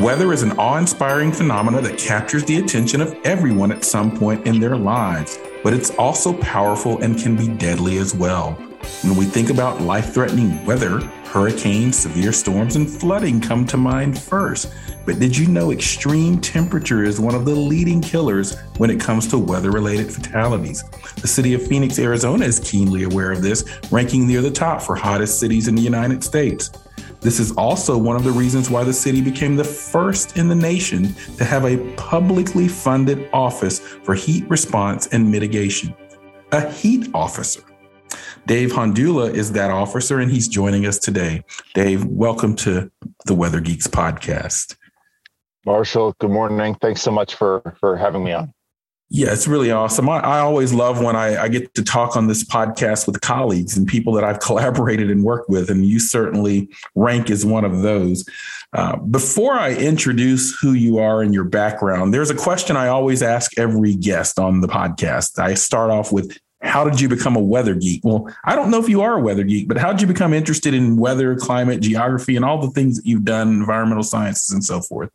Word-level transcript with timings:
Weather 0.00 0.32
is 0.32 0.42
an 0.42 0.52
awe 0.52 0.78
inspiring 0.78 1.32
phenomenon 1.32 1.84
that 1.84 1.98
captures 1.98 2.46
the 2.46 2.56
attention 2.56 3.02
of 3.02 3.14
everyone 3.24 3.70
at 3.70 3.84
some 3.84 4.16
point 4.16 4.46
in 4.46 4.58
their 4.58 4.74
lives, 4.74 5.38
but 5.62 5.74
it's 5.74 5.90
also 5.96 6.32
powerful 6.32 7.02
and 7.02 7.18
can 7.18 7.36
be 7.36 7.46
deadly 7.46 7.98
as 7.98 8.14
well. 8.14 8.52
When 9.02 9.16
we 9.16 9.26
think 9.26 9.50
about 9.50 9.82
life 9.82 10.14
threatening 10.14 10.64
weather, 10.64 11.00
hurricanes, 11.24 11.98
severe 11.98 12.32
storms, 12.32 12.76
and 12.76 12.88
flooding 12.88 13.38
come 13.38 13.66
to 13.66 13.76
mind 13.76 14.18
first. 14.18 14.72
But 15.04 15.18
did 15.18 15.36
you 15.36 15.46
know 15.46 15.72
extreme 15.72 16.40
temperature 16.40 17.04
is 17.04 17.20
one 17.20 17.34
of 17.34 17.44
the 17.44 17.54
leading 17.54 18.00
killers 18.00 18.58
when 18.78 18.88
it 18.88 18.98
comes 18.98 19.28
to 19.28 19.38
weather 19.38 19.70
related 19.70 20.10
fatalities? 20.10 20.84
The 21.20 21.28
city 21.28 21.52
of 21.52 21.66
Phoenix, 21.66 21.98
Arizona 21.98 22.46
is 22.46 22.60
keenly 22.60 23.02
aware 23.02 23.30
of 23.30 23.42
this, 23.42 23.64
ranking 23.90 24.26
near 24.26 24.40
the 24.40 24.50
top 24.50 24.80
for 24.80 24.96
hottest 24.96 25.38
cities 25.38 25.68
in 25.68 25.74
the 25.74 25.82
United 25.82 26.24
States. 26.24 26.70
This 27.22 27.38
is 27.38 27.52
also 27.52 27.96
one 27.96 28.16
of 28.16 28.24
the 28.24 28.32
reasons 28.32 28.68
why 28.68 28.82
the 28.82 28.92
city 28.92 29.20
became 29.20 29.54
the 29.54 29.62
first 29.62 30.36
in 30.36 30.48
the 30.48 30.56
nation 30.56 31.14
to 31.36 31.44
have 31.44 31.64
a 31.64 31.78
publicly 31.94 32.66
funded 32.66 33.30
office 33.32 33.78
for 33.78 34.16
heat 34.16 34.44
response 34.50 35.06
and 35.06 35.30
mitigation. 35.30 35.94
A 36.50 36.68
heat 36.68 37.08
officer. 37.14 37.62
Dave 38.46 38.72
Hondula 38.72 39.32
is 39.32 39.52
that 39.52 39.70
officer, 39.70 40.18
and 40.18 40.32
he's 40.32 40.48
joining 40.48 40.84
us 40.84 40.98
today. 40.98 41.44
Dave, 41.74 42.04
welcome 42.06 42.56
to 42.56 42.90
the 43.26 43.34
Weather 43.34 43.60
Geeks 43.60 43.86
podcast. 43.86 44.74
Marshall, 45.64 46.16
good 46.18 46.32
morning. 46.32 46.74
Thanks 46.74 47.02
so 47.02 47.12
much 47.12 47.36
for 47.36 47.76
for 47.78 47.96
having 47.96 48.24
me 48.24 48.32
on. 48.32 48.52
Yeah, 49.14 49.30
it's 49.30 49.46
really 49.46 49.70
awesome. 49.70 50.08
I, 50.08 50.20
I 50.20 50.38
always 50.38 50.72
love 50.72 51.02
when 51.02 51.16
I, 51.16 51.42
I, 51.42 51.48
get 51.48 51.74
to 51.74 51.84
talk 51.84 52.16
on 52.16 52.28
this 52.28 52.42
podcast 52.42 53.06
with 53.06 53.20
colleagues 53.20 53.76
and 53.76 53.86
people 53.86 54.14
that 54.14 54.24
I've 54.24 54.40
collaborated 54.40 55.10
and 55.10 55.22
worked 55.22 55.50
with, 55.50 55.68
and 55.68 55.84
you 55.84 56.00
certainly 56.00 56.70
rank 56.94 57.30
as 57.30 57.44
one 57.44 57.66
of 57.66 57.82
those. 57.82 58.24
Uh, 58.72 58.96
before 58.96 59.52
I 59.52 59.74
introduce 59.74 60.58
who 60.58 60.72
you 60.72 60.96
are 60.98 61.20
and 61.20 61.34
your 61.34 61.44
background, 61.44 62.14
there's 62.14 62.30
a 62.30 62.34
question 62.34 62.74
I 62.74 62.88
always 62.88 63.22
ask 63.22 63.58
every 63.58 63.96
guest 63.96 64.38
on 64.38 64.62
the 64.62 64.68
podcast. 64.68 65.38
I 65.38 65.52
start 65.54 65.90
off 65.90 66.10
with, 66.10 66.38
how 66.62 66.82
did 66.88 66.98
you 66.98 67.10
become 67.10 67.36
a 67.36 67.42
weather 67.42 67.74
geek? 67.74 68.00
Well, 68.02 68.34
I 68.46 68.56
don't 68.56 68.70
know 68.70 68.80
if 68.80 68.88
you 68.88 69.02
are 69.02 69.18
a 69.18 69.20
weather 69.20 69.44
geek, 69.44 69.68
but 69.68 69.76
how 69.76 69.92
did 69.92 70.00
you 70.00 70.06
become 70.06 70.32
interested 70.32 70.72
in 70.72 70.96
weather, 70.96 71.36
climate, 71.36 71.82
geography, 71.82 72.34
and 72.34 72.46
all 72.46 72.62
the 72.62 72.70
things 72.70 72.96
that 72.96 73.04
you've 73.04 73.26
done, 73.26 73.48
environmental 73.48 74.04
sciences, 74.04 74.52
and 74.52 74.64
so 74.64 74.80
forth? 74.80 75.10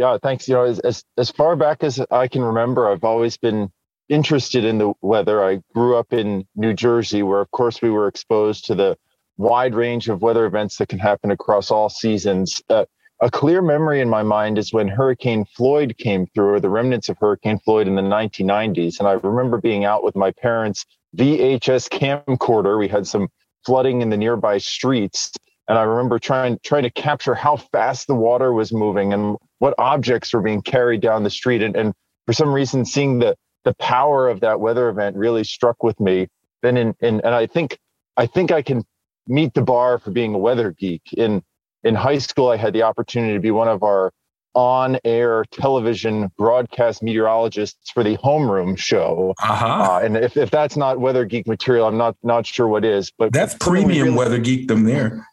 Yeah, 0.00 0.16
thanks. 0.22 0.48
You 0.48 0.54
know, 0.54 0.64
as, 0.64 0.78
as, 0.78 1.04
as 1.18 1.30
far 1.30 1.56
back 1.56 1.84
as 1.84 2.00
I 2.10 2.26
can 2.26 2.42
remember, 2.42 2.88
I've 2.88 3.04
always 3.04 3.36
been 3.36 3.70
interested 4.08 4.64
in 4.64 4.78
the 4.78 4.94
weather. 5.02 5.44
I 5.44 5.60
grew 5.74 5.94
up 5.94 6.14
in 6.14 6.46
New 6.56 6.72
Jersey, 6.72 7.22
where 7.22 7.42
of 7.42 7.50
course 7.50 7.82
we 7.82 7.90
were 7.90 8.08
exposed 8.08 8.64
to 8.64 8.74
the 8.74 8.96
wide 9.36 9.74
range 9.74 10.08
of 10.08 10.22
weather 10.22 10.46
events 10.46 10.78
that 10.78 10.88
can 10.88 11.00
happen 11.00 11.30
across 11.30 11.70
all 11.70 11.90
seasons. 11.90 12.62
Uh, 12.70 12.86
a 13.20 13.30
clear 13.30 13.60
memory 13.60 14.00
in 14.00 14.08
my 14.08 14.22
mind 14.22 14.56
is 14.56 14.72
when 14.72 14.88
Hurricane 14.88 15.44
Floyd 15.54 15.94
came 15.98 16.26
through, 16.28 16.54
or 16.54 16.60
the 16.60 16.70
remnants 16.70 17.10
of 17.10 17.18
Hurricane 17.20 17.58
Floyd 17.58 17.86
in 17.86 17.94
the 17.94 18.00
1990s. 18.00 19.00
And 19.00 19.06
I 19.06 19.12
remember 19.12 19.60
being 19.60 19.84
out 19.84 20.02
with 20.02 20.16
my 20.16 20.30
parents' 20.30 20.86
VHS 21.18 21.90
camcorder. 21.90 22.78
We 22.78 22.88
had 22.88 23.06
some 23.06 23.28
flooding 23.66 24.00
in 24.00 24.08
the 24.08 24.16
nearby 24.16 24.56
streets. 24.56 25.30
And 25.70 25.78
I 25.78 25.82
remember 25.82 26.18
trying 26.18 26.58
trying 26.64 26.82
to 26.82 26.90
capture 26.90 27.32
how 27.32 27.56
fast 27.56 28.08
the 28.08 28.14
water 28.16 28.52
was 28.52 28.72
moving 28.72 29.12
and 29.12 29.36
what 29.60 29.72
objects 29.78 30.34
were 30.34 30.42
being 30.42 30.62
carried 30.62 31.00
down 31.00 31.22
the 31.22 31.30
street. 31.30 31.62
And, 31.62 31.76
and 31.76 31.94
for 32.26 32.32
some 32.32 32.52
reason, 32.52 32.84
seeing 32.84 33.20
the 33.20 33.36
the 33.62 33.74
power 33.74 34.28
of 34.28 34.40
that 34.40 34.58
weather 34.58 34.88
event 34.88 35.14
really 35.16 35.44
struck 35.44 35.84
with 35.84 36.00
me. 36.00 36.26
Then 36.62 36.76
in, 36.76 36.94
in 36.98 37.20
and 37.20 37.36
I 37.36 37.46
think 37.46 37.78
I 38.16 38.26
think 38.26 38.50
I 38.50 38.62
can 38.62 38.82
meet 39.28 39.54
the 39.54 39.62
bar 39.62 40.00
for 40.00 40.10
being 40.10 40.34
a 40.34 40.38
weather 40.38 40.72
geek. 40.72 41.02
In 41.16 41.40
in 41.84 41.94
high 41.94 42.18
school, 42.18 42.48
I 42.48 42.56
had 42.56 42.72
the 42.72 42.82
opportunity 42.82 43.34
to 43.34 43.40
be 43.40 43.52
one 43.52 43.68
of 43.68 43.84
our 43.84 44.10
on-air 44.54 45.44
television 45.52 46.32
broadcast 46.36 47.00
meteorologists 47.00 47.92
for 47.92 48.02
the 48.02 48.16
homeroom 48.16 48.76
show. 48.76 49.34
Uh-huh. 49.40 49.66
Uh, 49.66 50.00
and 50.02 50.16
if, 50.16 50.36
if 50.36 50.50
that's 50.50 50.76
not 50.76 50.98
weather 50.98 51.24
geek 51.24 51.46
material, 51.46 51.86
I'm 51.86 51.96
not 51.96 52.16
not 52.24 52.44
sure 52.44 52.66
what 52.66 52.84
is. 52.84 53.12
But 53.16 53.32
that's 53.32 53.54
premium 53.54 54.06
really, 54.06 54.18
weather 54.18 54.40
geekdom 54.40 54.84
there. 54.84 55.28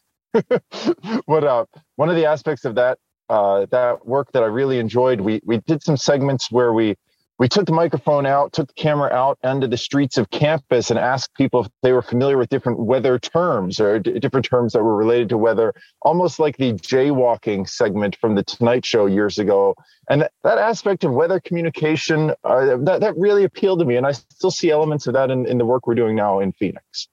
what 1.25 1.43
uh, 1.43 1.65
one 1.95 2.09
of 2.09 2.15
the 2.15 2.25
aspects 2.25 2.65
of 2.65 2.75
that 2.75 2.99
uh, 3.29 3.65
that 3.71 4.05
work 4.05 4.31
that 4.31 4.43
I 4.43 4.47
really 4.47 4.79
enjoyed. 4.79 5.21
We 5.21 5.41
we 5.45 5.57
did 5.59 5.83
some 5.83 5.97
segments 5.97 6.51
where 6.51 6.73
we 6.73 6.95
we 7.39 7.47
took 7.47 7.67
the 7.67 7.71
microphone 7.71 8.25
out, 8.25 8.51
took 8.53 8.67
the 8.67 8.73
camera 8.73 9.11
out 9.11 9.37
onto 9.43 9.67
the 9.67 9.77
streets 9.77 10.17
of 10.17 10.29
campus, 10.31 10.89
and 10.89 10.97
asked 10.97 11.35
people 11.35 11.61
if 11.61 11.67
they 11.83 11.93
were 11.93 12.01
familiar 12.01 12.37
with 12.37 12.49
different 12.49 12.79
weather 12.79 13.19
terms 13.19 13.79
or 13.79 13.99
d- 13.99 14.17
different 14.19 14.45
terms 14.45 14.73
that 14.73 14.81
were 14.81 14.95
related 14.95 15.29
to 15.29 15.37
weather, 15.37 15.73
almost 16.01 16.39
like 16.39 16.57
the 16.57 16.73
jaywalking 16.73 17.69
segment 17.69 18.15
from 18.15 18.33
the 18.33 18.43
Tonight 18.43 18.85
Show 18.85 19.05
years 19.05 19.37
ago. 19.37 19.75
And 20.09 20.21
th- 20.21 20.31
that 20.43 20.57
aspect 20.57 21.03
of 21.03 21.13
weather 21.13 21.39
communication 21.39 22.33
uh, 22.43 22.77
that 22.77 23.01
that 23.01 23.17
really 23.17 23.43
appealed 23.43 23.79
to 23.79 23.85
me, 23.85 23.97
and 23.97 24.07
I 24.07 24.13
still 24.13 24.51
see 24.51 24.71
elements 24.71 25.05
of 25.05 25.13
that 25.13 25.29
in, 25.29 25.45
in 25.45 25.57
the 25.57 25.65
work 25.65 25.85
we're 25.85 25.95
doing 25.95 26.15
now 26.15 26.39
in 26.39 26.53
Phoenix. 26.53 27.07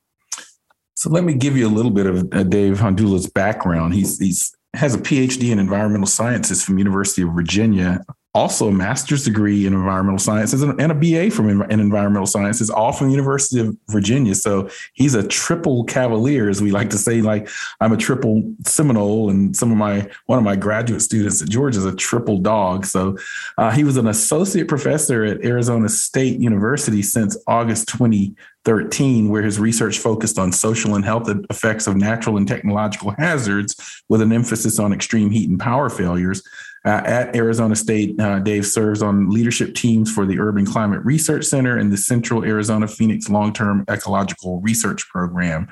So 0.94 1.10
let 1.10 1.24
me 1.24 1.34
give 1.34 1.56
you 1.56 1.66
a 1.66 1.70
little 1.70 1.90
bit 1.90 2.06
of 2.06 2.28
uh, 2.32 2.44
Dave 2.44 2.78
Hondula's 2.78 3.26
background. 3.26 3.94
He's 3.94 4.18
he's 4.18 4.54
has 4.74 4.94
a 4.94 4.98
PhD 4.98 5.50
in 5.50 5.58
environmental 5.58 6.06
sciences 6.06 6.64
from 6.64 6.78
University 6.78 7.22
of 7.22 7.32
Virginia, 7.32 8.04
also 8.34 8.68
a 8.68 8.72
master's 8.72 9.24
degree 9.24 9.64
in 9.64 9.72
environmental 9.72 10.18
sciences 10.18 10.62
and 10.62 10.80
a 10.80 10.94
BA 10.94 11.30
from 11.30 11.62
in 11.62 11.80
environmental 11.80 12.26
sciences, 12.26 12.68
all 12.68 12.92
from 12.92 13.06
the 13.06 13.12
University 13.12 13.60
of 13.60 13.76
Virginia. 13.88 14.34
So 14.34 14.68
he's 14.94 15.14
a 15.14 15.26
triple 15.26 15.84
cavalier, 15.84 16.48
as 16.48 16.60
we 16.60 16.72
like 16.72 16.90
to 16.90 16.98
say. 16.98 17.22
Like 17.22 17.48
I'm 17.80 17.92
a 17.92 17.96
triple 17.96 18.42
Seminole, 18.66 19.30
and 19.30 19.56
some 19.56 19.70
of 19.70 19.78
my 19.78 20.08
one 20.26 20.38
of 20.38 20.44
my 20.44 20.56
graduate 20.56 21.02
students 21.02 21.40
at 21.40 21.48
Georgia 21.48 21.78
is 21.78 21.84
a 21.84 21.94
triple 21.94 22.38
dog. 22.38 22.86
So 22.86 23.16
uh, 23.56 23.70
he 23.70 23.84
was 23.84 23.96
an 23.96 24.08
associate 24.08 24.66
professor 24.66 25.24
at 25.24 25.44
Arizona 25.44 25.88
State 25.88 26.40
University 26.40 27.02
since 27.02 27.36
August 27.46 27.88
20 27.88 28.34
13, 28.64 29.28
where 29.28 29.42
his 29.42 29.60
research 29.60 29.98
focused 29.98 30.38
on 30.38 30.50
social 30.50 30.94
and 30.94 31.04
health 31.04 31.28
effects 31.50 31.86
of 31.86 31.96
natural 31.96 32.36
and 32.36 32.48
technological 32.48 33.10
hazards 33.18 34.02
with 34.08 34.22
an 34.22 34.32
emphasis 34.32 34.78
on 34.78 34.92
extreme 34.92 35.30
heat 35.30 35.48
and 35.48 35.60
power 35.60 35.90
failures. 35.90 36.42
Uh, 36.86 37.02
at 37.04 37.34
Arizona 37.34 37.74
State, 37.74 38.18
uh, 38.20 38.38
Dave 38.40 38.66
serves 38.66 39.02
on 39.02 39.30
leadership 39.30 39.74
teams 39.74 40.12
for 40.12 40.26
the 40.26 40.38
Urban 40.38 40.66
Climate 40.66 41.02
Research 41.04 41.44
Center 41.44 41.78
and 41.78 41.90
the 41.90 41.96
Central 41.96 42.44
Arizona 42.44 42.86
Phoenix 42.86 43.30
Long 43.30 43.52
Term 43.52 43.84
Ecological 43.88 44.60
Research 44.60 45.08
Program. 45.08 45.68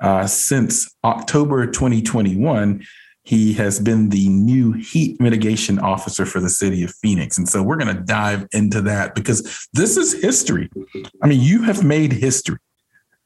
Uh, 0.00 0.26
since 0.26 0.92
October 1.04 1.66
2021, 1.66 2.84
he 3.26 3.52
has 3.54 3.80
been 3.80 4.08
the 4.10 4.28
new 4.28 4.72
heat 4.72 5.20
mitigation 5.20 5.80
officer 5.80 6.24
for 6.24 6.40
the 6.40 6.48
city 6.48 6.84
of 6.84 6.94
Phoenix. 6.94 7.36
And 7.38 7.48
so 7.48 7.60
we're 7.60 7.76
going 7.76 7.94
to 7.94 8.02
dive 8.02 8.46
into 8.52 8.80
that 8.82 9.16
because 9.16 9.68
this 9.72 9.96
is 9.96 10.20
history. 10.22 10.70
I 11.22 11.26
mean, 11.26 11.40
you 11.40 11.62
have 11.62 11.82
made 11.82 12.12
history. 12.12 12.58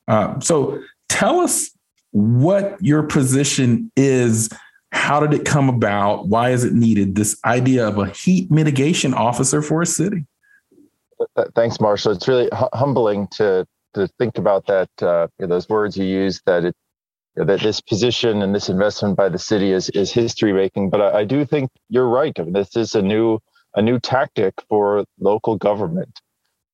Uh, 0.09 0.41
so 0.41 0.83
tell 1.11 1.41
us 1.41 1.71
what 2.13 2.77
your 2.81 3.03
position 3.03 3.93
is. 3.95 4.49
How 4.93 5.21
did 5.21 5.39
it 5.39 5.45
come 5.45 5.69
about? 5.69 6.27
Why 6.27 6.51
is 6.51 6.65
it 6.65 6.73
needed? 6.73 7.15
This 7.15 7.39
idea 7.45 7.87
of 7.87 7.99
a 7.99 8.07
heat 8.11 8.51
mitigation 8.51 9.15
officer 9.15 9.63
for 9.63 9.83
a 9.83 9.87
city. 9.87 10.27
Thanks, 11.55 11.81
Marshall. 11.81 12.13
It's 12.13 12.27
really 12.29 12.49
humbling 12.53 13.29
to 13.33 13.67
to 13.95 14.09
think 14.19 14.39
about 14.39 14.67
that. 14.67 14.89
Uh, 15.03 15.27
those 15.39 15.69
words 15.69 15.97
you 15.97 16.05
used 16.05 16.43
that 16.47 16.65
it 16.65 16.75
that 17.37 17.61
this 17.61 17.81
position 17.81 18.43
and 18.43 18.55
this 18.55 18.69
investment 18.69 19.17
by 19.17 19.29
the 19.29 19.39
city 19.39 19.73
is 19.73 19.91
is 19.91 20.13
history 20.13 20.53
making. 20.53 20.91
But 20.91 21.01
I, 21.01 21.21
I 21.21 21.25
do 21.25 21.45
think 21.45 21.71
you're 21.89 22.09
right. 22.09 22.39
I 22.39 22.43
mean, 22.43 22.53
this 22.53 22.77
is 22.77 22.95
a 22.95 23.03
new 23.03 23.39
a 23.75 23.83
new 23.83 24.01
tactic 24.01 24.55
for 24.69 25.05
local 25.21 25.57
government, 25.57 26.21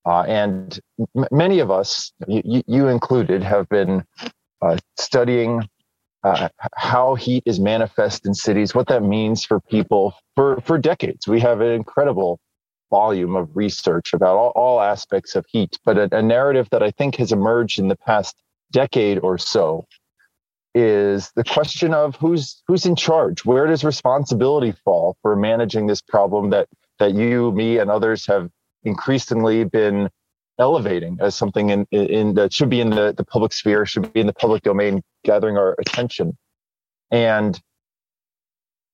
uh, 0.06 0.22
and 0.22 0.78
m- 1.14 1.26
many 1.30 1.58
of 1.58 1.70
us, 1.70 2.12
you, 2.26 2.62
you 2.66 2.88
included, 2.88 3.42
have 3.42 3.68
been 3.68 4.04
uh, 4.62 4.78
studying 4.98 5.68
uh, 6.26 6.48
how 6.74 7.14
heat 7.14 7.44
is 7.46 7.60
manifest 7.60 8.26
in 8.26 8.34
cities, 8.34 8.74
what 8.74 8.88
that 8.88 9.02
means 9.02 9.44
for 9.44 9.60
people 9.60 10.12
for 10.34 10.60
for 10.62 10.76
decades. 10.76 11.28
We 11.28 11.40
have 11.40 11.60
an 11.60 11.70
incredible 11.70 12.40
volume 12.90 13.36
of 13.36 13.48
research 13.54 14.12
about 14.12 14.36
all, 14.36 14.52
all 14.56 14.80
aspects 14.80 15.36
of 15.36 15.44
heat, 15.48 15.78
but 15.84 15.96
a, 15.98 16.16
a 16.16 16.22
narrative 16.22 16.68
that 16.70 16.82
I 16.82 16.90
think 16.90 17.16
has 17.16 17.32
emerged 17.32 17.78
in 17.78 17.88
the 17.88 17.96
past 17.96 18.34
decade 18.72 19.18
or 19.20 19.38
so 19.38 19.86
is 20.74 21.30
the 21.36 21.44
question 21.44 21.94
of 21.94 22.16
who's 22.16 22.60
who's 22.66 22.86
in 22.86 22.96
charge. 22.96 23.44
Where 23.44 23.66
does 23.66 23.84
responsibility 23.84 24.72
fall 24.84 25.16
for 25.22 25.36
managing 25.36 25.86
this 25.86 26.02
problem 26.02 26.50
that 26.50 26.66
that 26.98 27.14
you, 27.14 27.52
me, 27.52 27.78
and 27.78 27.88
others 27.88 28.26
have 28.26 28.50
increasingly 28.82 29.62
been 29.62 30.10
elevating 30.58 31.18
as 31.20 31.34
something 31.34 31.70
in, 31.70 31.86
in 31.90 32.34
that 32.34 32.52
should 32.52 32.70
be 32.70 32.80
in 32.80 32.90
the, 32.90 33.14
the 33.16 33.24
public 33.24 33.52
sphere, 33.52 33.84
should 33.86 34.12
be 34.12 34.20
in 34.20 34.26
the 34.26 34.32
public 34.32 34.62
domain, 34.62 35.02
gathering 35.24 35.56
our 35.56 35.76
attention. 35.78 36.36
And 37.10 37.60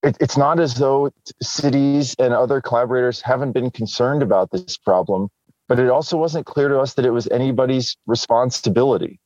it, 0.03 0.17
it's 0.20 0.37
not 0.37 0.59
as 0.59 0.75
though 0.75 1.11
cities 1.41 2.14
and 2.19 2.35
other 2.35 2.61
collaborators 2.61 3.20
haven't 3.20 3.53
been 3.53 3.70
concerned 3.70 4.23
about 4.23 4.50
this 4.50 4.76
problem, 4.76 5.29
but 5.69 5.79
it 5.79 5.88
also 5.88 6.17
wasn't 6.17 6.47
clear 6.47 6.69
to 6.69 6.81
us 6.81 6.94
that 6.94 7.06
it 7.06 7.11
was 7.11 7.29
anybody's 7.29 7.97
responsibility. 8.06 9.20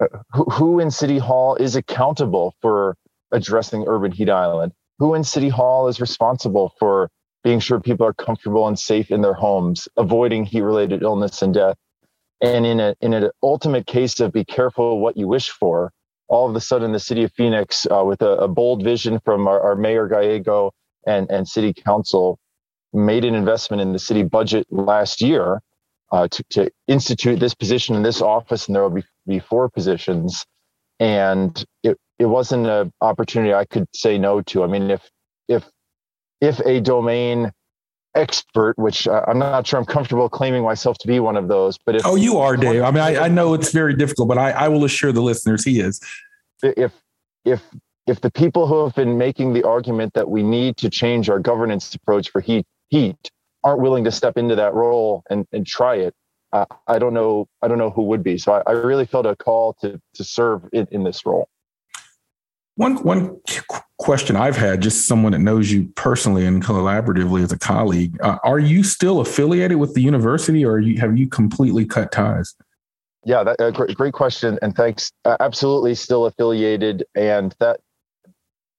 Uh, 0.00 0.06
who, 0.32 0.44
who 0.44 0.80
in 0.80 0.90
City 0.90 1.18
Hall 1.18 1.56
is 1.56 1.74
accountable 1.74 2.54
for 2.60 2.96
addressing 3.32 3.84
urban 3.88 4.12
heat 4.12 4.30
island? 4.30 4.72
Who 4.98 5.14
in 5.14 5.24
City 5.24 5.48
Hall 5.48 5.88
is 5.88 6.00
responsible 6.00 6.74
for 6.78 7.10
being 7.48 7.60
sure 7.60 7.80
people 7.80 8.04
are 8.04 8.12
comfortable 8.12 8.68
and 8.68 8.78
safe 8.78 9.10
in 9.10 9.22
their 9.22 9.32
homes, 9.32 9.88
avoiding 9.96 10.44
heat 10.44 10.60
related 10.60 11.02
illness 11.02 11.40
and 11.40 11.54
death. 11.54 11.78
And 12.42 12.66
in 12.66 12.78
a 12.78 12.94
in 13.00 13.14
an 13.14 13.30
ultimate 13.42 13.86
case 13.86 14.20
of 14.20 14.34
be 14.34 14.44
careful 14.44 15.00
what 15.00 15.16
you 15.16 15.26
wish 15.26 15.48
for, 15.48 15.90
all 16.28 16.46
of 16.46 16.54
a 16.54 16.60
sudden 16.60 16.92
the 16.92 17.00
city 17.00 17.24
of 17.24 17.32
Phoenix, 17.32 17.86
uh, 17.90 18.04
with 18.04 18.20
a, 18.20 18.32
a, 18.32 18.48
bold 18.48 18.84
vision 18.84 19.18
from 19.24 19.48
our, 19.48 19.58
our, 19.62 19.76
mayor 19.76 20.08
Gallego 20.08 20.72
and 21.06 21.30
and 21.30 21.48
city 21.48 21.72
council, 21.72 22.38
made 22.92 23.24
an 23.24 23.34
investment 23.34 23.80
in 23.80 23.94
the 23.94 23.98
city 23.98 24.24
budget 24.24 24.66
last 24.70 25.22
year 25.22 25.62
uh, 26.12 26.28
to, 26.28 26.44
to 26.50 26.70
institute 26.86 27.40
this 27.40 27.54
position 27.54 27.96
in 27.96 28.02
this 28.02 28.20
office, 28.20 28.66
and 28.66 28.76
there 28.76 28.82
will 28.82 28.96
be, 29.00 29.04
be 29.26 29.38
four 29.38 29.70
positions. 29.70 30.44
And 31.00 31.64
it 31.82 31.96
it 32.18 32.26
wasn't 32.26 32.66
an 32.66 32.92
opportunity 33.00 33.54
I 33.54 33.64
could 33.64 33.86
say 33.94 34.18
no 34.18 34.42
to. 34.42 34.64
I 34.64 34.66
mean, 34.66 34.90
if 34.90 35.08
if 35.48 35.64
if 36.40 36.60
a 36.60 36.80
domain 36.80 37.52
expert, 38.14 38.76
which 38.78 39.06
I'm 39.08 39.38
not 39.38 39.66
sure 39.66 39.78
I'm 39.78 39.86
comfortable 39.86 40.28
claiming 40.28 40.62
myself 40.62 40.98
to 40.98 41.06
be 41.06 41.20
one 41.20 41.36
of 41.36 41.48
those, 41.48 41.78
but 41.78 41.96
if 41.96 42.06
oh, 42.06 42.16
you 42.16 42.38
are, 42.38 42.56
Dave. 42.56 42.82
I 42.82 42.90
mean, 42.90 43.02
I, 43.02 43.24
I 43.24 43.28
know 43.28 43.54
it's 43.54 43.72
very 43.72 43.94
difficult, 43.94 44.28
but 44.28 44.38
I, 44.38 44.50
I 44.50 44.68
will 44.68 44.84
assure 44.84 45.12
the 45.12 45.20
listeners 45.20 45.64
he 45.64 45.80
is. 45.80 46.00
If 46.62 46.92
if 47.44 47.62
if 48.06 48.20
the 48.20 48.30
people 48.30 48.66
who 48.66 48.84
have 48.84 48.94
been 48.94 49.18
making 49.18 49.52
the 49.52 49.62
argument 49.64 50.14
that 50.14 50.28
we 50.28 50.42
need 50.42 50.76
to 50.78 50.90
change 50.90 51.28
our 51.28 51.38
governance 51.38 51.94
approach 51.94 52.30
for 52.30 52.40
heat 52.40 52.66
heat 52.88 53.30
aren't 53.62 53.80
willing 53.80 54.04
to 54.04 54.10
step 54.12 54.36
into 54.36 54.54
that 54.56 54.74
role 54.74 55.22
and, 55.30 55.46
and 55.52 55.66
try 55.66 55.96
it, 55.96 56.14
uh, 56.52 56.64
I 56.86 56.98
don't 56.98 57.14
know. 57.14 57.46
I 57.62 57.68
don't 57.68 57.78
know 57.78 57.90
who 57.90 58.02
would 58.04 58.22
be. 58.22 58.38
So 58.38 58.52
I, 58.52 58.62
I 58.66 58.72
really 58.72 59.06
felt 59.06 59.26
a 59.26 59.36
call 59.36 59.74
to 59.80 60.00
to 60.14 60.24
serve 60.24 60.68
in, 60.72 60.88
in 60.90 61.04
this 61.04 61.24
role. 61.24 61.48
One 62.78 62.94
one 63.02 63.40
question 63.98 64.36
I've 64.36 64.56
had, 64.56 64.80
just 64.80 65.08
someone 65.08 65.32
that 65.32 65.40
knows 65.40 65.72
you 65.72 65.90
personally 65.96 66.46
and 66.46 66.64
collaboratively 66.64 67.42
as 67.42 67.50
a 67.50 67.58
colleague, 67.58 68.16
uh, 68.22 68.38
are 68.44 68.60
you 68.60 68.84
still 68.84 69.18
affiliated 69.18 69.78
with 69.78 69.94
the 69.94 70.00
university, 70.00 70.64
or 70.64 70.78
you, 70.78 70.96
have 71.00 71.18
you 71.18 71.28
completely 71.28 71.84
cut 71.84 72.12
ties? 72.12 72.54
Yeah, 73.24 73.42
that, 73.42 73.60
uh, 73.60 73.72
great, 73.72 73.96
great 73.96 74.12
question, 74.12 74.60
and 74.62 74.76
thanks. 74.76 75.10
Uh, 75.24 75.36
absolutely, 75.40 75.96
still 75.96 76.26
affiliated, 76.26 77.02
and 77.16 77.52
that 77.58 77.80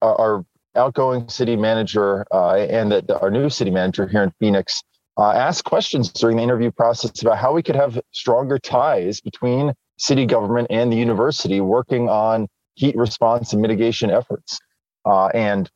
uh, 0.01 0.13
our 0.13 0.46
outgoing 0.78 1.28
city 1.28 1.57
manager 1.57 2.25
uh, 2.31 2.56
and 2.56 2.94
the, 2.94 3.19
our 3.19 3.30
new 3.30 3.50
city 3.50 3.69
manager 3.69 4.07
here 4.07 4.24
in 4.24 4.31
Phoenix 4.40 4.81
uh, 5.18 5.31
asked 5.31 5.66
questions 5.66 6.10
during 6.10 6.38
the 6.38 6.44
interview 6.44 6.72
process 6.72 7.22
about 7.22 7.38
how 7.38 7.51
we 7.51 7.62
could 7.62 7.75
have 7.75 8.00
stronger 8.12 8.60
ties 8.60 9.19
between 9.19 9.74
city 9.98 10.25
government 10.25 10.68
and 10.69 10.90
the 10.90 10.96
university, 10.96 11.60
working 11.60 12.07
on 12.07 12.48
heat 12.80 12.96
response 12.96 13.52
and 13.52 13.62
mitigation 13.62 14.10
efforts. 14.10 14.58
Uh, 15.06 15.28
and 15.28 15.70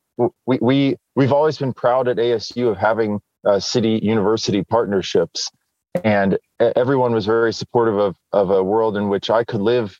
we, 0.45 0.57
we, 0.61 0.95
we've 1.15 1.33
always 1.33 1.57
been 1.57 1.73
proud 1.73 2.07
at 2.07 2.17
ASU 2.17 2.71
of 2.71 2.77
having 2.77 3.19
uh, 3.45 3.59
city 3.59 3.99
university 4.01 4.63
partnerships. 4.63 5.49
And 6.03 6.39
everyone 6.59 7.13
was 7.13 7.25
very 7.25 7.51
supportive 7.51 7.97
of, 7.97 8.15
of 8.31 8.49
a 8.51 8.63
world 8.63 8.95
in 8.95 9.09
which 9.09 9.29
I 9.29 9.43
could 9.43 9.61
live, 9.61 9.99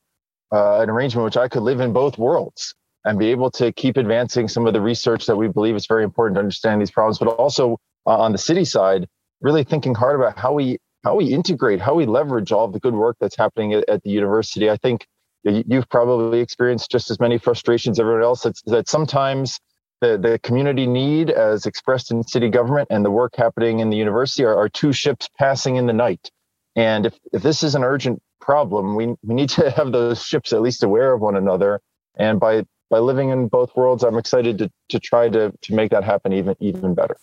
uh, 0.54 0.80
an 0.80 0.90
arrangement 0.90 1.26
which 1.26 1.38
I 1.38 1.50
could 1.50 1.64
live 1.64 1.82
in 1.82 1.92
both 1.92 2.18
worlds 2.18 2.74
and 3.06 3.20
be 3.20 3.32
able 3.32 3.52
to 3.52 3.74
keep 3.74 3.98
advancing 3.98 4.48
some 4.48 4.66
of 4.66 4.74
the 4.74 4.80
research 4.82 5.26
that 5.26 5.36
we 5.36 5.50
believe 5.50 5.76
is 5.76 5.86
very 5.86 6.06
important 6.06 6.36
to 6.36 6.40
understand 6.40 6.80
these 6.80 6.90
problems, 6.90 7.20
but 7.20 7.28
also 7.28 7.78
uh, 8.08 8.18
on 8.18 8.32
the 8.32 8.38
city 8.38 8.64
side, 8.64 9.08
really 9.42 9.66
thinking 9.66 9.94
hard 9.94 10.16
about 10.16 10.40
how 10.40 10.54
we 10.54 10.78
how 11.04 11.16
we 11.16 11.26
integrate, 11.26 11.82
how 11.82 11.94
we 11.94 12.06
leverage 12.06 12.54
all 12.54 12.70
the 12.70 12.80
good 12.80 12.94
work 12.94 13.18
that's 13.20 13.36
happening 13.36 13.74
at, 13.74 13.84
at 13.90 14.02
the 14.04 14.10
university. 14.10 14.70
I 14.70 14.78
think 14.78 15.06
you've 15.44 15.90
probably 15.90 16.40
experienced 16.40 16.92
just 16.92 17.12
as 17.12 17.20
many 17.20 17.38
frustrations 17.38 18.00
everyone 18.00 18.24
else. 18.24 18.46
It's 18.46 18.62
that 18.64 18.88
sometimes 18.88 19.60
the, 20.02 20.18
the 20.18 20.40
community 20.40 20.88
need, 20.88 21.30
as 21.30 21.66
expressed 21.66 22.12
in 22.12 22.24
city 22.24 22.50
government, 22.50 22.90
and 22.92 23.06
the 23.06 23.12
work 23.12 23.36
happening 23.36 23.80
in 23.80 23.90
the 23.90 23.98
university 23.98 24.44
are, 24.44 24.56
are 24.56 24.70
two 24.70 24.94
ships 24.94 25.30
passing 25.38 25.76
in 25.76 25.86
the 25.86 25.94
night. 25.94 26.30
And 26.76 27.06
if, 27.06 27.18
if 27.32 27.44
this 27.44 27.64
is 27.64 27.76
an 27.76 27.84
urgent 27.84 28.22
problem, 28.42 28.96
we, 28.96 29.08
we 29.24 29.34
need 29.34 29.50
to 29.58 29.72
have 29.72 29.92
those 29.92 30.24
ships 30.24 30.54
at 30.54 30.62
least 30.62 30.84
aware 30.84 31.14
of 31.14 31.22
one 31.22 31.36
another. 31.36 31.82
And 32.18 32.40
by 32.40 32.66
by 32.90 33.00
living 33.00 33.30
in 33.30 33.48
both 33.48 33.76
worlds, 33.76 34.04
I'm 34.04 34.18
excited 34.18 34.60
to 34.60 34.72
to 34.90 35.00
try 35.00 35.30
to 35.30 35.52
to 35.62 35.74
make 35.74 35.90
that 35.92 36.04
happen 36.04 36.32
even 36.34 36.56
even 36.60 36.94
better. 36.94 37.18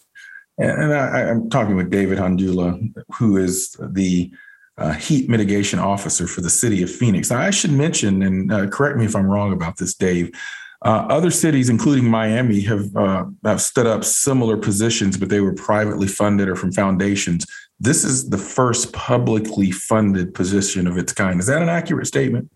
And 0.58 0.92
I, 0.92 1.22
I'm 1.22 1.48
talking 1.48 1.76
with 1.76 1.90
David 1.90 2.18
Hondula, 2.18 2.78
who 3.18 3.36
is 3.36 3.76
the 3.80 4.30
uh, 4.80 4.92
heat 4.92 5.28
mitigation 5.28 5.78
officer 5.78 6.26
for 6.26 6.40
the 6.40 6.50
city 6.50 6.82
of 6.82 6.90
Phoenix. 6.90 7.30
I 7.30 7.50
should 7.50 7.72
mention, 7.72 8.22
and 8.22 8.52
uh, 8.52 8.66
correct 8.68 8.96
me 8.96 9.04
if 9.04 9.14
I'm 9.14 9.26
wrong 9.26 9.52
about 9.52 9.76
this, 9.76 9.94
Dave. 9.94 10.32
Uh, 10.82 11.06
other 11.10 11.30
cities, 11.30 11.68
including 11.68 12.08
Miami, 12.08 12.60
have 12.62 12.96
uh, 12.96 13.26
have 13.44 13.60
stood 13.60 13.86
up 13.86 14.02
similar 14.02 14.56
positions, 14.56 15.18
but 15.18 15.28
they 15.28 15.40
were 15.40 15.52
privately 15.52 16.06
funded 16.06 16.48
or 16.48 16.56
from 16.56 16.72
foundations. 16.72 17.44
This 17.78 18.02
is 18.02 18.30
the 18.30 18.38
first 18.38 18.92
publicly 18.94 19.70
funded 19.70 20.32
position 20.32 20.86
of 20.86 20.96
its 20.96 21.12
kind. 21.12 21.38
Is 21.38 21.46
that 21.46 21.60
an 21.60 21.68
accurate 21.68 22.06
statement? 22.06 22.50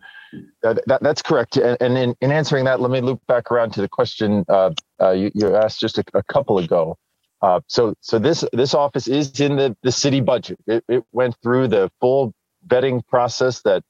That, 0.62 0.99
that's 1.03 1.23
correct. 1.23 1.59
And, 1.59 1.77
and 1.81 1.97
in, 1.97 2.15
in, 2.20 2.32
answering 2.32 2.65
that, 2.65 2.81
let 2.81 2.91
me 2.91 3.00
loop 3.00 3.20
back 3.29 3.53
around 3.53 3.73
to 3.75 3.82
the 3.82 3.88
question 3.88 4.44
uh, 4.49 4.70
uh, 5.00 5.11
you, 5.11 5.31
you, 5.35 5.55
asked 5.55 5.79
just 5.79 5.99
a, 5.99 6.05
a 6.15 6.23
couple 6.25 6.59
ago. 6.59 6.99
Uh, 7.44 7.61
so 7.67 7.94
so 8.00 8.19
this 8.19 8.43
this 8.55 8.73
office 8.73 9.06
is 9.06 9.38
in 9.38 9.56
the, 9.56 9.76
the 9.82 9.93
city 9.93 10.23
budget. 10.23 10.58
It, 10.67 10.82
it 10.88 11.05
went 11.12 11.37
through 11.43 11.69
the 11.69 11.91
full 12.00 12.32
vetting 12.67 13.06
process 13.06 13.61
that 13.62 13.82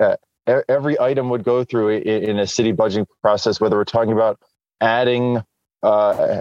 uh, 0.00 0.16
every 0.68 0.98
item 0.98 1.30
would 1.30 1.44
go 1.44 1.62
through 1.62 1.90
in, 1.90 2.30
in, 2.30 2.38
a 2.40 2.48
city 2.48 2.72
budgeting 2.72 3.06
process. 3.22 3.60
Whether 3.60 3.76
we're 3.76 3.84
talking 3.84 4.12
about 4.12 4.40
adding 4.80 5.40
uh, 5.84 6.40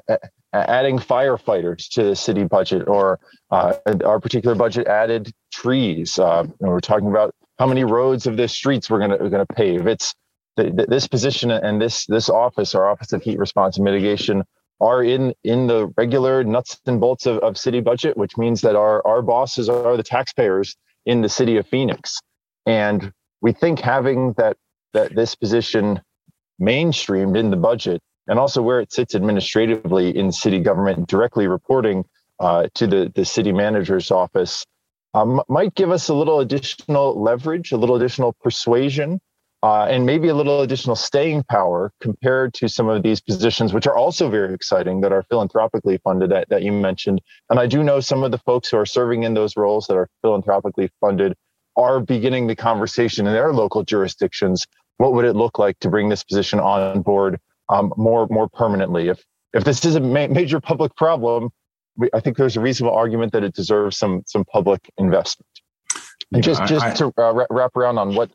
adding 0.54 0.98
firefighters 0.98 1.88
to 1.90 2.04
the 2.04 2.16
city 2.16 2.46
budget, 2.46 2.88
or 2.88 3.20
uh, 3.52 3.76
our 4.04 4.20
particular 4.20 4.56
budget 4.56 4.88
added 4.88 5.32
trees. 5.52 6.18
Uh, 6.18 6.48
we're 6.58 6.80
talking 6.80 7.10
about 7.10 7.36
how 7.60 7.68
many 7.68 7.84
roads 7.84 8.26
of 8.26 8.38
the 8.38 8.48
streets 8.48 8.90
we're 8.90 9.02
gonna 9.02 9.18
we're 9.20 9.30
gonna 9.30 9.46
pave. 9.46 9.86
It's 9.86 10.16
this 10.58 11.08
position 11.08 11.52
and 11.52 11.80
this 11.80 12.08
this 12.08 12.28
office, 12.28 12.74
our 12.74 12.90
Office 12.90 13.14
of 13.14 13.22
Heat 13.22 13.38
Response 13.38 13.78
and 13.78 13.86
Mitigation, 13.86 14.44
are 14.82 15.04
in 15.04 15.34
in 15.44 15.68
the 15.68 15.88
regular 15.98 16.44
nuts 16.44 16.80
and 16.86 17.00
bolts 17.00 17.26
of, 17.26 17.38
of 17.40 17.58
city 17.58 17.82
budget, 17.82 18.18
which 18.18 18.38
means 18.38 18.62
that 18.62 18.76
our 18.76 19.06
our 19.08 19.22
bosses 19.22 19.70
are 19.70 19.98
the 19.98 20.04
taxpayers 20.04 20.76
in 21.06 21.22
the 21.22 21.30
city 21.30 21.58
of 21.58 21.68
Phoenix. 21.68 22.20
And 22.66 23.12
we 23.42 23.52
think 23.52 23.80
having 23.80 24.34
that 24.34 24.58
that 24.94 25.16
this 25.16 25.36
position 25.36 26.02
mainstreamed 26.62 27.38
in 27.38 27.52
the 27.52 27.58
budget 27.58 28.02
and 28.28 28.40
also 28.40 28.62
where 28.62 28.80
it 28.80 28.92
sits 28.92 29.14
administratively 29.14 30.16
in 30.16 30.32
city 30.32 30.60
government, 30.60 31.08
directly 31.08 31.48
reporting 31.48 32.06
uh, 32.40 32.68
to 32.74 32.88
the, 32.88 33.12
the 33.14 33.26
city 33.26 33.52
manager's 33.52 34.10
office, 34.10 34.66
um, 35.14 35.42
might 35.48 35.76
give 35.76 35.92
us 35.92 36.10
a 36.10 36.14
little 36.14 36.40
additional 36.40 37.22
leverage, 37.22 37.72
a 37.72 37.78
little 37.78 37.96
additional 37.96 38.34
persuasion 38.42 39.20
uh, 39.66 39.86
and 39.86 40.06
maybe 40.06 40.28
a 40.28 40.34
little 40.36 40.62
additional 40.62 40.96
staying 40.96 41.42
power 41.50 41.92
compared 42.00 42.54
to 42.54 42.70
some 42.70 42.88
of 42.88 43.02
these 43.02 43.20
positions, 43.20 43.74
which 43.74 43.88
are 43.88 43.98
also 43.98 44.30
very 44.30 44.54
exciting 44.54 45.02
that 45.02 45.12
are 45.12 45.24
philanthropically 45.24 45.98
funded 46.04 46.30
that, 46.30 46.48
that 46.50 46.62
you 46.62 46.72
mentioned. 46.72 47.20
And 47.50 47.60
I 47.60 47.66
do 47.66 47.84
know 47.84 48.00
some 48.00 48.24
of 48.24 48.30
the 48.30 48.38
folks 48.38 48.70
who 48.70 48.78
are 48.78 48.86
serving 48.86 49.24
in 49.24 49.34
those 49.34 49.58
roles 49.58 49.88
that 49.88 49.96
are 49.96 50.08
philanthropically 50.22 50.92
funded 51.02 51.34
are 51.76 52.00
beginning 52.00 52.46
the 52.46 52.56
conversation 52.56 53.26
in 53.26 53.34
their 53.34 53.54
local 53.54 53.84
jurisdictions. 53.84 54.68
What 54.98 55.14
would 55.14 55.26
it 55.26 55.36
look 55.36 55.58
like 55.58 55.80
to 55.80 55.90
bring 55.90 56.10
this 56.10 56.24
position 56.24 56.60
on 56.60 57.02
board 57.02 57.40
um, 57.70 57.92
more 57.98 58.28
more 58.30 58.48
permanently? 58.48 59.08
If 59.08 59.24
if 59.56 59.64
this 59.64 59.84
is 59.84 59.96
a 59.96 60.00
ma- 60.00 60.28
major 60.28 60.60
public 60.60 60.96
problem, 60.96 61.50
we, 61.98 62.08
I 62.14 62.20
think 62.20 62.38
there's 62.38 62.56
a 62.56 62.62
reasonable 62.62 62.96
argument 62.96 63.32
that 63.32 63.44
it 63.44 63.56
deserves 63.56 63.98
some 63.98 64.22
some 64.28 64.46
public 64.46 64.92
investment. 65.00 65.50
And 66.32 66.46
yeah, 66.46 66.54
just 66.54 66.66
just 66.68 66.86
I, 66.86 66.94
to 66.94 67.12
uh, 67.18 67.46
wrap 67.50 67.76
around 67.76 67.98
on 67.98 68.14
what 68.14 68.30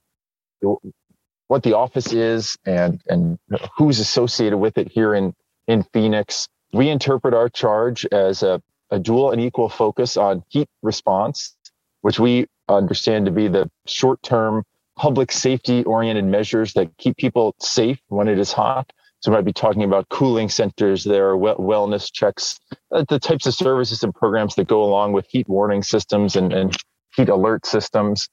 what 1.51 1.65
the 1.65 1.77
office 1.77 2.13
is 2.13 2.57
and 2.65 3.03
and 3.09 3.37
who's 3.77 3.99
associated 3.99 4.57
with 4.57 4.79
it 4.79 4.87
here 4.87 5.15
in 5.15 5.35
in 5.67 5.83
Phoenix. 5.93 6.49
We 6.73 6.89
interpret 6.89 7.35
our 7.35 7.49
charge 7.49 8.07
as 8.13 8.45
a, 8.45 8.63
a 8.93 9.01
dual 9.01 9.33
and 9.33 9.41
equal 9.41 9.69
focus 9.69 10.17
on 10.17 10.45
heat 10.49 10.69
response, 10.81 11.57
which 12.03 12.21
we 12.21 12.47
understand 12.69 13.27
to 13.27 13.33
be 13.33 13.49
the 13.49 13.69
short 13.89 14.23
term 14.23 14.63
public 14.97 15.33
safety 15.33 15.83
oriented 15.83 16.25
measures 16.25 16.73
that 16.75 16.97
keep 16.99 17.17
people 17.17 17.57
safe 17.59 17.99
when 18.07 18.29
it 18.29 18.39
is 18.39 18.53
hot. 18.53 18.93
So 19.19 19.33
we 19.33 19.37
might 19.37 19.45
be 19.45 19.53
talking 19.53 19.83
about 19.83 20.09
cooling 20.09 20.49
centers 20.49 21.03
there, 21.03 21.35
wellness 21.37 22.13
checks, 22.13 22.61
uh, 22.93 23.05
the 23.09 23.19
types 23.19 23.47
of 23.47 23.55
services 23.55 24.05
and 24.05 24.15
programs 24.15 24.55
that 24.55 24.69
go 24.69 24.85
along 24.85 25.15
with 25.15 25.27
heat 25.29 25.49
warning 25.49 25.83
systems 25.83 26.37
and, 26.37 26.53
and 26.53 26.77
heat 27.17 27.29
alert 27.29 27.67
systems. 27.67 28.29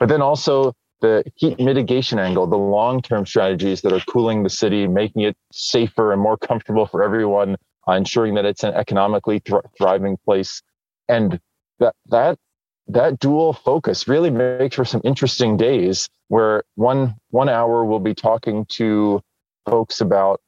But 0.00 0.08
then 0.08 0.20
also 0.20 0.74
the 1.00 1.24
heat 1.34 1.58
mitigation 1.58 2.18
angle, 2.18 2.46
the 2.46 2.56
long-term 2.56 3.26
strategies 3.26 3.82
that 3.82 3.92
are 3.92 4.00
cooling 4.00 4.42
the 4.42 4.50
city, 4.50 4.86
making 4.86 5.22
it 5.22 5.36
safer 5.52 6.12
and 6.12 6.20
more 6.20 6.36
comfortable 6.36 6.86
for 6.86 7.02
everyone, 7.02 7.56
uh, 7.88 7.92
ensuring 7.92 8.34
that 8.34 8.44
it's 8.44 8.64
an 8.64 8.74
economically 8.74 9.40
th- 9.40 9.62
thriving 9.76 10.16
place. 10.24 10.62
And 11.08 11.40
that, 11.78 11.94
that 12.06 12.38
that 12.88 13.18
dual 13.18 13.52
focus 13.52 14.06
really 14.06 14.30
makes 14.30 14.76
for 14.76 14.84
some 14.84 15.00
interesting 15.04 15.56
days 15.56 16.08
where 16.28 16.62
one 16.76 17.16
one 17.30 17.48
hour 17.48 17.84
we'll 17.84 17.98
be 17.98 18.14
talking 18.14 18.64
to 18.66 19.20
folks 19.68 20.00
about 20.00 20.40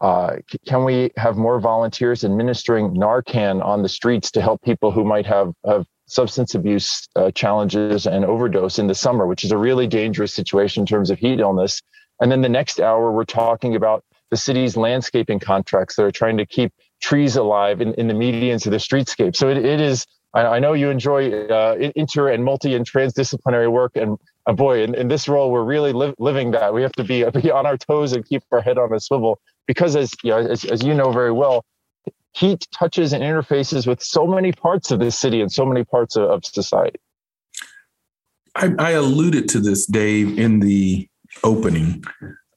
uh, 0.00 0.36
can 0.66 0.84
we 0.84 1.10
have 1.16 1.36
more 1.36 1.60
volunteers 1.60 2.24
administering 2.24 2.94
Narcan 2.94 3.62
on 3.62 3.82
the 3.82 3.88
streets 3.88 4.30
to 4.32 4.40
help 4.40 4.62
people 4.62 4.90
who 4.90 5.04
might 5.04 5.26
have, 5.26 5.52
have 5.66 5.84
substance 6.10 6.54
abuse 6.54 7.08
uh, 7.16 7.30
challenges 7.30 8.06
and 8.06 8.24
overdose 8.24 8.78
in 8.78 8.86
the 8.86 8.94
summer, 8.94 9.26
which 9.26 9.44
is 9.44 9.52
a 9.52 9.56
really 9.56 9.86
dangerous 9.86 10.34
situation 10.34 10.82
in 10.82 10.86
terms 10.86 11.10
of 11.10 11.18
heat 11.18 11.40
illness. 11.40 11.82
And 12.20 12.30
then 12.30 12.42
the 12.42 12.48
next 12.48 12.80
hour, 12.80 13.12
we're 13.12 13.24
talking 13.24 13.76
about 13.76 14.04
the 14.30 14.36
city's 14.36 14.76
landscaping 14.76 15.40
contracts 15.40 15.96
that 15.96 16.04
are 16.04 16.10
trying 16.10 16.36
to 16.36 16.46
keep 16.46 16.72
trees 17.00 17.36
alive 17.36 17.80
in, 17.80 17.94
in 17.94 18.08
the 18.08 18.14
medians 18.14 18.66
of 18.66 18.72
the 18.72 18.78
streetscape. 18.78 19.34
So 19.34 19.48
it, 19.48 19.58
it 19.58 19.80
is 19.80 20.06
I, 20.34 20.46
I 20.46 20.58
know 20.58 20.72
you 20.72 20.90
enjoy 20.90 21.46
uh, 21.46 21.90
inter 21.96 22.28
and 22.28 22.44
multi 22.44 22.74
and 22.74 22.88
transdisciplinary 22.88 23.70
work, 23.70 23.96
and 23.96 24.18
uh, 24.46 24.52
boy, 24.52 24.82
in, 24.82 24.94
in 24.94 25.08
this 25.08 25.28
role, 25.28 25.50
we're 25.50 25.64
really 25.64 25.92
li- 25.92 26.14
living 26.18 26.52
that. 26.52 26.72
We 26.72 26.82
have 26.82 26.92
to 26.92 27.04
be, 27.04 27.24
be 27.42 27.50
on 27.50 27.66
our 27.66 27.76
toes 27.76 28.12
and 28.12 28.24
keep 28.24 28.42
our 28.52 28.60
head 28.60 28.78
on 28.78 28.92
a 28.92 29.00
swivel 29.00 29.40
because, 29.66 29.96
as 29.96 30.12
you 30.22 30.30
know, 30.30 30.38
as, 30.38 30.64
as 30.64 30.82
you 30.82 30.94
know 30.94 31.12
very 31.12 31.32
well, 31.32 31.64
heat 32.32 32.66
touches 32.72 33.12
and 33.12 33.22
interfaces 33.22 33.86
with 33.86 34.02
so 34.02 34.26
many 34.26 34.52
parts 34.52 34.90
of 34.90 35.00
the 35.00 35.10
city 35.10 35.40
and 35.40 35.50
so 35.50 35.64
many 35.64 35.84
parts 35.84 36.16
of, 36.16 36.24
of 36.24 36.44
society. 36.44 36.98
I, 38.54 38.72
I 38.78 38.90
alluded 38.92 39.48
to 39.50 39.60
this, 39.60 39.86
Dave, 39.86 40.38
in 40.38 40.60
the 40.60 41.08
opening 41.44 42.04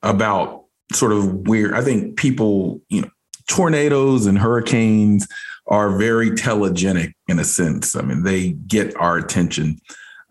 about 0.01 0.65
sort 0.91 1.11
of 1.11 1.47
where 1.47 1.75
I 1.75 1.81
think 1.81 2.17
people, 2.17 2.81
you 2.89 3.01
know, 3.01 3.09
tornadoes 3.47 4.25
and 4.25 4.37
hurricanes 4.37 5.27
are 5.67 5.97
very 5.97 6.31
telegenic 6.31 7.13
in 7.27 7.39
a 7.39 7.43
sense. 7.43 7.95
I 7.95 8.01
mean, 8.01 8.23
they 8.23 8.51
get 8.67 8.95
our 8.97 9.17
attention, 9.17 9.79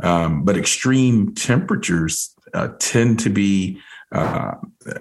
um, 0.03 0.45
but 0.45 0.57
extreme 0.57 1.35
temperatures 1.35 2.35
uh, 2.55 2.69
tend 2.79 3.21
to 3.21 3.31
be 3.31 3.81
uh, 4.13 4.55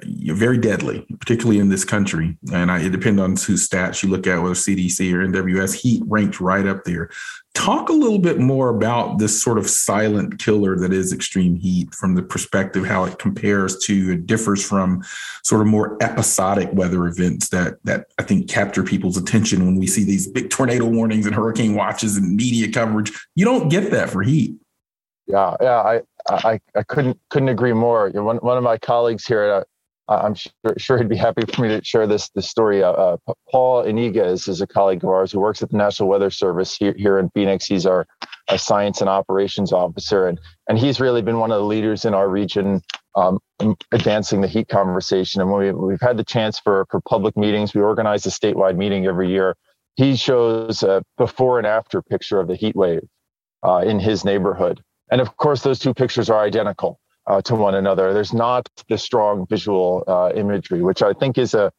very 0.05 0.57
deadly, 0.57 1.05
particularly 1.19 1.59
in 1.59 1.69
this 1.69 1.83
country. 1.83 2.37
And 2.53 2.71
I, 2.71 2.81
it 2.81 2.91
depends 2.91 3.21
on 3.21 3.31
whose 3.31 3.67
stats 3.67 4.01
you 4.03 4.09
look 4.09 4.25
at, 4.25 4.41
whether 4.41 4.55
CDC 4.55 5.13
or 5.13 5.27
NWS. 5.27 5.75
Heat 5.75 6.01
ranked 6.05 6.39
right 6.39 6.65
up 6.65 6.85
there. 6.85 7.09
Talk 7.53 7.89
a 7.89 7.93
little 7.93 8.19
bit 8.19 8.39
more 8.39 8.69
about 8.69 9.19
this 9.19 9.41
sort 9.43 9.57
of 9.57 9.69
silent 9.69 10.39
killer 10.39 10.77
that 10.77 10.93
is 10.93 11.11
extreme 11.11 11.57
heat 11.57 11.93
from 11.93 12.15
the 12.15 12.23
perspective 12.23 12.85
how 12.85 13.03
it 13.03 13.19
compares 13.19 13.77
to, 13.85 14.13
it 14.13 14.25
differs 14.25 14.65
from 14.65 15.03
sort 15.43 15.61
of 15.61 15.67
more 15.67 15.97
episodic 16.01 16.69
weather 16.71 17.07
events 17.07 17.49
that 17.49 17.83
that 17.83 18.07
I 18.17 18.23
think 18.23 18.49
capture 18.49 18.83
people's 18.83 19.17
attention 19.17 19.65
when 19.65 19.75
we 19.75 19.87
see 19.87 20.05
these 20.05 20.27
big 20.27 20.49
tornado 20.49 20.85
warnings 20.85 21.25
and 21.25 21.35
hurricane 21.35 21.75
watches 21.75 22.15
and 22.15 22.37
media 22.37 22.71
coverage. 22.71 23.11
You 23.35 23.43
don't 23.43 23.67
get 23.67 23.91
that 23.91 24.09
for 24.09 24.23
heat. 24.23 24.55
Yeah, 25.27 25.55
yeah, 25.61 25.81
I, 25.81 26.01
I, 26.29 26.59
I 26.75 26.83
couldn't 26.83 27.19
couldn't 27.29 27.49
agree 27.49 27.73
more. 27.73 28.11
You 28.13 28.23
one 28.23 28.37
one 28.37 28.57
of 28.57 28.63
my 28.63 28.77
colleagues 28.77 29.25
here, 29.25 29.65
uh, 30.07 30.21
I'm 30.21 30.35
sure, 30.35 30.51
sure 30.77 30.97
he'd 30.97 31.09
be 31.09 31.15
happy 31.15 31.43
for 31.45 31.61
me 31.61 31.69
to 31.69 31.83
share 31.83 32.07
this 32.07 32.29
this 32.29 32.49
story. 32.49 32.83
Uh, 32.83 32.91
uh, 32.91 33.17
Paul 33.49 33.83
Iniguez 33.83 34.47
is 34.47 34.61
a 34.61 34.67
colleague 34.67 35.03
of 35.03 35.09
ours 35.09 35.31
who 35.31 35.39
works 35.39 35.61
at 35.61 35.71
the 35.71 35.77
National 35.77 36.09
Weather 36.09 36.29
Service 36.29 36.75
here, 36.75 36.93
here 36.97 37.17
in 37.17 37.29
Phoenix. 37.29 37.65
He's 37.65 37.85
our, 37.85 38.07
our 38.49 38.57
science 38.57 39.01
and 39.01 39.09
operations 39.09 39.71
officer, 39.71 40.27
and 40.27 40.39
and 40.67 40.77
he's 40.77 40.99
really 40.99 41.21
been 41.21 41.39
one 41.39 41.51
of 41.51 41.59
the 41.59 41.65
leaders 41.65 42.05
in 42.05 42.13
our 42.13 42.29
region 42.29 42.81
um, 43.15 43.39
advancing 43.91 44.41
the 44.41 44.47
heat 44.47 44.67
conversation. 44.67 45.41
And 45.41 45.51
when 45.51 45.61
we, 45.61 45.71
we've 45.71 46.01
had 46.01 46.17
the 46.17 46.23
chance 46.23 46.59
for 46.59 46.85
for 46.89 47.01
public 47.01 47.35
meetings, 47.37 47.73
we 47.73 47.81
organize 47.81 48.25
a 48.25 48.29
statewide 48.29 48.77
meeting 48.77 49.05
every 49.05 49.29
year. 49.29 49.55
He 49.95 50.15
shows 50.15 50.83
a 50.83 51.03
before 51.17 51.57
and 51.57 51.67
after 51.67 52.01
picture 52.01 52.39
of 52.39 52.47
the 52.47 52.55
heat 52.55 52.75
wave 52.75 53.07
uh, 53.63 53.83
in 53.85 53.99
his 53.99 54.23
neighborhood 54.23 54.81
and 55.11 55.19
of 55.19 55.35
course, 55.37 55.61
those 55.61 55.77
two 55.77 55.93
pictures 55.93 56.29
are 56.29 56.41
identical 56.41 56.99
uh, 57.27 57.41
to 57.41 57.55
one 57.55 57.75
another. 57.75 58.13
There's 58.13 58.33
not 58.33 58.67
the 58.89 58.97
strong 58.97 59.45
visual 59.47 60.03
uh, 60.07 60.31
imagery, 60.33 60.81
which 60.81 61.03
I 61.03 61.13
think 61.13 61.37
is 61.37 61.53
a, 61.53 61.71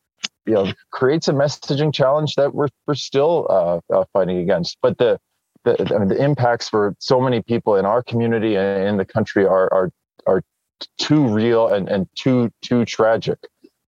you 0.47 0.53
know, 0.55 0.73
creates 0.91 1.29
a 1.29 1.33
messaging 1.33 1.95
challenge 1.95 2.35
that 2.37 2.55
we're, 2.55 2.69
we're 2.87 2.95
still 2.95 3.47
uh, 3.49 3.81
uh 3.93 4.05
fighting 4.13 4.39
against. 4.39 4.77
But 4.83 4.99
the, 4.99 5.19
the, 5.65 5.95
I 5.95 5.99
mean, 5.99 6.09
the 6.09 6.23
impacts 6.23 6.69
for 6.69 6.95
so 6.99 7.21
many 7.21 7.41
people 7.43 7.77
in 7.77 7.87
our 7.87 8.03
community 8.03 8.57
and 8.57 8.87
in 8.87 8.97
the 8.99 9.05
country 9.05 9.47
are, 9.47 9.73
are, 9.73 9.91
are 10.27 10.43
too 10.99 11.27
real 11.27 11.69
and, 11.69 11.89
and 11.89 12.07
too, 12.15 12.51
too 12.63 12.85
tragic. 12.85 13.39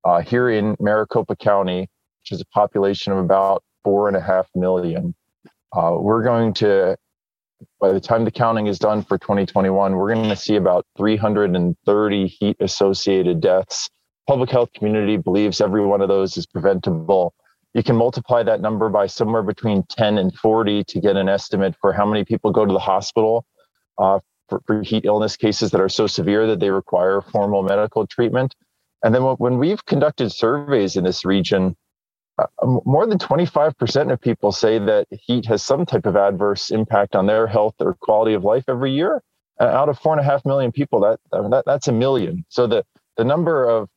Uh, 0.04 0.20
here 0.20 0.50
in 0.50 0.76
Maricopa 0.80 1.36
County, 1.36 1.80
which 2.22 2.32
is 2.32 2.40
a 2.40 2.46
population 2.46 3.12
of 3.12 3.18
about 3.18 3.62
four 3.82 4.08
and 4.08 4.16
a 4.16 4.20
half 4.20 4.48
million, 4.54 5.14
uh, 5.72 5.96
we're 5.98 6.22
going 6.22 6.54
to 6.54 6.96
by 7.80 7.92
the 7.92 8.00
time 8.00 8.25
the 8.25 8.30
counting 8.30 8.66
is 8.66 8.78
done 8.78 9.02
for 9.02 9.18
2021, 9.18 9.97
we're 9.97 10.14
going 10.14 10.28
to 10.28 10.37
see 10.37 10.56
about 10.56 10.87
330 10.97 12.26
heat 12.26 12.56
associated 12.61 13.40
deaths. 13.40 13.88
Public 14.26 14.50
health 14.50 14.73
community 14.75 15.16
believes 15.16 15.61
every 15.61 15.85
one 15.85 16.00
of 16.00 16.09
those 16.09 16.37
is 16.37 16.47
preventable. 16.47 17.35
You 17.75 17.83
can 17.83 17.97
multiply 17.97 18.42
that 18.42 18.61
number 18.61 18.88
by 18.88 19.06
somewhere 19.06 19.42
between 19.42 19.83
10 19.90 20.18
and 20.18 20.35
40 20.35 20.85
to 20.85 21.00
get 21.00 21.16
an 21.16 21.28
estimate 21.28 21.75
for 21.80 21.92
how 21.92 22.06
many 22.06 22.25
people 22.25 22.52
go 22.52 22.64
to 22.64 22.73
the 22.73 22.78
hospital 22.78 23.44
uh, 23.99 24.21
for, 24.49 24.61
for 24.66 24.83
heat 24.83 25.04
illness 25.04 25.37
cases 25.37 25.71
that 25.73 25.80
are 25.80 25.88
so 25.88 26.06
severe 26.06 26.47
that 26.47 26.61
they 26.61 26.71
require 26.71 27.21
formal 27.21 27.62
medical 27.62 28.06
treatment. 28.06 28.54
And 29.02 29.14
then 29.14 29.23
when 29.23 29.59
we've 29.59 29.85
conducted 29.85 30.30
surveys 30.30 30.97
in 30.97 31.04
this 31.04 31.25
region, 31.25 31.76
more 32.85 33.07
than 33.07 33.19
25% 33.19 34.12
of 34.12 34.21
people 34.21 34.50
say 34.53 34.79
that 34.79 35.07
heat 35.11 35.47
has 35.47 35.62
some 35.62 35.87
type 35.87 36.07
of 36.07 36.17
adverse 36.17 36.71
impact 36.71 37.14
on 37.14 37.26
their 37.26 37.47
health 37.47 37.75
or 37.81 37.95
quality 37.95 38.35
of 38.35 38.45
life 38.45 38.64
every 38.69 38.93
year. 38.93 39.23
Uh, 39.61 39.67
out 39.67 39.88
of 39.88 39.97
four 39.99 40.12
and 40.12 40.21
a 40.21 40.25
half 40.25 40.45
million 40.45 40.73
people, 40.73 41.00
that, 41.00 41.21
that 41.31 41.62
that's 41.64 41.87
a 41.87 41.93
million. 41.93 42.45
So 42.49 42.67
the 42.67 42.85
the 43.17 43.25
number 43.25 43.64
of 43.64 43.88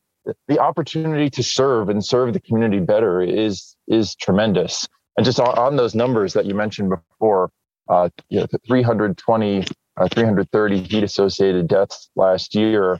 the 0.47 0.59
opportunity 0.59 1.31
to 1.31 1.41
serve 1.41 1.89
and 1.89 2.05
serve 2.05 2.33
the 2.33 2.39
community 2.39 2.79
better 2.79 3.21
is 3.21 3.75
is 3.87 4.13
tremendous. 4.15 4.87
And 5.15 5.25
just 5.25 5.39
on, 5.39 5.57
on 5.57 5.75
those 5.75 5.95
numbers 5.95 6.33
that 6.33 6.45
you 6.45 6.53
mentioned 6.53 6.91
before, 6.91 7.49
uh, 7.89 8.09
you 8.29 8.39
know, 8.39 8.47
320, 8.67 9.65
uh, 9.97 10.07
330 10.09 10.83
heat 10.83 11.03
associated 11.03 11.67
deaths 11.67 12.09
last 12.15 12.53
year. 12.53 12.99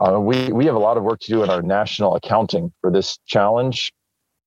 Uh, 0.00 0.18
we 0.18 0.50
we 0.50 0.64
have 0.64 0.76
a 0.76 0.78
lot 0.78 0.96
of 0.96 1.02
work 1.02 1.20
to 1.20 1.30
do 1.30 1.42
in 1.42 1.50
our 1.50 1.60
national 1.60 2.14
accounting 2.14 2.72
for 2.80 2.90
this 2.90 3.18
challenge. 3.26 3.92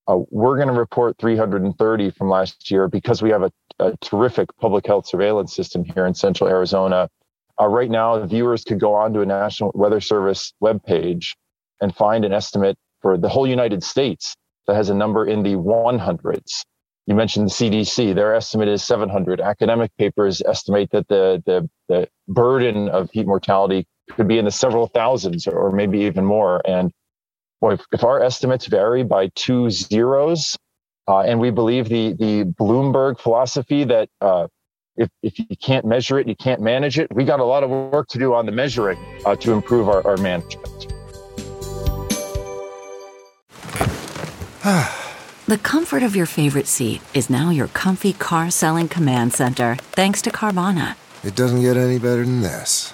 Uh, 0.07 0.19
we're 0.29 0.55
going 0.55 0.67
to 0.67 0.73
report 0.73 1.17
330 1.19 2.11
from 2.11 2.29
last 2.29 2.71
year 2.71 2.87
because 2.87 3.21
we 3.21 3.29
have 3.29 3.43
a, 3.43 3.51
a, 3.79 3.95
terrific 3.97 4.49
public 4.59 4.85
health 4.85 5.07
surveillance 5.07 5.55
system 5.55 5.83
here 5.83 6.05
in 6.05 6.13
central 6.13 6.49
Arizona. 6.49 7.09
Uh, 7.59 7.67
right 7.67 7.91
now, 7.91 8.25
viewers 8.25 8.63
could 8.63 8.79
go 8.79 8.95
onto 8.95 9.21
a 9.21 9.25
National 9.25 9.71
Weather 9.75 10.01
Service 10.01 10.53
webpage 10.61 11.35
and 11.81 11.95
find 11.95 12.25
an 12.25 12.33
estimate 12.33 12.77
for 13.01 13.17
the 13.17 13.29
whole 13.29 13.47
United 13.47 13.83
States 13.83 14.35
that 14.67 14.75
has 14.75 14.89
a 14.89 14.95
number 14.95 15.25
in 15.25 15.43
the 15.43 15.53
100s. 15.53 16.65
You 17.07 17.15
mentioned 17.15 17.47
the 17.47 17.53
CDC; 17.53 18.15
their 18.15 18.33
estimate 18.35 18.67
is 18.67 18.83
700. 18.83 19.41
Academic 19.41 19.91
papers 19.97 20.41
estimate 20.45 20.91
that 20.91 21.07
the 21.07 21.41
the, 21.45 21.69
the 21.89 22.07
burden 22.27 22.89
of 22.89 23.09
heat 23.11 23.25
mortality 23.25 23.87
could 24.11 24.27
be 24.27 24.37
in 24.37 24.45
the 24.45 24.51
several 24.51 24.87
thousands 24.87 25.47
or, 25.47 25.71
maybe 25.71 26.01
even 26.01 26.25
more. 26.25 26.61
And 26.65 26.91
boy, 27.61 27.73
if, 27.73 27.85
if 27.91 28.03
our 28.03 28.21
estimates 28.21 28.65
vary 28.65 29.03
by 29.03 29.29
two 29.35 29.69
zeros, 29.69 30.57
uh, 31.07 31.21
and 31.21 31.39
we 31.39 31.51
believe 31.51 31.87
the 31.87 32.13
the 32.13 32.43
Bloomberg 32.43 33.19
philosophy 33.19 33.83
that 33.85 34.09
uh, 34.19 34.47
if, 34.97 35.09
if 35.23 35.39
you 35.39 35.45
can't 35.61 35.85
measure 35.85 36.19
it, 36.19 36.27
you 36.27 36.35
can't 36.35 36.61
manage 36.61 36.99
it. 36.99 37.13
We 37.13 37.23
got 37.23 37.39
a 37.39 37.45
lot 37.45 37.63
of 37.63 37.69
work 37.69 38.07
to 38.09 38.19
do 38.19 38.33
on 38.33 38.45
the 38.45 38.51
measuring 38.51 38.99
uh, 39.25 39.35
to 39.37 39.53
improve 39.53 39.87
our, 39.87 40.05
our 40.05 40.17
management. 40.17 40.67
the 45.47 45.57
comfort 45.63 46.03
of 46.03 46.15
your 46.15 46.25
favorite 46.25 46.67
seat 46.67 47.01
is 47.13 47.29
now 47.29 47.49
your 47.49 47.67
comfy 47.69 48.13
car 48.13 48.51
selling 48.51 48.87
command 48.87 49.33
center, 49.33 49.75
thanks 49.75 50.21
to 50.21 50.29
Carvana. 50.29 50.95
It 51.23 51.35
doesn't 51.35 51.61
get 51.61 51.77
any 51.77 51.99
better 51.99 52.23
than 52.23 52.41
this. 52.41 52.93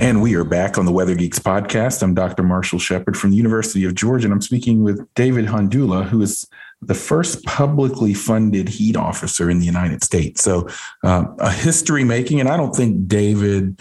And 0.00 0.22
we 0.22 0.34
are 0.34 0.44
back 0.44 0.78
on 0.78 0.86
the 0.86 0.92
Weather 0.92 1.14
Geeks 1.14 1.38
podcast. 1.38 2.02
I'm 2.02 2.14
Dr. 2.14 2.42
Marshall 2.42 2.78
Shepherd 2.78 3.18
from 3.18 3.32
the 3.32 3.36
University 3.36 3.84
of 3.84 3.94
Georgia, 3.94 4.24
and 4.24 4.32
I'm 4.32 4.40
speaking 4.40 4.82
with 4.82 5.06
David 5.12 5.44
Hondula, 5.44 6.08
who 6.08 6.22
is 6.22 6.48
the 6.80 6.94
first 6.94 7.44
publicly 7.44 8.14
funded 8.14 8.70
heat 8.70 8.96
officer 8.96 9.50
in 9.50 9.58
the 9.58 9.66
United 9.66 10.02
States. 10.02 10.42
So, 10.42 10.66
uh, 11.04 11.26
a 11.38 11.52
history 11.52 12.02
making, 12.02 12.40
and 12.40 12.48
I 12.48 12.56
don't 12.56 12.74
think 12.74 13.08
David 13.08 13.78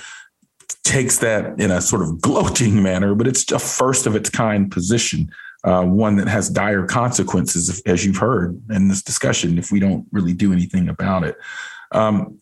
takes 0.83 1.19
that 1.19 1.57
in 1.57 1.71
a 1.71 1.79
sort 1.79 2.01
of 2.01 2.19
gloating 2.19 2.83
manner, 2.83 3.15
but 3.15 3.25
it's 3.25 3.49
a 3.53 3.57
first 3.57 4.05
of 4.05 4.13
its 4.13 4.29
kind 4.29 4.69
position, 4.69 5.31
uh, 5.63 5.85
one 5.85 6.17
that 6.17 6.27
has 6.27 6.49
dire 6.49 6.85
consequences, 6.85 7.81
as 7.85 8.05
you've 8.05 8.17
heard 8.17 8.61
in 8.71 8.89
this 8.89 9.01
discussion, 9.01 9.57
if 9.57 9.71
we 9.71 9.79
don't 9.79 10.05
really 10.11 10.33
do 10.33 10.51
anything 10.51 10.89
about 10.89 11.23
it. 11.23 11.37
Um, 11.93 12.41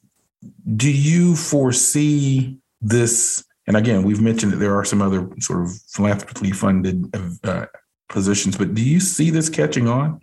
do 0.75 0.91
you 0.91 1.35
foresee 1.35 2.57
this? 2.81 3.43
And 3.67 3.75
again, 3.75 4.03
we've 4.03 4.21
mentioned 4.21 4.53
that 4.53 4.57
there 4.57 4.75
are 4.75 4.85
some 4.85 5.01
other 5.01 5.29
sort 5.39 5.63
of 5.63 5.77
philanthropically 5.89 6.51
funded 6.51 7.13
uh, 7.43 7.65
positions, 8.09 8.57
but 8.57 8.73
do 8.73 8.81
you 8.81 8.99
see 8.99 9.29
this 9.29 9.49
catching 9.49 9.87
on 9.87 10.21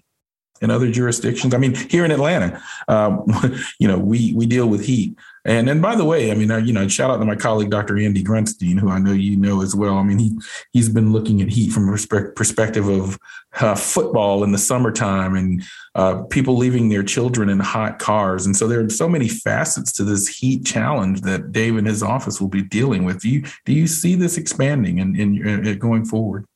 in 0.63 0.71
other 0.71 0.91
jurisdictions? 0.91 1.53
I 1.53 1.59
mean, 1.59 1.75
here 1.75 2.07
in 2.07 2.11
Atlanta, 2.11 2.63
um, 2.89 3.25
you 3.79 3.87
know, 3.87 3.99
we 3.99 4.33
we 4.35 4.47
deal 4.47 4.67
with 4.67 4.85
heat, 4.85 5.19
and 5.47 5.69
and 5.69 5.83
by 5.83 5.95
the 5.95 6.05
way, 6.05 6.31
I 6.31 6.35
mean, 6.35 6.51
uh, 6.51 6.57
you 6.57 6.73
know, 6.73 6.89
shout 6.89 7.11
out 7.11 7.19
to 7.19 7.25
my 7.25 7.37
colleague 7.37 7.71
Dr. 7.71 7.99
Andy 7.99 8.25
Grunstein, 8.25 8.79
who 8.79 8.89
I 8.89 8.99
know 8.99 9.13
you 9.13 9.37
know 9.37 9.61
as 9.61 9.75
well. 9.75 9.99
I 9.99 10.03
mean, 10.03 10.19
he 10.19 10.39
he's 10.73 10.89
been 10.89 11.13
looking 11.13 11.43
at 11.43 11.49
heat 11.49 11.71
from 11.71 11.89
a 11.89 11.93
perspective 11.93 12.89
of 12.89 13.19
uh, 13.61 13.75
football 13.75 14.43
in 14.43 14.53
the 14.53 14.59
summertime 14.59 15.37
and 15.37 15.63
uh, 15.95 16.23
people 16.25 16.57
leaving 16.57 16.89
their 16.89 17.03
children 17.03 17.51
in 17.51 17.61
hot 17.61 17.99
cars, 17.99 18.47
and 18.47 18.57
so 18.57 18.67
there 18.67 18.81
are 18.81 18.89
so 18.89 19.09
many 19.09 19.29
facets 19.29 19.93
to 19.93 20.05
this 20.05 20.29
heat 20.29 20.65
challenge 20.65 21.21
that 21.23 21.53
Dave 21.53 21.77
and 21.77 21.87
his 21.87 22.03
office 22.03 22.41
will 22.41 22.49
be 22.49 22.63
dealing 22.63 23.05
with. 23.05 23.21
Do 23.21 23.29
you 23.29 23.45
do 23.67 23.75
you 23.75 23.87
see 23.87 24.15
this 24.15 24.39
expanding 24.39 24.99
and 24.99 25.15
in 25.15 25.79
going 25.79 26.07
forward? 26.07 26.47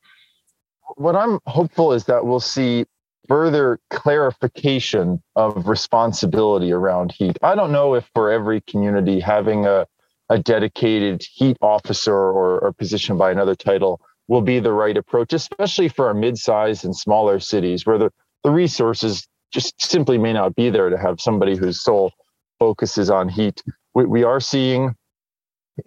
What 0.96 1.14
I'm 1.14 1.38
hopeful 1.46 1.92
is 1.92 2.06
that 2.06 2.24
we'll 2.24 2.40
see 2.40 2.86
further 3.28 3.78
clarification 3.90 5.22
of 5.36 5.68
responsibility 5.68 6.72
around 6.72 7.12
heat. 7.12 7.38
I 7.42 7.54
don't 7.54 7.70
know 7.70 7.94
if 7.94 8.08
for 8.14 8.30
every 8.30 8.62
community 8.62 9.20
having 9.20 9.66
a, 9.66 9.86
a 10.30 10.38
dedicated 10.38 11.22
heat 11.22 11.56
officer 11.60 12.14
or, 12.14 12.72
position 12.72 13.18
by 13.18 13.30
another 13.30 13.54
title 13.54 14.00
will 14.28 14.40
be 14.42 14.60
the 14.60 14.72
right 14.72 14.96
approach, 14.96 15.32
especially 15.32 15.88
for 15.88 16.06
our 16.06 16.14
mid-sized 16.14 16.84
and 16.84 16.96
smaller 16.96 17.40
cities 17.40 17.86
where 17.86 17.98
the, 17.98 18.10
the 18.44 18.50
resources 18.50 19.26
just 19.50 19.80
simply 19.80 20.18
may 20.18 20.32
not 20.32 20.54
be 20.54 20.70
there 20.70 20.90
to 20.90 20.98
have 20.98 21.20
somebody 21.20 21.56
whose 21.56 21.82
sole 21.82 22.12
focus 22.58 22.98
is 22.98 23.10
on 23.10 23.28
heat. 23.28 23.62
We, 23.94 24.04
we 24.04 24.24
are 24.24 24.40
seeing 24.40 24.94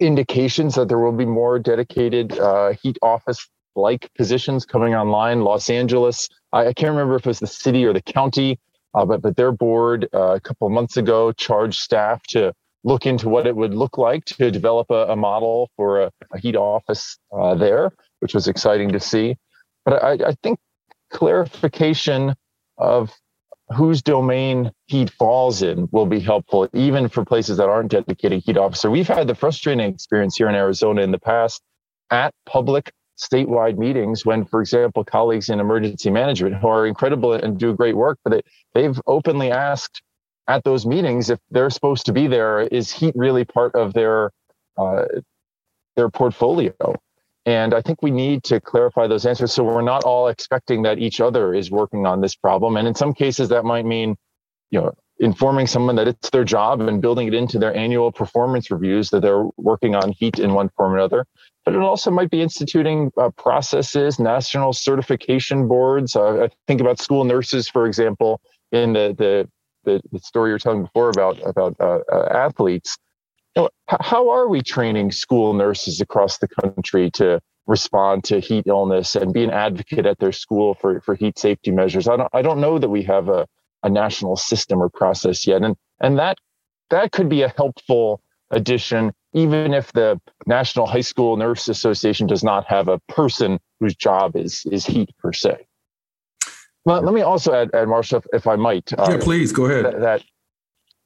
indications 0.00 0.74
that 0.74 0.88
there 0.88 0.98
will 0.98 1.12
be 1.12 1.26
more 1.26 1.58
dedicated 1.58 2.38
uh, 2.38 2.74
heat 2.82 2.98
office 3.02 3.48
like 3.76 4.12
positions 4.14 4.64
coming 4.64 4.94
online. 4.94 5.42
Los 5.42 5.70
Angeles, 5.70 6.28
I, 6.52 6.68
I, 6.68 6.72
can't 6.72 6.90
remember 6.90 7.16
if 7.16 7.26
it 7.26 7.28
was 7.28 7.40
the 7.40 7.46
city 7.46 7.84
or 7.84 7.92
the 7.92 8.02
county, 8.02 8.58
uh, 8.94 9.04
but 9.04 9.22
but 9.22 9.36
their 9.36 9.52
board 9.52 10.08
uh, 10.14 10.34
a 10.34 10.40
couple 10.40 10.66
of 10.66 10.72
months 10.72 10.96
ago 10.96 11.32
charged 11.32 11.78
staff 11.78 12.22
to 12.28 12.52
look 12.84 13.06
into 13.06 13.28
what 13.28 13.46
it 13.46 13.54
would 13.54 13.74
look 13.74 13.96
like 13.96 14.24
to 14.24 14.50
develop 14.50 14.90
a, 14.90 15.06
a 15.08 15.16
model 15.16 15.70
for 15.76 16.02
a, 16.02 16.10
a 16.32 16.38
heat 16.38 16.56
office 16.56 17.18
uh, 17.32 17.54
there, 17.54 17.92
which 18.20 18.34
was 18.34 18.48
exciting 18.48 18.90
to 18.92 19.00
see. 19.00 19.36
But 19.84 20.02
I, 20.02 20.30
I 20.30 20.34
think 20.42 20.58
clarification 21.10 22.34
of 22.78 23.12
whose 23.76 24.02
domain 24.02 24.70
heat 24.86 25.10
falls 25.10 25.62
in 25.62 25.88
will 25.92 26.06
be 26.06 26.20
helpful, 26.20 26.68
even 26.74 27.08
for 27.08 27.24
places 27.24 27.56
that 27.56 27.68
aren't 27.68 27.90
dedicated 27.90 28.42
heat 28.44 28.56
officer. 28.56 28.90
We've 28.90 29.08
had 29.08 29.28
the 29.28 29.34
frustrating 29.34 29.86
experience 29.86 30.36
here 30.36 30.48
in 30.48 30.54
Arizona 30.54 31.02
in 31.02 31.10
the 31.10 31.18
past 31.18 31.62
at 32.10 32.34
public 32.44 32.92
statewide 33.22 33.78
meetings 33.78 34.26
when, 34.26 34.44
for 34.44 34.60
example, 34.60 35.04
colleagues 35.04 35.48
in 35.48 35.60
emergency 35.60 36.10
management 36.10 36.56
who 36.56 36.66
are 36.68 36.86
incredible 36.86 37.32
and 37.32 37.58
do 37.58 37.74
great 37.74 37.96
work, 37.96 38.18
but 38.24 38.30
they, 38.30 38.42
they've 38.74 39.00
openly 39.06 39.50
asked 39.50 40.02
at 40.48 40.64
those 40.64 40.84
meetings 40.84 41.30
if 41.30 41.38
they're 41.50 41.70
supposed 41.70 42.06
to 42.06 42.12
be 42.12 42.26
there, 42.26 42.60
is 42.60 42.90
heat 42.92 43.14
really 43.16 43.44
part 43.44 43.74
of 43.74 43.94
their 43.94 44.32
uh, 44.76 45.04
their 45.96 46.08
portfolio? 46.08 46.74
And 47.44 47.74
I 47.74 47.80
think 47.80 48.02
we 48.02 48.10
need 48.10 48.44
to 48.44 48.60
clarify 48.60 49.06
those 49.06 49.26
answers 49.26 49.52
so 49.52 49.64
we're 49.64 49.82
not 49.82 50.04
all 50.04 50.28
expecting 50.28 50.82
that 50.82 50.98
each 50.98 51.20
other 51.20 51.54
is 51.54 51.70
working 51.70 52.06
on 52.06 52.20
this 52.20 52.36
problem. 52.36 52.76
And 52.76 52.86
in 52.86 52.94
some 52.94 53.12
cases, 53.12 53.48
that 53.48 53.64
might 53.64 53.84
mean, 53.84 54.16
you 54.70 54.80
know, 54.80 54.94
informing 55.18 55.66
someone 55.66 55.96
that 55.96 56.08
it's 56.08 56.30
their 56.30 56.44
job 56.44 56.80
and 56.80 57.02
building 57.02 57.28
it 57.28 57.34
into 57.34 57.58
their 57.58 57.74
annual 57.76 58.10
performance 58.12 58.70
reviews 58.70 59.10
that 59.10 59.22
they're 59.22 59.44
working 59.56 59.94
on 59.94 60.12
heat 60.12 60.38
in 60.38 60.54
one 60.54 60.68
form 60.70 60.92
or 60.92 60.98
another. 60.98 61.26
But 61.64 61.74
it 61.74 61.80
also 61.80 62.10
might 62.10 62.30
be 62.30 62.42
instituting 62.42 63.12
uh, 63.16 63.30
processes, 63.30 64.18
national 64.18 64.72
certification 64.72 65.68
boards. 65.68 66.16
Uh, 66.16 66.44
I 66.44 66.48
think 66.66 66.80
about 66.80 66.98
school 67.00 67.24
nurses, 67.24 67.68
for 67.68 67.86
example, 67.86 68.40
in 68.72 68.94
the 68.94 69.14
the, 69.16 69.48
the, 69.84 70.00
the 70.10 70.18
story 70.18 70.50
you're 70.50 70.58
telling 70.58 70.82
before 70.82 71.10
about 71.10 71.38
about 71.46 71.76
uh, 71.80 72.00
uh 72.10 72.28
athletes. 72.32 72.98
You 73.54 73.62
know, 73.62 73.70
how 73.86 74.30
are 74.30 74.48
we 74.48 74.62
training 74.62 75.12
school 75.12 75.52
nurses 75.52 76.00
across 76.00 76.38
the 76.38 76.48
country 76.48 77.10
to 77.12 77.40
respond 77.66 78.24
to 78.24 78.40
heat 78.40 78.66
illness 78.66 79.14
and 79.14 79.32
be 79.32 79.44
an 79.44 79.50
advocate 79.50 80.06
at 80.06 80.18
their 80.18 80.32
school 80.32 80.74
for, 80.74 81.00
for 81.02 81.14
heat 81.14 81.38
safety 81.38 81.70
measures? 81.70 82.08
I 82.08 82.16
don't 82.16 82.30
I 82.32 82.42
don't 82.42 82.60
know 82.60 82.78
that 82.78 82.88
we 82.88 83.02
have 83.04 83.28
a 83.28 83.46
a 83.82 83.90
national 83.90 84.36
system 84.36 84.80
or 84.80 84.88
process 84.88 85.46
yet. 85.46 85.62
And, 85.62 85.76
and 86.00 86.18
that, 86.18 86.38
that 86.90 87.12
could 87.12 87.28
be 87.28 87.42
a 87.42 87.48
helpful 87.56 88.22
addition, 88.50 89.12
even 89.34 89.74
if 89.74 89.92
the 89.92 90.20
National 90.46 90.86
High 90.86 91.00
School 91.00 91.36
Nurse 91.36 91.68
Association 91.68 92.26
does 92.26 92.44
not 92.44 92.66
have 92.66 92.88
a 92.88 92.98
person 93.08 93.58
whose 93.80 93.94
job 93.94 94.36
is, 94.36 94.64
is 94.70 94.84
heat 94.84 95.10
per 95.18 95.32
se. 95.32 95.66
Well, 96.84 97.02
let 97.02 97.14
me 97.14 97.22
also 97.22 97.54
add, 97.54 97.70
add 97.74 97.88
Marshall, 97.88 98.18
if, 98.18 98.26
if 98.32 98.46
I 98.46 98.56
might. 98.56 98.92
Uh, 98.92 99.06
yeah, 99.10 99.18
please 99.20 99.52
go 99.52 99.66
ahead. 99.66 99.84
That, 99.84 100.00
that 100.00 100.24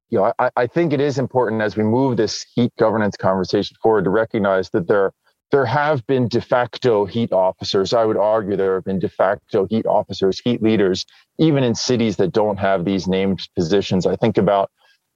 you 0.09 0.19
know, 0.19 0.33
I, 0.39 0.51
I 0.57 0.67
think 0.67 0.93
it 0.93 1.01
is 1.01 1.19
important 1.19 1.63
as 1.63 1.77
we 1.77 1.83
move 1.83 2.17
this 2.17 2.47
heat 2.55 2.73
governance 2.79 3.17
conversation 3.17 3.77
forward 3.83 4.05
to 4.05 4.11
recognize 4.11 4.71
that 4.71 4.89
there 4.89 5.13
there 5.53 5.65
have 5.65 6.05
been 6.07 6.27
de 6.27 6.41
facto 6.41 7.07
heat 7.07 7.33
officers. 7.33 7.93
I 7.93 8.05
would 8.05 8.17
argue 8.17 8.57
there 8.57 8.75
have 8.75 8.85
been 8.85 8.99
de 8.99 9.09
facto 9.09 9.67
heat 9.67 9.87
officers, 9.87 10.41
heat 10.41 10.61
leaders, 10.61 11.07
even 11.39 11.63
in 11.63 11.75
cities 11.75 12.17
that 12.17 12.33
don't 12.33 12.59
have 12.59 12.85
these 12.85 13.07
named 13.07 13.49
positions. 13.55 14.07
I 14.07 14.17
think 14.17 14.39
about 14.39 14.71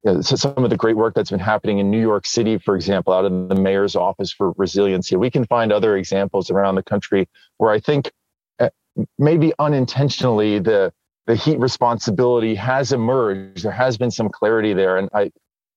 you 0.04 0.14
know, 0.14 0.20
some 0.22 0.64
of 0.64 0.70
the 0.70 0.76
great 0.76 0.96
work 0.96 1.14
that's 1.14 1.30
been 1.30 1.40
happening 1.40 1.78
in 1.78 1.90
New 1.90 2.00
York 2.00 2.26
City, 2.26 2.58
for 2.58 2.74
example, 2.74 3.12
out 3.12 3.24
of 3.24 3.48
the 3.48 3.54
mayor's 3.54 3.96
office 3.96 4.32
for 4.32 4.52
resiliency. 4.56 5.16
We 5.16 5.30
can 5.30 5.44
find 5.46 5.72
other 5.72 5.96
examples 5.96 6.50
around 6.50 6.76
the 6.76 6.82
country 6.82 7.28
where 7.58 7.70
I 7.70 7.80
think 7.80 8.10
uh, 8.58 8.70
maybe 9.18 9.52
unintentionally 9.58 10.58
the 10.58 10.92
the 11.26 11.36
heat 11.36 11.60
responsibility 11.60 12.54
has 12.54 12.92
emerged. 12.92 13.62
There 13.62 13.72
has 13.72 13.96
been 13.96 14.10
some 14.10 14.30
clarity 14.30 14.72
there, 14.72 14.96
and 14.96 15.08
I 15.12 15.30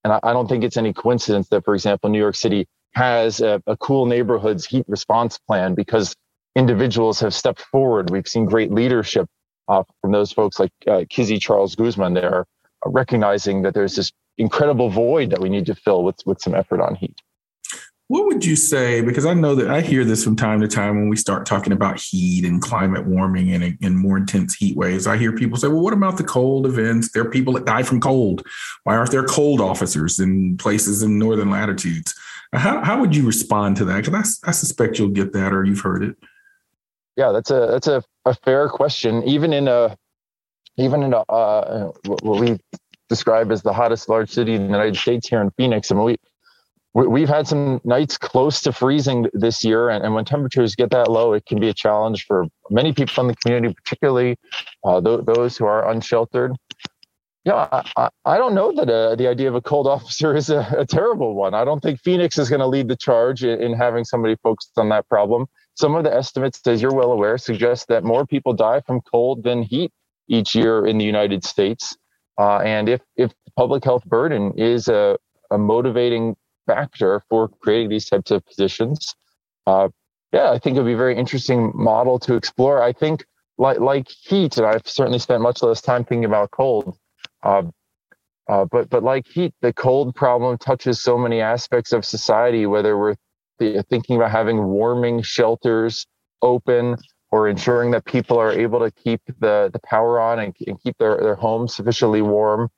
and 0.03 0.13
I 0.23 0.33
don't 0.33 0.47
think 0.47 0.63
it's 0.63 0.77
any 0.77 0.93
coincidence 0.93 1.49
that, 1.49 1.63
for 1.63 1.75
example, 1.75 2.09
New 2.09 2.19
York 2.19 2.35
City 2.35 2.67
has 2.93 3.41
a, 3.41 3.61
a 3.67 3.75
cool 3.77 4.05
neighborhoods 4.05 4.65
heat 4.65 4.85
response 4.87 5.37
plan 5.37 5.75
because 5.75 6.15
individuals 6.55 7.19
have 7.19 7.33
stepped 7.33 7.61
forward. 7.61 8.09
We've 8.09 8.27
seen 8.27 8.45
great 8.45 8.71
leadership 8.71 9.27
uh, 9.67 9.83
from 10.01 10.11
those 10.11 10.31
folks 10.31 10.59
like 10.59 10.71
uh, 10.87 11.05
Kizzy 11.09 11.39
Charles 11.39 11.75
Guzman 11.75 12.13
there, 12.13 12.45
recognizing 12.85 13.61
that 13.63 13.73
there's 13.73 13.95
this 13.95 14.11
incredible 14.37 14.89
void 14.89 15.29
that 15.29 15.39
we 15.39 15.49
need 15.49 15.65
to 15.67 15.75
fill 15.75 16.03
with, 16.03 16.17
with 16.25 16.41
some 16.41 16.55
effort 16.55 16.81
on 16.81 16.95
heat. 16.95 17.21
What 18.07 18.25
would 18.25 18.45
you 18.45 18.55
say? 18.55 19.01
Because 19.01 19.25
I 19.25 19.33
know 19.33 19.55
that 19.55 19.71
I 19.71 19.81
hear 19.81 20.03
this 20.03 20.23
from 20.23 20.35
time 20.35 20.61
to 20.61 20.67
time 20.67 20.95
when 20.95 21.09
we 21.09 21.15
start 21.15 21.45
talking 21.45 21.73
about 21.73 21.99
heat 21.99 22.45
and 22.45 22.61
climate 22.61 23.05
warming 23.05 23.51
and, 23.51 23.77
and 23.81 23.97
more 23.97 24.17
intense 24.17 24.53
heat 24.53 24.75
waves. 24.75 25.07
I 25.07 25.17
hear 25.17 25.31
people 25.33 25.57
say, 25.57 25.67
well, 25.67 25.81
what 25.81 25.93
about 25.93 26.17
the 26.17 26.23
cold 26.23 26.65
events? 26.65 27.11
There 27.11 27.23
are 27.23 27.29
people 27.29 27.53
that 27.53 27.65
die 27.65 27.83
from 27.83 28.01
cold. 28.01 28.45
Why 28.83 28.97
aren't 28.97 29.11
there 29.11 29.23
cold 29.23 29.61
officers 29.61 30.19
in 30.19 30.57
places 30.57 31.01
in 31.01 31.17
northern 31.17 31.49
latitudes? 31.49 32.13
How, 32.53 32.83
how 32.83 32.99
would 32.99 33.15
you 33.15 33.25
respond 33.25 33.77
to 33.77 33.85
that? 33.85 34.05
Because 34.05 34.39
I, 34.43 34.49
I 34.49 34.51
suspect 34.51 34.99
you'll 34.99 35.09
get 35.09 35.33
that 35.33 35.53
or 35.53 35.63
you've 35.63 35.79
heard 35.79 36.03
it. 36.03 36.15
Yeah, 37.15 37.31
that's 37.31 37.51
a 37.51 37.67
that's 37.71 37.87
a, 37.87 38.03
a 38.25 38.33
fair 38.33 38.69
question. 38.69 39.23
Even 39.23 39.53
in 39.53 39.67
a 39.67 39.97
even 40.77 41.03
in 41.03 41.13
a 41.13 41.19
uh, 41.29 41.91
what 42.05 42.39
we 42.39 42.59
describe 43.09 43.51
as 43.51 43.61
the 43.61 43.73
hottest 43.73 44.09
large 44.09 44.29
city 44.29 44.53
in 44.55 44.61
the 44.61 44.67
United 44.67 44.95
States 44.95 45.27
here 45.27 45.41
in 45.41 45.51
Phoenix, 45.51 45.91
I 45.91 45.95
mean 45.95 46.05
we 46.05 46.17
we've 46.93 47.29
had 47.29 47.47
some 47.47 47.81
nights 47.83 48.17
close 48.17 48.61
to 48.61 48.71
freezing 48.71 49.27
this 49.33 49.63
year, 49.63 49.89
and, 49.89 50.03
and 50.03 50.13
when 50.13 50.25
temperatures 50.25 50.75
get 50.75 50.91
that 50.91 51.09
low, 51.09 51.33
it 51.33 51.45
can 51.45 51.59
be 51.59 51.69
a 51.69 51.73
challenge 51.73 52.25
for 52.25 52.45
many 52.69 52.93
people 52.93 53.21
in 53.21 53.27
the 53.27 53.35
community, 53.37 53.73
particularly 53.73 54.37
uh, 54.83 55.01
th- 55.01 55.21
those 55.25 55.57
who 55.57 55.65
are 55.65 55.89
unsheltered. 55.89 56.55
Yeah, 57.45 57.67
I, 57.97 58.09
I 58.23 58.37
don't 58.37 58.53
know 58.53 58.71
that 58.73 58.89
uh, 58.89 59.15
the 59.15 59.27
idea 59.27 59.49
of 59.49 59.55
a 59.55 59.61
cold 59.61 59.87
officer 59.95 60.35
is 60.35 60.49
a, 60.49 60.65
a 60.77 60.85
terrible 60.85 61.33
one. 61.33 61.53
I 61.53 61.65
don't 61.65 61.81
think 61.81 61.99
Phoenix 61.99 62.37
is 62.37 62.49
going 62.49 62.61
to 62.61 62.67
lead 62.67 62.87
the 62.87 62.95
charge 62.95 63.43
in, 63.43 63.61
in, 63.61 63.73
having 63.73 64.05
somebody 64.05 64.37
focused 64.43 64.77
on 64.77 64.89
that 64.89 65.09
problem. 65.09 65.47
some 65.75 65.95
of 65.95 66.03
the 66.03 66.13
estimates, 66.13 66.65
as 66.67 66.81
you're 66.81 66.93
well 66.93 67.11
aware, 67.11 67.37
suggest 67.37 67.87
that 67.87 68.03
more 68.03 68.25
people 68.25 68.53
die 68.53 68.81
from 68.85 69.01
cold 69.01 69.43
than 69.43 69.63
heat 69.63 69.91
each 70.27 70.55
year 70.55 70.85
in 70.85 70.97
the 70.97 71.05
United 71.05 71.43
States. 71.43 71.97
Uh, 72.37 72.57
and 72.59 72.89
if 72.89 73.01
if 73.15 73.31
public 73.57 73.83
health 73.83 74.03
burden 74.05 74.53
is 74.57 74.87
a, 74.87 75.17
a 75.51 75.57
motivating 75.57 76.35
factor 76.65 77.21
for 77.29 77.47
creating 77.47 77.89
these 77.89 78.09
types 78.09 78.31
of 78.31 78.45
positions, 78.45 79.15
uh, 79.67 79.89
yeah, 80.31 80.49
I 80.51 80.57
think 80.57 80.75
it 80.75 80.79
would 80.79 80.87
be 80.87 80.93
a 80.93 80.97
very 80.97 81.15
interesting 81.15 81.71
model 81.75 82.17
to 82.19 82.35
explore. 82.35 82.81
I 82.81 82.91
think 82.91 83.25
like 83.57 83.79
like 83.79 84.07
heat, 84.09 84.57
and 84.57 84.65
I've 84.65 84.87
certainly 84.87 85.19
spent 85.19 85.41
much 85.41 85.61
less 85.61 85.81
time 85.81 86.03
thinking 86.03 86.25
about 86.25 86.51
cold. 86.51 86.97
Uh, 87.43 87.63
uh, 88.49 88.65
but 88.71 88.89
but 88.89 89.03
like 89.03 89.27
heat, 89.27 89.53
the 89.61 89.71
cold 89.71 90.15
problem 90.15 90.57
touches 90.57 91.01
so 91.01 91.17
many 91.17 91.39
aspects 91.39 91.93
of 91.93 92.03
society. 92.03 92.65
Whether 92.65 92.97
we're 92.97 93.15
th- 93.59 93.85
thinking 93.89 94.15
about 94.17 94.31
having 94.31 94.63
warming 94.65 95.21
shelters 95.21 96.07
open, 96.41 96.97
or 97.33 97.47
ensuring 97.47 97.89
that 97.89 98.05
people 98.05 98.37
are 98.37 98.51
able 98.51 98.79
to 98.79 98.91
keep 98.91 99.19
the 99.39 99.67
the 99.73 99.79
power 99.79 100.19
on 100.19 100.37
and, 100.37 100.55
and 100.67 100.79
keep 100.83 100.95
their 100.99 101.17
their 101.17 101.33
homes 101.33 101.73
sufficiently 101.73 102.21
warm. 102.21 102.69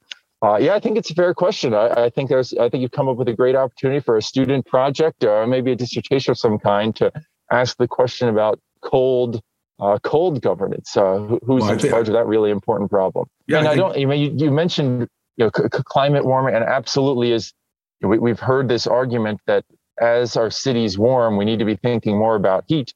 Uh, 0.42 0.56
yeah, 0.56 0.76
I 0.76 0.80
think 0.80 0.98
it's 0.98 1.12
a 1.12 1.14
fair 1.14 1.34
question. 1.34 1.74
I, 1.74 2.06
I, 2.06 2.10
think 2.10 2.30
there's 2.30 2.54
I 2.54 2.70
think 2.70 2.82
you've 2.82 2.92
come 2.92 3.10
up 3.10 3.18
with 3.18 3.28
a 3.28 3.34
great 3.34 3.56
opportunity 3.58 4.00
for 4.00 4.16
a 4.16 4.22
student 4.22 4.66
project 4.66 5.26
or 5.26 5.46
maybe 5.46 5.74
a 5.74 5.76
dissertation 5.76 6.32
of 6.32 6.38
some 6.38 6.58
kind 6.58 6.96
to 6.96 7.12
ask 7.52 7.76
the 7.78 7.88
question 7.88 8.30
about 8.30 8.58
cold 8.82 9.42
uh, 9.82 10.00
cold 10.04 10.42
governance. 10.42 10.96
Uh, 10.96 11.18
who's 11.46 11.64
well, 11.64 11.72
in 11.72 11.80
think, 11.80 11.92
charge 11.92 12.08
of 12.08 12.14
that 12.14 12.26
really 12.26 12.50
important 12.50 12.90
problem? 12.90 13.28
Yeah, 13.48 13.60
and 13.60 13.68
I, 13.68 13.72
I 13.72 13.76
don't. 13.76 13.98
You, 13.98 14.10
you, 14.14 14.34
you 14.38 14.52
mentioned 14.52 15.10
you 15.36 15.46
know 15.46 15.52
c- 15.54 15.68
climate 15.84 16.24
warming, 16.24 16.56
and 16.56 16.64
absolutely 16.64 17.34
is. 17.34 17.52
We, 18.00 18.20
we've 18.20 18.40
heard 18.40 18.70
this 18.70 18.88
argument 18.88 19.42
that 19.48 19.66
as 20.00 20.38
our 20.38 20.50
cities 20.50 20.98
warm, 20.98 21.36
we 21.36 21.44
need 21.44 21.60
to 21.60 21.66
be 21.66 21.76
thinking 21.76 22.18
more 22.18 22.36
about 22.36 22.64
heat. 22.68 22.94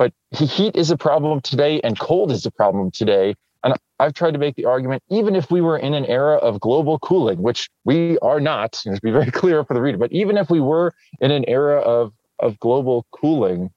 But 0.00 0.14
heat 0.30 0.76
is 0.76 0.90
a 0.90 0.96
problem 0.96 1.42
today, 1.42 1.78
and 1.84 1.98
cold 1.98 2.32
is 2.32 2.46
a 2.46 2.50
problem 2.50 2.90
today. 2.90 3.34
And 3.62 3.74
I've 3.98 4.14
tried 4.14 4.30
to 4.30 4.38
make 4.38 4.56
the 4.56 4.64
argument, 4.64 5.02
even 5.10 5.36
if 5.36 5.50
we 5.50 5.60
were 5.60 5.76
in 5.76 5.92
an 5.92 6.06
era 6.06 6.36
of 6.36 6.58
global 6.58 6.98
cooling, 7.00 7.42
which 7.42 7.68
we 7.84 8.16
are 8.20 8.40
not, 8.40 8.72
to 8.84 8.98
be 9.02 9.10
very 9.10 9.30
clear 9.30 9.62
for 9.62 9.74
the 9.74 9.82
reader, 9.82 9.98
but 9.98 10.10
even 10.10 10.38
if 10.38 10.48
we 10.48 10.58
were 10.58 10.94
in 11.20 11.30
an 11.30 11.44
era 11.46 11.80
of, 11.80 12.14
of 12.38 12.58
global 12.60 13.04
cooling, 13.12 13.68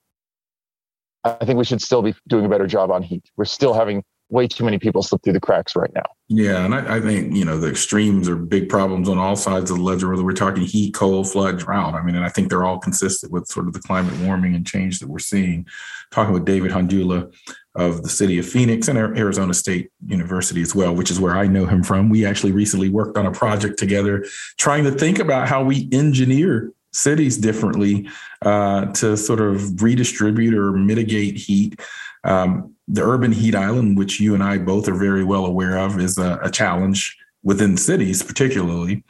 I 1.26 1.44
think 1.44 1.58
we 1.58 1.66
should 1.66 1.82
still 1.82 2.02
be 2.02 2.16
doing 2.30 2.46
a 2.46 2.50
better 2.50 2.68
job 2.68 2.90
on 2.90 3.04
heat. 3.04 3.30
We're 3.36 3.44
still 3.44 3.74
having 3.74 4.06
way 4.34 4.48
too 4.48 4.65
many 4.65 4.80
people 4.80 5.04
slip 5.04 5.24
through 5.24 5.34
the 5.34 5.39
cracks 5.39 5.76
right 5.76 5.93
now. 5.93 6.04
Yeah, 6.28 6.65
and 6.65 6.74
I, 6.74 6.98
I, 6.98 7.00
think 7.00 7.36
you 7.36 7.46
know 7.46 7.60
the 7.60 7.69
extremes 7.69 8.28
are 8.28 8.36
big 8.36 8.67
problems 8.67 9.08
on 9.08 9.17
all 9.17 9.36
sides 9.36 9.69
of 9.69 9.78
the 9.78 9.84
ledger, 9.84 10.10
whether 10.10 10.24
we're 10.24 10.34
talking 10.34 10.63
heat, 10.63 10.93
cold, 10.93 11.32
flood, 11.32 11.60
drought. 11.60 11.93
I 11.93 12.02
mean, 12.02 12.15
and 12.15 12.26
I 12.26 12.30
think 12.30 12.50
they're 12.50 12.65
all 12.65 12.80
consistent 12.80 13.32
with 13.32 13.48
sort 13.48 13.67
of 13.67 13.74
the 13.74 13.80
climate 13.80 14.19
warming 14.22 14.56
and 14.56 14.65
change 14.65 15.00
that 15.00 15.08
we're 15.08 15.19
seeing. 15.19 15.67
Talking 16.12 16.34
with 16.34 16.46
David 16.46 16.72
Hondula 16.72 17.32
of 17.76 18.04
the 18.04 18.10
city 18.10 18.38
of 18.38 18.48
Phoenix 18.48 18.88
and 18.88 18.98
Arizona 18.98 19.54
State 19.54 19.89
University 20.06 20.62
as 20.62 20.76
well, 20.76 20.96
which 20.96 21.10
is 21.10 21.19
where 21.19 21.36
I 21.36 21.48
know 21.48 21.65
him 21.65 21.84
from. 21.84 22.10
We 22.10 22.26
actually 22.26 22.52
recently 22.52 22.89
worked 22.89 23.17
on 23.17 23.26
a 23.26 23.32
project 23.32 23.80
together, 23.80 24.26
trying 24.58 24.84
to 24.84 24.91
think 24.91 25.19
about 25.19 25.48
how 25.48 25.63
we 25.63 25.89
engineer 25.91 26.72
cities 26.91 27.38
differently 27.38 28.08
uh, 28.43 28.86
to 28.93 29.17
sort 29.17 29.41
of 29.41 29.82
redistribute 29.82 30.54
or 30.54 30.72
mitigate 30.72 31.36
heat. 31.36 31.80
Um, 32.24 32.76
the 32.88 33.04
urban 33.04 33.32
heat 33.32 33.56
island, 33.56 33.98
which 33.98 34.20
you 34.20 34.34
and 34.34 34.44
I 34.44 34.58
both 34.58 34.88
are 34.88 34.96
very 34.96 35.24
well 35.24 35.46
aware 35.46 35.78
of, 35.78 36.00
is 36.00 36.18
a, 36.18 36.40
a 36.44 36.52
challenge 36.52 37.18
within 37.44 37.78
cities, 37.78 38.24
particularly. 38.24 39.04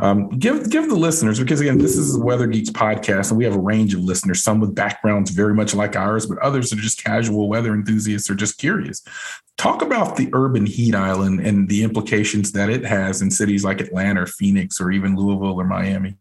Um, 0.00 0.28
give 0.28 0.70
give 0.70 0.88
the 0.88 0.94
listeners 0.94 1.40
because 1.40 1.60
again, 1.60 1.78
this 1.78 1.96
is 1.96 2.16
Weather 2.16 2.46
Geeks 2.46 2.70
podcast, 2.70 3.30
and 3.30 3.38
we 3.38 3.44
have 3.44 3.56
a 3.56 3.60
range 3.60 3.94
of 3.94 4.00
listeners. 4.00 4.44
Some 4.44 4.60
with 4.60 4.74
backgrounds 4.74 5.32
very 5.32 5.54
much 5.54 5.74
like 5.74 5.96
ours, 5.96 6.24
but 6.24 6.38
others 6.38 6.72
are 6.72 6.76
just 6.76 7.02
casual 7.02 7.48
weather 7.48 7.74
enthusiasts 7.74 8.30
or 8.30 8.36
just 8.36 8.58
curious. 8.58 9.02
Talk 9.56 9.82
about 9.82 10.14
the 10.14 10.30
urban 10.34 10.66
heat 10.66 10.94
island 10.94 11.40
and 11.40 11.68
the 11.68 11.82
implications 11.82 12.52
that 12.52 12.70
it 12.70 12.84
has 12.84 13.22
in 13.22 13.30
cities 13.30 13.64
like 13.64 13.80
Atlanta, 13.80 14.22
or 14.22 14.26
Phoenix, 14.26 14.80
or 14.80 14.92
even 14.92 15.16
Louisville 15.16 15.60
or 15.60 15.64
Miami. 15.64 16.16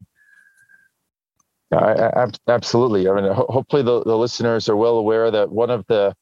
Yeah, 1.72 2.26
absolutely. 2.48 3.08
I 3.08 3.14
mean, 3.14 3.32
hopefully 3.32 3.84
the, 3.84 4.02
the 4.04 4.18
listeners 4.18 4.70
are 4.70 4.76
well 4.76 4.98
aware 4.98 5.30
that 5.30 5.52
one 5.52 5.70
of 5.70 5.86
the 5.88 6.16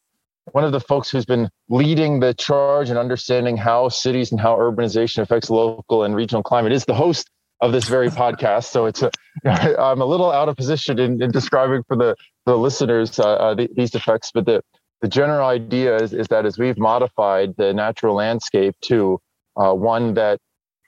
one 0.52 0.64
of 0.64 0.72
the 0.72 0.80
folks 0.80 1.10
who's 1.10 1.26
been 1.26 1.50
leading 1.70 2.20
the 2.20 2.34
charge 2.34 2.90
and 2.90 3.00
understanding 3.00 3.58
how 3.58 3.90
cities 3.90 4.32
and 4.32 4.40
how 4.40 4.56
urbanization 4.56 5.20
affects 5.20 5.50
local 5.50 6.04
and 6.04 6.16
regional 6.16 6.44
climate 6.44 6.72
is 6.72 6.86
the 6.86 6.94
host 6.94 7.30
of 7.62 7.72
this 7.72 7.88
very 7.88 8.10
podcast. 8.10 8.66
So 8.66 8.86
it's 8.86 9.02
a, 9.02 9.12
I'm 9.80 10.02
a 10.02 10.06
little 10.06 10.32
out 10.32 10.50
of 10.50 10.56
position 10.56 11.00
in, 11.00 11.22
in 11.22 11.32
describing 11.32 11.84
for 11.88 11.96
the 11.98 12.16
the 12.46 12.58
listeners 12.58 13.18
uh, 13.20 13.34
uh, 13.34 13.56
the, 13.56 13.70
these 13.76 13.96
effects, 13.96 14.32
but 14.34 14.46
the 14.46 14.62
the 15.02 15.08
general 15.08 15.48
idea 15.48 15.98
is, 15.98 16.14
is 16.14 16.28
that 16.28 16.46
as 16.46 16.58
we've 16.58 16.78
modified 16.78 17.56
the 17.58 17.74
natural 17.74 18.16
landscape 18.16 18.76
to 18.82 19.20
uh, 19.58 19.74
one 19.74 20.14
that 20.14 20.40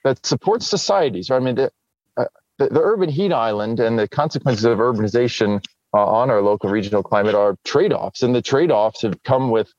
that 0.04 0.24
supports 0.24 0.66
societies, 0.66 1.30
right? 1.30 1.36
I 1.36 1.40
mean, 1.40 1.56
the, 1.56 1.70
the, 2.58 2.68
the 2.68 2.80
urban 2.80 3.08
heat 3.08 3.32
island 3.32 3.80
and 3.80 3.98
the 3.98 4.08
consequences 4.08 4.64
of 4.64 4.78
urbanization 4.78 5.64
uh, 5.94 6.04
on 6.04 6.30
our 6.30 6.42
local 6.42 6.70
regional 6.70 7.02
climate 7.02 7.34
are 7.34 7.56
trade-offs. 7.64 8.22
And 8.22 8.34
the 8.34 8.42
trade-offs 8.42 9.02
have 9.02 9.22
come 9.22 9.50
with 9.50 9.72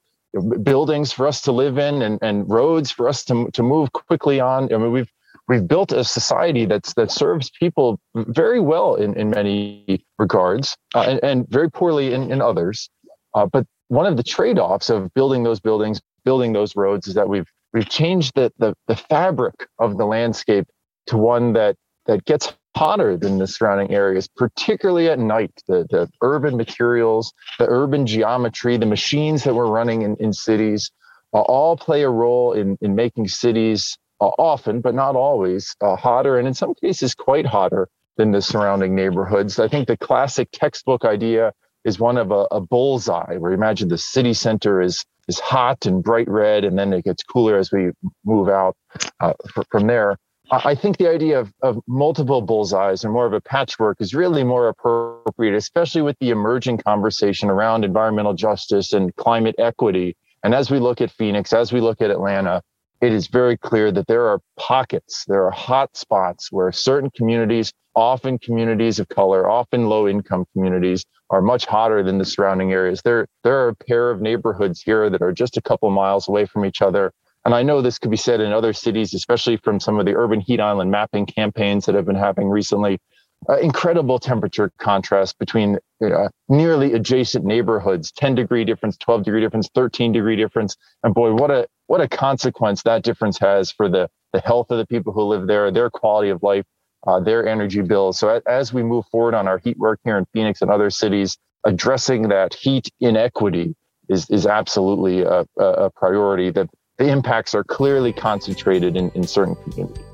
buildings 0.64 1.12
for 1.12 1.28
us 1.28 1.42
to 1.42 1.52
live 1.52 1.78
in 1.78 2.02
and, 2.02 2.20
and 2.22 2.50
roads 2.50 2.92
for 2.92 3.08
us 3.08 3.24
to, 3.26 3.50
to 3.54 3.64
move 3.64 3.92
quickly 3.94 4.40
on. 4.40 4.72
I 4.74 4.78
mean 4.78 4.92
we've 4.92 5.12
we've 5.48 5.68
built 5.68 5.92
a 5.92 6.04
society 6.04 6.66
that's 6.66 6.94
that 6.94 7.12
serves 7.12 7.50
people 7.50 8.00
very 8.16 8.60
well 8.60 8.96
in, 8.96 9.16
in 9.16 9.32
many 9.32 10.06
regards 10.20 10.78
uh, 10.94 11.02
and, 11.02 11.20
and, 11.24 11.50
very 11.50 11.70
poorly 11.70 12.14
in, 12.14 12.32
in 12.32 12.42
others. 12.42 12.90
Uh, 13.34 13.48
but 13.48 13.66
one 13.88 14.06
of 14.06 14.18
the 14.18 14.24
trade-offs 14.24 14.90
of 14.90 15.12
building 15.16 15.44
those 15.44 15.60
buildings 15.60 16.00
building 16.24 16.54
those 16.54 16.76
roads 16.76 17.08
is 17.08 17.16
that 17.16 17.28
we've 17.28 17.48
we've 17.74 17.90
changed 17.90 18.34
the, 18.36 18.52
the, 18.60 18.74
the 18.88 18.96
fabric 18.96 19.68
of 19.80 19.98
the 19.98 20.06
landscape 20.06 20.68
to 21.08 21.18
one 21.18 21.54
that 21.54 21.76
that 22.06 22.24
gets 22.26 22.54
hotter 22.76 23.18
than 23.18 23.40
the 23.40 23.48
surrounding 23.48 23.92
areas, 23.92 24.28
particularly 24.28 25.10
at 25.10 25.20
night. 25.20 25.52
The, 25.68 25.86
the 25.90 26.10
urban 26.22 26.58
materials, 26.58 27.34
the 27.58 27.68
urban 27.68 28.06
geometry, 28.06 28.78
the 28.78 28.86
machines 28.86 29.44
that 29.44 29.56
we're 29.56 29.68
running 29.68 30.04
in, 30.04 30.16
in 30.18 30.34
cities 30.34 30.92
uh, 31.34 31.42
all 31.42 31.78
play 31.78 32.04
a 32.04 32.10
role 32.10 32.54
in, 32.54 32.78
in 32.82 32.96
making 32.96 33.28
cities 33.28 33.98
uh, 34.22 34.26
often, 34.38 34.82
but 34.82 34.96
not 34.96 35.16
always, 35.16 35.76
uh, 35.82 35.96
hotter 35.96 36.38
and 36.38 36.48
in 36.48 36.54
some 36.54 36.74
cases 36.76 37.14
quite 37.16 37.46
hotter 37.46 37.88
than 38.18 38.32
the 38.32 38.42
surrounding 38.42 38.96
neighborhoods. 38.96 39.60
I 39.60 39.68
think 39.68 39.88
the 39.88 39.98
classic 39.98 40.50
textbook 40.52 41.06
idea 41.06 41.54
is 41.86 42.00
one 42.00 42.18
of 42.18 42.32
a, 42.32 42.46
a 42.52 42.60
bullseye 42.60 43.38
where 43.38 43.52
you 43.52 43.58
imagine 43.58 43.88
the 43.88 43.98
city 43.98 44.34
center 44.34 44.82
is 44.82 45.06
is 45.28 45.40
hot 45.40 45.86
and 45.86 46.04
bright 46.04 46.28
red 46.28 46.64
and 46.64 46.78
then 46.78 46.92
it 46.92 47.06
gets 47.06 47.24
cooler 47.24 47.58
as 47.58 47.72
we 47.72 47.92
move 48.26 48.50
out 48.50 48.76
uh, 49.20 49.34
from 49.70 49.86
there 49.86 50.18
I 50.52 50.74
think 50.74 50.98
the 50.98 51.10
idea 51.10 51.40
of, 51.40 51.54
of 51.62 51.80
multiple 51.88 52.42
bullseyes 52.42 53.06
or 53.06 53.10
more 53.10 53.28
of 53.28 53.34
a 53.34 53.42
patchwork 53.42 54.02
is 54.02 54.16
really 54.16 54.44
more 54.44 54.68
appropriate, 54.70 55.56
especially 55.56 56.02
with 56.02 56.18
the 56.20 56.32
emerging 56.32 56.80
conversation 56.80 57.50
around 57.50 57.86
environmental 57.86 58.34
justice 58.34 58.94
and 58.94 59.16
climate 59.16 59.56
equity. 59.60 60.16
And 60.44 60.56
as 60.56 60.72
we 60.72 60.80
look 60.80 61.02
at 61.02 61.12
Phoenix, 61.12 61.54
as 61.54 61.72
we 61.72 61.82
look 61.82 62.02
at 62.02 62.10
Atlanta, 62.10 62.64
it 63.02 63.14
is 63.14 63.28
very 63.28 63.58
clear 63.58 63.92
that 63.92 64.08
there 64.08 64.28
are 64.28 64.40
pockets, 64.58 65.24
there 65.28 65.46
are 65.46 65.52
hot 65.52 65.96
spots 65.96 66.52
where 66.52 66.72
certain 66.72 67.12
communities, 67.12 67.72
often 67.96 68.40
communities 68.40 69.00
of 69.00 69.08
color, 69.08 69.50
often 69.50 69.88
low 69.88 70.08
income 70.08 70.46
communities, 70.54 71.06
are 71.30 71.42
much 71.42 71.66
hotter 71.66 72.02
than 72.02 72.18
the 72.18 72.26
surrounding 72.26 72.74
areas. 72.74 73.02
There, 73.04 73.28
there 73.44 73.66
are 73.66 73.70
a 73.70 73.76
pair 73.76 74.10
of 74.10 74.20
neighborhoods 74.20 74.82
here 74.82 75.12
that 75.12 75.22
are 75.22 75.32
just 75.32 75.58
a 75.58 75.62
couple 75.62 75.90
miles 75.92 76.28
away 76.28 76.46
from 76.46 76.66
each 76.66 76.82
other 76.82 77.14
and 77.46 77.54
I 77.56 77.64
know 77.64 77.82
this 77.82 78.00
could 78.00 78.12
be 78.12 78.18
said 78.18 78.42
in 78.42 78.52
other 78.52 78.74
cities, 78.74 79.14
especially 79.14 79.58
from 79.58 79.80
some 79.80 80.00
of 80.00 80.06
the 80.06 80.16
urban 80.16 80.42
heat 80.42 80.60
island 80.60 80.92
mapping 80.92 81.26
campaigns 81.26 81.86
that 81.86 81.96
have 81.96 82.06
been 82.06 82.16
happening 82.16 82.50
recently. 82.50 83.00
Uh, 83.48 83.56
incredible 83.58 84.20
temperature 84.20 84.70
contrast 84.80 85.40
between 85.40 85.78
uh, 86.04 86.28
nearly 86.50 86.94
adjacent 86.94 87.46
neighborhoods 87.46 88.12
10 88.12 88.36
degree 88.36 88.66
difference 88.66 88.98
12 88.98 89.24
degree 89.24 89.40
difference 89.40 89.70
13 89.74 90.12
degree 90.12 90.36
difference 90.36 90.76
and 91.04 91.14
boy 91.14 91.34
what 91.34 91.50
a 91.50 91.66
what 91.88 92.02
a 92.02 92.08
consequence 92.10 92.84
that 92.84 93.02
difference 93.02 93.38
has 93.40 93.72
for 93.72 93.88
the 93.88 94.10
the 94.34 94.42
health 94.42 94.70
of 94.72 94.78
the 94.78 94.86
people 94.86 95.14
who 95.14 95.24
live 95.24 95.48
there 95.48 95.72
their 95.72 95.90
quality 95.90 96.28
of 96.28 96.44
life 96.44 96.66
uh, 97.08 97.18
their 97.22 97.48
energy 97.48 97.82
bills 97.82 98.20
so 98.20 98.42
as 98.46 98.74
we 98.74 98.84
move 98.84 99.06
forward 99.10 99.34
on 99.34 99.48
our 99.48 99.58
heat 99.60 99.78
work 99.78 100.02
here 100.04 100.18
in 100.18 100.26
phoenix 100.34 100.62
and 100.62 100.70
other 100.70 100.90
cities 100.90 101.38
addressing 101.64 102.28
that 102.28 102.54
heat 102.54 102.90
inequity 103.00 103.74
is 104.10 104.30
is 104.30 104.46
absolutely 104.46 105.22
a, 105.22 105.46
a 105.58 105.90
priority 105.92 106.50
that 106.50 106.70
the 107.00 107.10
impacts 107.10 107.56
are 107.56 107.64
clearly 107.64 108.14
concentrated 108.14 108.96
in, 108.96 109.10
in 109.12 109.26
certain 109.26 109.56
communities. 109.56 110.06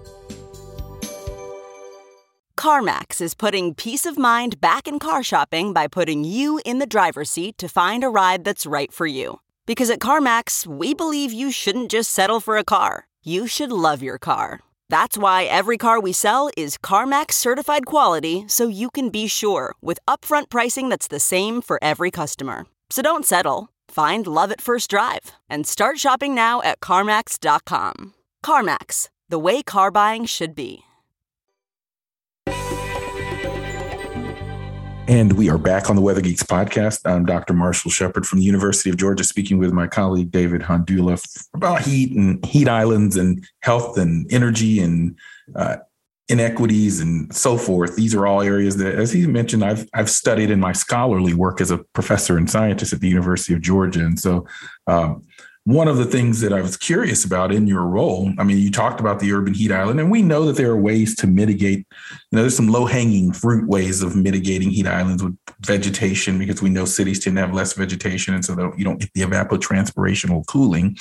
CarMax 2.55 3.21
is 3.21 3.35
putting 3.35 3.75
peace 3.75 4.05
of 4.05 4.17
mind 4.17 4.61
back 4.61 4.87
in 4.87 4.97
car 4.97 5.21
shopping 5.21 5.73
by 5.73 5.87
putting 5.87 6.23
you 6.23 6.61
in 6.63 6.79
the 6.79 6.85
driver's 6.85 7.29
seat 7.29 7.57
to 7.57 7.67
find 7.67 8.03
a 8.03 8.09
ride 8.09 8.43
that's 8.43 8.65
right 8.65 8.91
for 8.93 9.05
you. 9.05 9.41
Because 9.65 9.89
at 9.89 9.99
CarMax, 9.99 10.65
we 10.65 10.93
believe 10.93 11.33
you 11.33 11.51
shouldn't 11.51 11.91
just 11.91 12.11
settle 12.11 12.39
for 12.39 12.57
a 12.57 12.63
car, 12.63 13.07
you 13.23 13.47
should 13.47 13.71
love 13.71 14.01
your 14.01 14.17
car. 14.17 14.61
That's 14.89 15.17
why 15.17 15.45
every 15.45 15.77
car 15.77 15.99
we 15.99 16.13
sell 16.13 16.49
is 16.55 16.77
CarMax 16.77 17.33
certified 17.33 17.85
quality 17.87 18.45
so 18.47 18.67
you 18.67 18.91
can 18.91 19.09
be 19.09 19.27
sure 19.27 19.73
with 19.81 19.99
upfront 20.07 20.49
pricing 20.49 20.89
that's 20.89 21.07
the 21.07 21.19
same 21.19 21.61
for 21.61 21.79
every 21.81 22.11
customer. 22.11 22.67
So 22.91 23.01
don't 23.01 23.25
settle. 23.25 23.69
Find 23.95 24.27
love 24.27 24.51
at 24.51 24.59
first 24.59 24.89
drive 24.89 25.31
and 25.49 25.65
start 25.65 25.99
shopping 25.99 26.35
now 26.35 26.61
at 26.63 26.81
CarMax.com. 26.81 28.13
CarMax, 28.43 29.07
the 29.29 29.39
way 29.39 29.63
car 29.63 29.89
buying 29.89 30.25
should 30.25 30.53
be. 30.53 30.81
And 35.07 35.31
we 35.37 35.49
are 35.49 35.57
back 35.57 35.89
on 35.89 35.95
the 35.95 36.01
Weather 36.01 36.19
Geeks 36.19 36.43
podcast. 36.43 37.09
I'm 37.09 37.25
Dr. 37.25 37.53
Marshall 37.53 37.89
Shepherd 37.89 38.25
from 38.25 38.39
the 38.39 38.45
University 38.45 38.89
of 38.89 38.97
Georgia, 38.97 39.23
speaking 39.23 39.59
with 39.59 39.71
my 39.71 39.87
colleague 39.87 40.29
David 40.29 40.61
Hondula 40.61 41.23
about 41.53 41.83
heat 41.83 42.13
and 42.17 42.45
heat 42.45 42.67
islands 42.67 43.15
and 43.15 43.47
health 43.61 43.97
and 43.97 44.29
energy 44.29 44.81
and 44.81 45.15
uh, 45.55 45.77
inequities 46.27 47.01
and 47.01 47.33
so 47.33 47.57
forth. 47.57 47.95
These 47.95 48.15
are 48.15 48.25
all 48.25 48.41
areas 48.41 48.77
that, 48.77 48.95
as 48.95 49.11
he 49.11 49.27
mentioned, 49.27 49.63
I've 49.63 49.87
I've 49.93 50.09
studied 50.09 50.49
in 50.49 50.59
my 50.59 50.73
scholarly 50.73 51.33
work 51.33 51.61
as 51.61 51.71
a 51.71 51.79
professor 51.93 52.37
and 52.37 52.49
scientist 52.49 52.93
at 52.93 52.99
the 52.99 53.09
University 53.09 53.53
of 53.53 53.61
Georgia, 53.61 54.03
and 54.05 54.19
so 54.19 54.45
um, 54.87 55.23
one 55.65 55.87
of 55.87 55.97
the 55.97 56.05
things 56.05 56.41
that 56.41 56.53
I 56.53 56.61
was 56.61 56.77
curious 56.77 57.25
about 57.25 57.51
in 57.51 57.65
your 57.65 57.81
role, 57.81 58.31
I 58.37 58.43
mean, 58.43 58.59
you 58.59 58.69
talked 58.69 58.99
about 58.99 59.19
the 59.19 59.33
urban 59.33 59.55
heat 59.55 59.71
island, 59.71 59.99
and 59.99 60.11
we 60.11 60.21
know 60.21 60.45
that 60.45 60.57
there 60.57 60.69
are 60.69 60.79
ways 60.79 61.15
to 61.15 61.27
mitigate. 61.27 61.87
You 62.29 62.35
know, 62.35 62.41
there's 62.41 62.55
some 62.55 62.67
low 62.67 62.85
hanging 62.85 63.33
fruit 63.33 63.67
ways 63.67 64.03
of 64.03 64.15
mitigating 64.15 64.69
heat 64.69 64.85
islands 64.85 65.23
with 65.23 65.35
vegetation, 65.61 66.37
because 66.37 66.61
we 66.61 66.69
know 66.69 66.85
cities 66.85 67.23
tend 67.23 67.37
to 67.37 67.41
have 67.41 67.55
less 67.55 67.73
vegetation, 67.73 68.35
and 68.35 68.45
so 68.45 68.73
you 68.77 68.83
don't 68.83 68.99
get 68.99 69.09
the 69.15 69.21
evapotranspirational 69.21 70.45
cooling. 70.45 70.95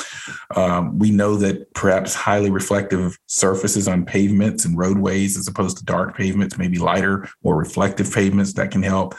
Um, 0.57 0.98
we 0.98 1.11
know 1.11 1.37
that 1.37 1.74
perhaps 1.74 2.14
highly 2.14 2.50
reflective 2.50 3.18
surfaces 3.27 3.87
on 3.87 4.07
pavements 4.07 4.64
and 4.64 4.79
roadways, 4.79 5.37
as 5.37 5.46
opposed 5.46 5.77
to 5.77 5.85
dark 5.85 6.16
pavements, 6.16 6.57
maybe 6.57 6.79
lighter, 6.79 7.29
more 7.42 7.57
reflective 7.57 8.11
pavements 8.11 8.55
that 8.55 8.70
can 8.70 8.83
help. 8.83 9.14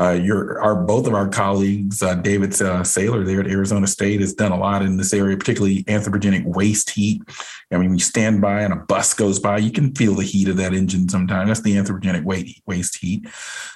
Uh, 0.00 0.12
your 0.12 0.58
our 0.62 0.74
both 0.74 1.06
of 1.06 1.12
our 1.12 1.28
colleagues, 1.28 2.02
uh, 2.02 2.14
David 2.14 2.54
uh, 2.62 2.82
there 2.82 3.40
at 3.40 3.46
Arizona 3.46 3.86
State, 3.86 4.20
has 4.20 4.32
done 4.32 4.50
a 4.50 4.56
lot 4.56 4.80
in 4.80 4.96
this 4.96 5.12
area, 5.12 5.36
particularly 5.36 5.84
anthropogenic 5.84 6.44
waste 6.44 6.88
heat. 6.88 7.22
I 7.70 7.76
mean, 7.76 7.90
when 7.90 7.98
you 7.98 8.04
stand 8.04 8.40
by 8.40 8.62
and 8.62 8.72
a 8.72 8.76
bus 8.76 9.12
goes 9.12 9.38
by, 9.38 9.58
you 9.58 9.70
can 9.70 9.94
feel 9.94 10.14
the 10.14 10.24
heat 10.24 10.48
of 10.48 10.56
that 10.56 10.72
engine 10.72 11.08
sometimes. 11.10 11.48
That's 11.48 11.60
the 11.60 11.74
anthropogenic 11.74 12.24
waste 12.66 12.96
heat. 12.96 13.28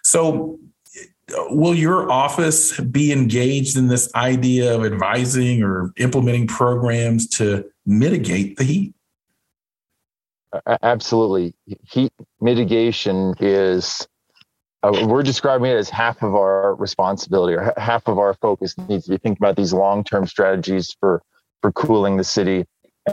So, 0.02 0.58
will 1.50 1.74
your 1.74 2.10
office 2.10 2.80
be 2.80 3.12
engaged 3.12 3.76
in 3.76 3.88
this 3.88 4.10
idea 4.14 4.74
of 4.74 4.82
advising 4.82 5.62
or 5.62 5.92
implementing 5.98 6.46
programs 6.46 7.28
to 7.36 7.66
mitigate 7.84 8.56
the 8.56 8.64
heat? 8.64 8.94
Absolutely. 10.82 11.54
Heat 11.82 12.12
mitigation 12.40 13.34
is 13.40 14.06
uh, 14.84 15.06
we're 15.06 15.22
describing 15.22 15.70
it 15.70 15.76
as 15.76 15.88
half 15.88 16.22
of 16.22 16.34
our 16.34 16.74
responsibility 16.74 17.54
or 17.54 17.72
half 17.78 18.06
of 18.06 18.18
our 18.18 18.34
focus 18.34 18.76
needs 18.86 19.04
to 19.04 19.12
be 19.12 19.16
thinking 19.16 19.38
about 19.40 19.56
these 19.56 19.72
long-term 19.72 20.26
strategies 20.26 20.94
for 21.00 21.22
for 21.62 21.72
cooling 21.72 22.18
the 22.18 22.24
city. 22.24 22.66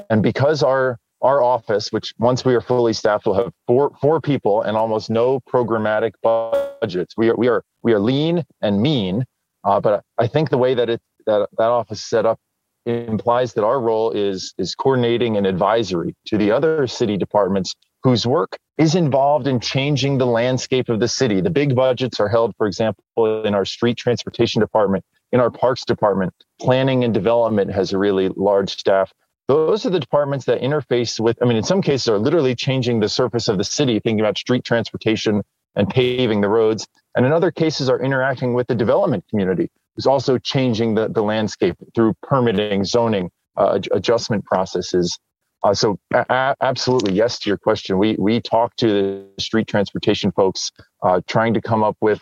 And 0.10 0.22
because 0.22 0.64
our 0.64 1.00
our 1.22 1.42
office 1.42 1.92
which 1.92 2.14
once 2.18 2.44
we 2.44 2.56
are 2.56 2.62
fully 2.62 2.94
staffed 2.94 3.26
will 3.26 3.36
have 3.36 3.54
four 3.68 3.92
four 4.02 4.20
people 4.20 4.62
and 4.64 4.76
almost 4.76 5.10
no 5.10 5.40
programmatic 5.42 6.12
budgets. 6.22 7.16
We 7.16 7.30
are 7.30 7.36
we 7.38 7.48
are 7.48 7.64
we 7.84 7.94
are 7.94 8.00
lean 8.00 8.44
and 8.62 8.82
mean 8.82 9.24
uh, 9.64 9.80
but 9.80 10.04
i 10.18 10.28
think 10.28 10.50
the 10.50 10.58
way 10.58 10.74
that 10.74 10.90
it 10.90 11.02
that 11.26 11.48
that 11.58 11.70
office 11.70 12.04
set 12.04 12.26
up 12.26 12.40
implies 12.86 13.54
that 13.54 13.64
our 13.64 13.80
role 13.80 14.12
is 14.12 14.54
is 14.58 14.74
coordinating 14.76 15.38
and 15.38 15.46
advisory 15.46 16.16
to 16.26 16.38
the 16.38 16.52
other 16.52 16.88
city 16.88 17.18
departments 17.18 17.76
whose 18.04 18.26
work 18.26 18.58
is 18.78 18.96
involved 18.96 19.48
in 19.48 19.60
changing 19.60 20.18
the 20.18 20.26
landscape 20.26 20.90
of 20.90 21.00
the 21.00 21.08
city. 21.08 21.42
The 21.42 21.50
big 21.50 21.76
budgets 21.76 22.20
are 22.20 22.28
held, 22.28 22.56
for 22.58 22.66
example, 22.68 23.04
in 23.44 23.54
our 23.54 23.66
street 23.66 23.98
transportation 23.98 24.60
department, 24.60 25.06
in 25.32 25.40
our 25.40 25.52
parks 25.52 25.86
department. 25.86 26.34
Planning 26.60 27.04
and 27.04 27.14
development 27.14 27.72
has 27.72 27.94
a 27.94 27.98
really 27.98 28.30
large 28.30 28.72
staff. 28.72 29.14
Those 29.48 29.86
are 29.86 29.90
the 29.90 30.00
departments 30.00 30.46
that 30.46 30.62
interface 30.62 31.20
with, 31.20 31.38
I 31.42 31.46
mean, 31.46 31.58
in 31.58 31.64
some 31.64 31.82
cases 31.82 32.08
are 32.08 32.18
literally 32.18 32.56
changing 32.56 33.02
the 33.02 33.10
surface 33.10 33.48
of 33.48 33.58
the 33.58 33.64
city, 33.64 34.00
thinking 34.00 34.22
about 34.22 34.38
street 34.38 34.64
transportation 34.64 35.44
and 35.76 35.90
paving 35.90 36.42
the 36.42 36.50
roads. 36.50 36.88
And 37.16 37.26
in 37.26 37.32
other 37.32 37.52
cases 37.52 37.90
are 37.90 38.02
interacting 38.02 38.54
with 38.54 38.68
the 38.68 38.76
development 38.76 39.26
community, 39.30 39.70
who's 39.96 40.08
also 40.08 40.38
changing 40.38 40.96
the, 40.96 41.10
the 41.10 41.22
landscape 41.22 41.76
through 41.94 42.14
permitting, 42.24 42.84
zoning, 42.86 43.30
uh, 43.58 43.80
adjustment 43.92 44.46
processes. 44.46 45.20
Uh, 45.63 45.74
so 45.74 46.00
a- 46.13 46.56
absolutely 46.62 47.13
yes 47.13 47.39
to 47.39 47.50
your 47.50 47.58
question. 47.58 47.97
We 47.97 48.15
we 48.17 48.41
talk 48.41 48.76
to 48.78 48.88
the 48.88 49.41
street 49.41 49.67
transportation 49.67 50.32
folks, 50.32 50.71
uh, 51.04 51.21
trying 51.28 51.54
to 51.54 51.62
come 51.62 51.84
up 51.84 51.97
with 52.02 52.21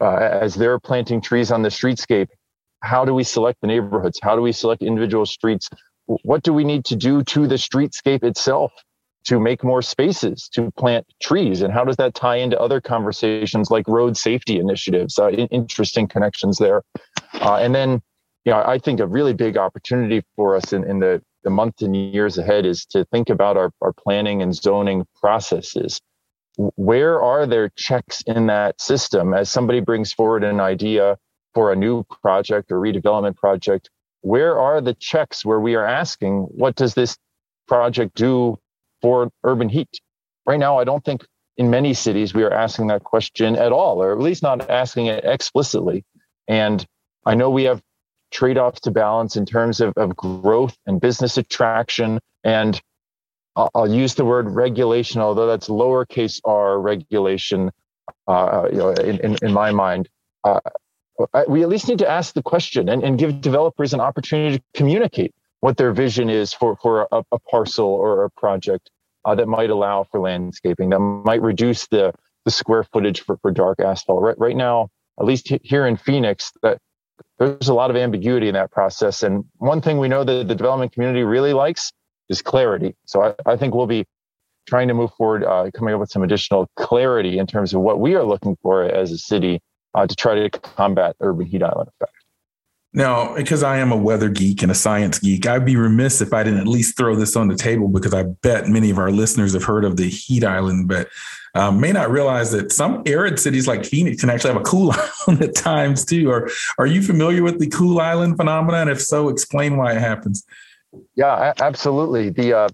uh, 0.00 0.16
as 0.16 0.54
they're 0.54 0.78
planting 0.78 1.20
trees 1.20 1.50
on 1.50 1.62
the 1.62 1.68
streetscape. 1.68 2.28
How 2.82 3.04
do 3.04 3.14
we 3.14 3.24
select 3.24 3.60
the 3.60 3.66
neighborhoods? 3.66 4.18
How 4.22 4.36
do 4.36 4.42
we 4.42 4.52
select 4.52 4.82
individual 4.82 5.26
streets? 5.26 5.68
What 6.06 6.42
do 6.42 6.52
we 6.52 6.64
need 6.64 6.84
to 6.86 6.96
do 6.96 7.22
to 7.24 7.46
the 7.46 7.56
streetscape 7.56 8.24
itself 8.24 8.72
to 9.24 9.38
make 9.38 9.62
more 9.62 9.82
spaces 9.82 10.48
to 10.54 10.70
plant 10.72 11.06
trees? 11.22 11.62
And 11.62 11.72
how 11.72 11.84
does 11.84 11.96
that 11.96 12.14
tie 12.14 12.36
into 12.36 12.58
other 12.58 12.80
conversations 12.80 13.70
like 13.70 13.86
road 13.86 14.16
safety 14.16 14.58
initiatives? 14.58 15.18
Uh, 15.18 15.30
interesting 15.30 16.08
connections 16.08 16.58
there. 16.58 16.82
Uh, 17.34 17.56
and 17.56 17.74
then, 17.74 18.00
you 18.44 18.52
know, 18.52 18.62
I 18.66 18.78
think 18.78 19.00
a 19.00 19.06
really 19.06 19.34
big 19.34 19.56
opportunity 19.56 20.22
for 20.36 20.56
us 20.56 20.72
in, 20.72 20.88
in 20.88 21.00
the 21.00 21.22
the 21.42 21.50
month 21.50 21.82
and 21.82 21.96
years 21.96 22.38
ahead 22.38 22.66
is 22.66 22.84
to 22.86 23.04
think 23.06 23.30
about 23.30 23.56
our, 23.56 23.70
our 23.80 23.92
planning 23.92 24.42
and 24.42 24.54
zoning 24.54 25.06
processes. 25.20 26.00
Where 26.56 27.22
are 27.22 27.46
there 27.46 27.70
checks 27.76 28.22
in 28.26 28.46
that 28.48 28.80
system 28.80 29.32
as 29.32 29.50
somebody 29.50 29.80
brings 29.80 30.12
forward 30.12 30.44
an 30.44 30.60
idea 30.60 31.16
for 31.54 31.72
a 31.72 31.76
new 31.76 32.04
project 32.22 32.70
or 32.70 32.78
redevelopment 32.78 33.36
project? 33.36 33.88
Where 34.22 34.58
are 34.58 34.80
the 34.80 34.94
checks 34.94 35.44
where 35.44 35.60
we 35.60 35.74
are 35.74 35.86
asking, 35.86 36.42
what 36.50 36.76
does 36.76 36.94
this 36.94 37.16
project 37.66 38.14
do 38.14 38.58
for 39.00 39.30
urban 39.44 39.68
heat? 39.68 40.00
Right 40.46 40.58
now, 40.58 40.78
I 40.78 40.84
don't 40.84 41.04
think 41.04 41.24
in 41.56 41.70
many 41.70 41.94
cities 41.94 42.34
we 42.34 42.42
are 42.42 42.52
asking 42.52 42.88
that 42.88 43.04
question 43.04 43.56
at 43.56 43.72
all, 43.72 44.02
or 44.02 44.12
at 44.12 44.18
least 44.18 44.42
not 44.42 44.68
asking 44.68 45.06
it 45.06 45.24
explicitly. 45.24 46.04
And 46.48 46.84
I 47.24 47.34
know 47.34 47.50
we 47.50 47.64
have 47.64 47.80
trade-offs 48.30 48.80
to 48.80 48.90
balance 48.90 49.36
in 49.36 49.46
terms 49.46 49.80
of, 49.80 49.92
of 49.96 50.16
growth 50.16 50.76
and 50.86 51.00
business 51.00 51.36
attraction. 51.36 52.20
And 52.44 52.80
I'll, 53.56 53.70
I'll 53.74 53.92
use 53.92 54.14
the 54.14 54.24
word 54.24 54.50
regulation 54.50 55.20
although 55.20 55.46
that's 55.46 55.68
lowercase 55.68 56.40
r 56.44 56.78
regulation 56.78 57.70
uh, 58.28 58.68
you 58.70 58.78
know 58.78 58.90
in, 58.90 59.18
in, 59.20 59.36
in 59.42 59.52
my 59.52 59.72
mind. 59.72 60.08
Uh, 60.44 60.60
we 61.48 61.62
at 61.62 61.68
least 61.68 61.86
need 61.86 61.98
to 61.98 62.08
ask 62.08 62.32
the 62.32 62.42
question 62.42 62.88
and, 62.88 63.04
and 63.04 63.18
give 63.18 63.42
developers 63.42 63.92
an 63.92 64.00
opportunity 64.00 64.56
to 64.58 64.64
communicate 64.72 65.34
what 65.60 65.76
their 65.76 65.92
vision 65.92 66.30
is 66.30 66.54
for, 66.54 66.76
for 66.76 67.06
a, 67.12 67.22
a 67.32 67.38
parcel 67.38 67.88
or 67.88 68.24
a 68.24 68.30
project 68.30 68.90
uh, 69.26 69.34
that 69.34 69.46
might 69.46 69.68
allow 69.68 70.02
for 70.04 70.18
landscaping 70.20 70.88
that 70.88 70.98
might 70.98 71.42
reduce 71.42 71.86
the, 71.88 72.14
the 72.46 72.50
square 72.50 72.84
footage 72.84 73.20
for, 73.20 73.36
for 73.42 73.50
dark 73.50 73.80
asphalt. 73.80 74.22
Right, 74.22 74.38
right 74.38 74.56
now 74.56 74.88
at 75.18 75.26
least 75.26 75.52
here 75.62 75.86
in 75.86 75.96
phoenix 75.96 76.52
that 76.62 76.78
there's 77.40 77.68
a 77.68 77.74
lot 77.74 77.90
of 77.90 77.96
ambiguity 77.96 78.48
in 78.48 78.54
that 78.54 78.70
process. 78.70 79.22
And 79.22 79.44
one 79.56 79.80
thing 79.80 79.98
we 79.98 80.08
know 80.08 80.22
that 80.22 80.46
the 80.46 80.54
development 80.54 80.92
community 80.92 81.24
really 81.24 81.54
likes 81.54 81.92
is 82.28 82.42
clarity. 82.42 82.94
So 83.06 83.22
I, 83.22 83.34
I 83.52 83.56
think 83.56 83.74
we'll 83.74 83.86
be 83.86 84.04
trying 84.68 84.88
to 84.88 84.94
move 84.94 85.10
forward, 85.14 85.42
uh, 85.42 85.70
coming 85.74 85.94
up 85.94 86.00
with 86.00 86.10
some 86.10 86.22
additional 86.22 86.68
clarity 86.76 87.38
in 87.38 87.46
terms 87.46 87.72
of 87.72 87.80
what 87.80 87.98
we 87.98 88.14
are 88.14 88.22
looking 88.22 88.56
for 88.62 88.84
as 88.84 89.10
a 89.10 89.18
city 89.18 89.60
uh, 89.94 90.06
to 90.06 90.14
try 90.14 90.34
to 90.34 90.50
combat 90.50 91.16
urban 91.20 91.46
heat 91.46 91.62
island 91.62 91.88
effect. 91.88 92.19
Now, 92.92 93.36
because 93.36 93.62
I 93.62 93.78
am 93.78 93.92
a 93.92 93.96
weather 93.96 94.28
geek 94.28 94.62
and 94.62 94.72
a 94.72 94.74
science 94.74 95.20
geek, 95.20 95.46
I'd 95.46 95.64
be 95.64 95.76
remiss 95.76 96.20
if 96.20 96.32
I 96.32 96.42
didn't 96.42 96.58
at 96.58 96.66
least 96.66 96.96
throw 96.96 97.14
this 97.14 97.36
on 97.36 97.46
the 97.46 97.54
table 97.54 97.86
because 97.86 98.12
I 98.12 98.24
bet 98.24 98.66
many 98.66 98.90
of 98.90 98.98
our 98.98 99.12
listeners 99.12 99.52
have 99.52 99.62
heard 99.62 99.84
of 99.84 99.96
the 99.96 100.08
heat 100.08 100.42
island, 100.42 100.88
but 100.88 101.08
um, 101.54 101.80
may 101.80 101.92
not 101.92 102.10
realize 102.10 102.50
that 102.50 102.72
some 102.72 103.02
arid 103.06 103.38
cities 103.38 103.68
like 103.68 103.84
Phoenix 103.84 104.20
can 104.20 104.30
actually 104.30 104.52
have 104.52 104.60
a 104.60 104.64
cool 104.64 104.92
island 105.28 105.42
at 105.42 105.54
times 105.54 106.04
too. 106.04 106.30
Or 106.30 106.50
are 106.78 106.86
you 106.86 107.00
familiar 107.00 107.44
with 107.44 107.60
the 107.60 107.68
cool 107.68 108.00
island 108.00 108.36
phenomenon? 108.36 108.88
If 108.88 109.00
so, 109.00 109.28
explain 109.28 109.76
why 109.76 109.92
it 109.92 110.00
happens. 110.00 110.44
Yeah, 111.14 111.52
absolutely. 111.60 112.30
The 112.30 112.54
uh, 112.54 112.68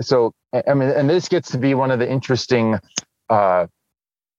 so 0.00 0.32
I 0.68 0.74
mean, 0.74 0.90
and 0.90 1.10
this 1.10 1.28
gets 1.28 1.50
to 1.50 1.58
be 1.58 1.74
one 1.74 1.90
of 1.90 1.98
the 1.98 2.10
interesting 2.10 2.78
uh, 3.28 3.66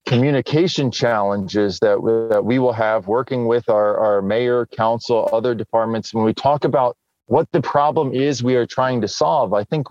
communication 0.07 0.89
challenges 0.89 1.79
that 1.79 2.01
we, 2.01 2.11
that 2.29 2.43
we 2.43 2.57
will 2.59 2.73
have 2.73 3.07
working 3.07 3.45
with 3.45 3.69
our, 3.69 3.97
our 3.97 4.21
mayor, 4.21 4.65
council, 4.65 5.29
other 5.33 5.53
departments 5.53 6.13
when 6.13 6.23
we 6.23 6.33
talk 6.33 6.63
about 6.63 6.97
what 7.25 7.47
the 7.51 7.61
problem 7.61 8.13
is 8.13 8.41
we 8.41 8.55
are 8.55 8.65
trying 8.65 9.01
to 9.01 9.07
solve. 9.07 9.53
I 9.53 9.65
think 9.65 9.87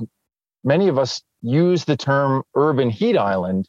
many 0.64 0.88
of 0.88 0.98
us 0.98 1.22
use 1.42 1.84
the 1.84 1.98
term 1.98 2.42
urban 2.54 2.88
heat 2.88 3.18
island, 3.18 3.68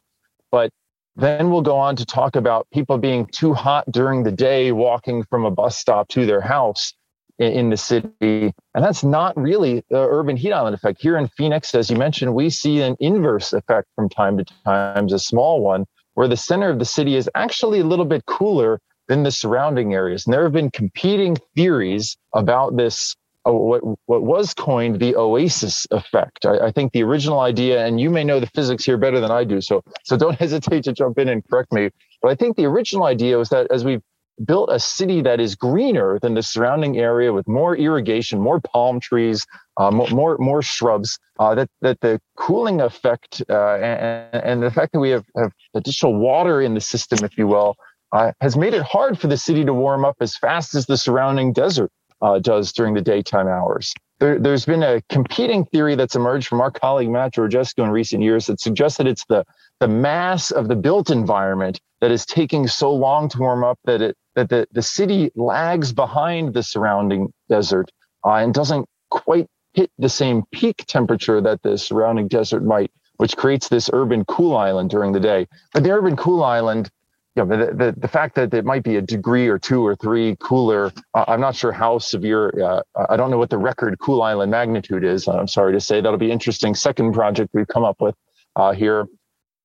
but 0.50 0.70
then 1.16 1.50
we'll 1.50 1.62
go 1.62 1.76
on 1.76 1.96
to 1.96 2.06
talk 2.06 2.34
about 2.34 2.66
people 2.72 2.96
being 2.96 3.26
too 3.26 3.52
hot 3.52 3.84
during 3.90 4.22
the 4.22 4.32
day 4.32 4.72
walking 4.72 5.24
from 5.24 5.44
a 5.44 5.50
bus 5.50 5.76
stop 5.76 6.08
to 6.08 6.24
their 6.24 6.40
house 6.40 6.94
in, 7.38 7.52
in 7.52 7.70
the 7.70 7.76
city. 7.76 8.10
And 8.22 8.82
that's 8.84 9.04
not 9.04 9.36
really 9.36 9.84
the 9.90 10.00
urban 10.00 10.38
heat 10.38 10.52
island 10.52 10.74
effect. 10.74 11.02
Here 11.02 11.18
in 11.18 11.28
Phoenix, 11.28 11.74
as 11.74 11.90
you 11.90 11.96
mentioned, 11.96 12.34
we 12.34 12.48
see 12.48 12.80
an 12.80 12.96
inverse 13.00 13.52
effect 13.52 13.88
from 13.94 14.08
time 14.08 14.38
to 14.38 14.44
time, 14.64 15.08
a 15.08 15.18
small 15.18 15.60
one, 15.60 15.84
where 16.18 16.26
the 16.26 16.36
center 16.36 16.68
of 16.68 16.80
the 16.80 16.84
city 16.84 17.14
is 17.14 17.30
actually 17.36 17.78
a 17.78 17.84
little 17.84 18.04
bit 18.04 18.26
cooler 18.26 18.80
than 19.06 19.22
the 19.22 19.30
surrounding 19.30 19.94
areas. 19.94 20.26
And 20.26 20.34
there 20.34 20.42
have 20.42 20.52
been 20.52 20.68
competing 20.68 21.36
theories 21.54 22.16
about 22.34 22.76
this 22.76 23.14
uh, 23.46 23.52
what 23.52 23.82
what 24.06 24.24
was 24.24 24.52
coined 24.52 24.98
the 24.98 25.14
oasis 25.14 25.86
effect. 25.92 26.44
I, 26.44 26.66
I, 26.66 26.72
think 26.72 26.90
the 26.90 27.04
original 27.04 27.38
idea, 27.38 27.86
and 27.86 28.00
you 28.00 28.10
may 28.10 28.24
know 28.24 28.40
the 28.40 28.48
physics 28.48 28.84
here 28.84 28.98
better 28.98 29.20
than 29.20 29.30
I 29.30 29.44
do, 29.44 29.60
so 29.60 29.84
so 30.02 30.16
don't 30.16 30.34
hesitate 30.44 30.82
to 30.84 30.92
jump 30.92 31.20
in 31.20 31.28
and 31.28 31.48
correct 31.48 31.72
me. 31.72 31.90
But 32.20 32.32
I 32.32 32.34
think 32.34 32.56
the 32.56 32.66
original 32.66 33.04
idea 33.04 33.38
was 33.38 33.50
that 33.50 33.70
as 33.70 33.84
we've 33.84 34.02
built 34.44 34.70
a 34.72 34.78
city 34.78 35.20
that 35.22 35.40
is 35.40 35.54
greener 35.54 36.18
than 36.20 36.34
the 36.34 36.42
surrounding 36.42 36.98
area 36.98 37.32
with 37.32 37.46
more 37.48 37.76
irrigation, 37.76 38.40
more 38.40 38.60
palm 38.60 39.00
trees, 39.00 39.46
uh, 39.76 39.90
more, 39.90 40.36
more, 40.38 40.62
shrubs, 40.62 41.18
uh, 41.38 41.54
that 41.54 41.70
that 41.80 42.00
the 42.00 42.20
cooling 42.36 42.80
effect 42.80 43.42
uh, 43.48 43.74
and, 43.76 44.42
and, 44.44 44.62
the 44.62 44.70
fact 44.70 44.92
that 44.92 45.00
we 45.00 45.10
have, 45.10 45.24
have 45.36 45.52
additional 45.74 46.18
water 46.18 46.60
in 46.60 46.74
the 46.74 46.80
system, 46.80 47.24
if 47.24 47.38
you 47.38 47.46
will, 47.46 47.76
uh, 48.12 48.32
has 48.40 48.56
made 48.56 48.74
it 48.74 48.82
hard 48.82 49.18
for 49.18 49.26
the 49.26 49.36
city 49.36 49.64
to 49.64 49.74
warm 49.74 50.04
up 50.04 50.16
as 50.20 50.36
fast 50.36 50.74
as 50.74 50.86
the 50.86 50.96
surrounding 50.96 51.52
desert 51.52 51.90
uh, 52.22 52.38
does 52.38 52.72
during 52.72 52.94
the 52.94 53.02
daytime 53.02 53.46
hours. 53.46 53.92
There, 54.18 54.40
has 54.42 54.64
been 54.64 54.82
a 54.82 55.00
competing 55.08 55.64
theory 55.66 55.94
that's 55.94 56.16
emerged 56.16 56.48
from 56.48 56.60
our 56.60 56.72
colleague 56.72 57.08
Matt 57.08 57.34
Georgescu 57.34 57.84
in 57.84 57.90
recent 57.90 58.22
years 58.22 58.46
that 58.46 58.60
suggests 58.60 58.98
that 58.98 59.06
it's 59.06 59.24
the, 59.26 59.44
the 59.78 59.86
mass 59.86 60.50
of 60.50 60.66
the 60.66 60.74
built 60.74 61.10
environment 61.10 61.80
that 62.00 62.10
is 62.10 62.24
taking 62.26 62.66
so 62.66 62.92
long 62.92 63.28
to 63.30 63.38
warm 63.38 63.64
up 63.64 63.78
that 63.84 64.02
it 64.02 64.16
that 64.34 64.48
the, 64.48 64.68
the 64.70 64.82
city 64.82 65.32
lags 65.34 65.92
behind 65.92 66.54
the 66.54 66.62
surrounding 66.62 67.32
desert 67.48 67.90
uh, 68.24 68.34
and 68.34 68.54
doesn't 68.54 68.86
quite 69.10 69.48
hit 69.74 69.90
the 69.98 70.08
same 70.08 70.44
peak 70.52 70.84
temperature 70.86 71.40
that 71.40 71.60
the 71.62 71.76
surrounding 71.76 72.28
desert 72.28 72.64
might, 72.64 72.90
which 73.16 73.36
creates 73.36 73.68
this 73.68 73.90
urban 73.92 74.24
cool 74.26 74.56
island 74.56 74.90
during 74.90 75.12
the 75.12 75.20
day. 75.20 75.46
But 75.72 75.82
the 75.82 75.90
urban 75.90 76.16
cool 76.16 76.44
island 76.44 76.90
you 77.38 77.44
know, 77.44 77.56
the, 77.56 77.72
the, 77.72 77.94
the 77.96 78.08
fact 78.08 78.34
that 78.34 78.52
it 78.52 78.64
might 78.64 78.82
be 78.82 78.96
a 78.96 79.00
degree 79.00 79.46
or 79.46 79.58
two 79.58 79.86
or 79.86 79.94
three 79.94 80.36
cooler, 80.40 80.92
uh, 81.14 81.24
I'm 81.28 81.40
not 81.40 81.54
sure 81.54 81.70
how 81.70 81.98
severe. 81.98 82.50
Uh, 82.60 82.82
I 83.08 83.16
don't 83.16 83.30
know 83.30 83.38
what 83.38 83.50
the 83.50 83.58
record 83.58 83.96
cool 84.00 84.22
island 84.22 84.50
magnitude 84.50 85.04
is. 85.04 85.28
I'm 85.28 85.46
sorry 85.46 85.72
to 85.74 85.80
say 85.80 86.00
that'll 86.00 86.18
be 86.18 86.32
interesting. 86.32 86.74
Second 86.74 87.12
project 87.12 87.50
we've 87.52 87.68
come 87.68 87.84
up 87.84 88.00
with 88.00 88.16
uh, 88.56 88.72
here. 88.72 89.06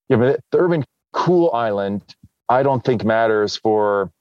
Yeah, 0.07 0.17
but 0.17 0.39
the 0.51 0.59
urban 0.59 0.85
cool 1.13 1.51
island, 1.51 2.03
I 2.53 2.61
don't 2.61 2.83
think 2.85 3.03
matters 3.03 3.57
for 3.57 4.11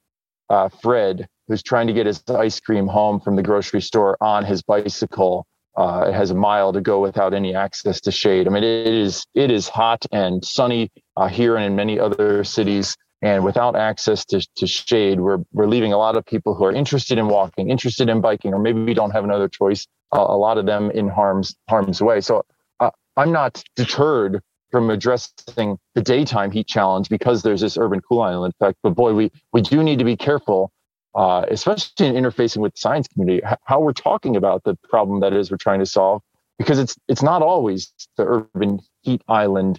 uh, 0.49 0.71
Fred, 0.71 1.29
who's 1.49 1.63
trying 1.63 1.87
to 1.89 1.93
get 1.93 2.07
his 2.07 2.23
ice 2.31 2.61
cream 2.61 2.87
home 2.87 3.21
from 3.21 3.37
the 3.37 3.43
grocery 3.43 3.83
store 3.83 4.17
on 4.23 4.47
his 4.47 4.63
bicycle. 4.63 5.47
Uh, 5.77 6.07
it 6.09 6.15
has 6.15 6.31
a 6.31 6.35
mile 6.35 6.73
to 6.73 6.81
go 6.81 6.99
without 6.99 7.35
any 7.35 7.55
access 7.55 8.01
to 8.01 8.11
shade. 8.11 8.47
I 8.47 8.51
mean, 8.51 8.65
it 8.65 8.87
is 8.87 9.27
it 9.35 9.51
is 9.51 9.69
hot 9.69 10.07
and 10.13 10.43
sunny 10.43 10.91
uh, 11.15 11.29
here 11.29 11.57
and 11.57 11.65
in 11.67 11.77
many 11.77 12.01
other 12.01 12.43
cities. 12.43 12.97
And 13.21 13.45
without 13.45 13.77
access 13.77 14.25
to, 14.27 14.41
to 14.57 14.67
shade, 14.67 15.21
we're, 15.21 15.39
we're 15.53 15.69
leaving 15.69 15.93
a 15.93 15.99
lot 15.99 16.17
of 16.17 16.25
people 16.25 16.55
who 16.55 16.65
are 16.65 16.73
interested 16.73 17.19
in 17.19 17.29
walking, 17.29 17.71
interested 17.71 18.09
in 18.09 18.21
biking, 18.23 18.53
or 18.55 18.59
maybe 18.59 18.83
we 18.83 18.95
don't 18.95 19.13
have 19.13 19.25
another 19.25 19.49
choice, 19.49 19.87
uh, 20.17 20.27
a 20.27 20.37
lot 20.37 20.57
of 20.59 20.65
them 20.67 20.91
in 20.91 21.07
harm's, 21.07 21.55
harm's 21.69 22.01
way. 22.01 22.21
So 22.21 22.45
uh, 22.81 22.91
I'm 23.17 23.31
not 23.31 23.63
deterred 23.77 24.41
from 24.73 24.91
addressing 24.91 25.79
the 25.95 26.03
daytime 26.03 26.51
heat 26.51 26.67
challenge 26.67 27.09
because 27.09 27.43
there's 27.43 27.61
this 27.61 27.77
urban 27.77 28.01
cool 28.01 28.23
island 28.23 28.55
effect. 28.59 28.79
But 28.83 28.95
boy, 28.95 29.13
we, 29.13 29.31
we 29.53 29.61
do 29.61 29.83
need 29.83 29.99
to 29.99 30.05
be 30.05 30.17
careful, 30.17 30.73
uh, 31.15 31.45
especially 31.49 32.07
in 32.07 32.15
interfacing 32.15 32.57
with 32.57 32.73
the 32.73 32.81
science 32.81 33.07
community, 33.07 33.47
how 33.65 33.79
we're 33.79 33.93
talking 33.93 34.35
about 34.35 34.65
the 34.65 34.77
problem 34.89 35.21
that 35.21 35.33
is 35.35 35.51
we're 35.51 35.59
trying 35.59 35.79
to 35.79 35.87
solve, 35.87 36.23
because 36.59 36.79
it's 36.79 36.97
it's 37.07 37.23
not 37.23 37.43
always 37.43 37.93
the 38.17 38.25
urban 38.25 38.81
heat 39.03 39.23
island 39.29 39.79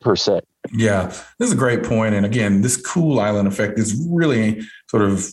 per 0.00 0.14
se. 0.14 0.40
Yeah, 0.72 1.06
this 1.38 1.48
is 1.48 1.52
a 1.52 1.56
great 1.56 1.82
point. 1.82 2.14
And 2.14 2.24
again, 2.24 2.62
this 2.62 2.76
cool 2.80 3.18
island 3.18 3.48
effect 3.48 3.78
is 3.78 4.06
really 4.08 4.60
sort 4.88 5.02
of 5.02 5.32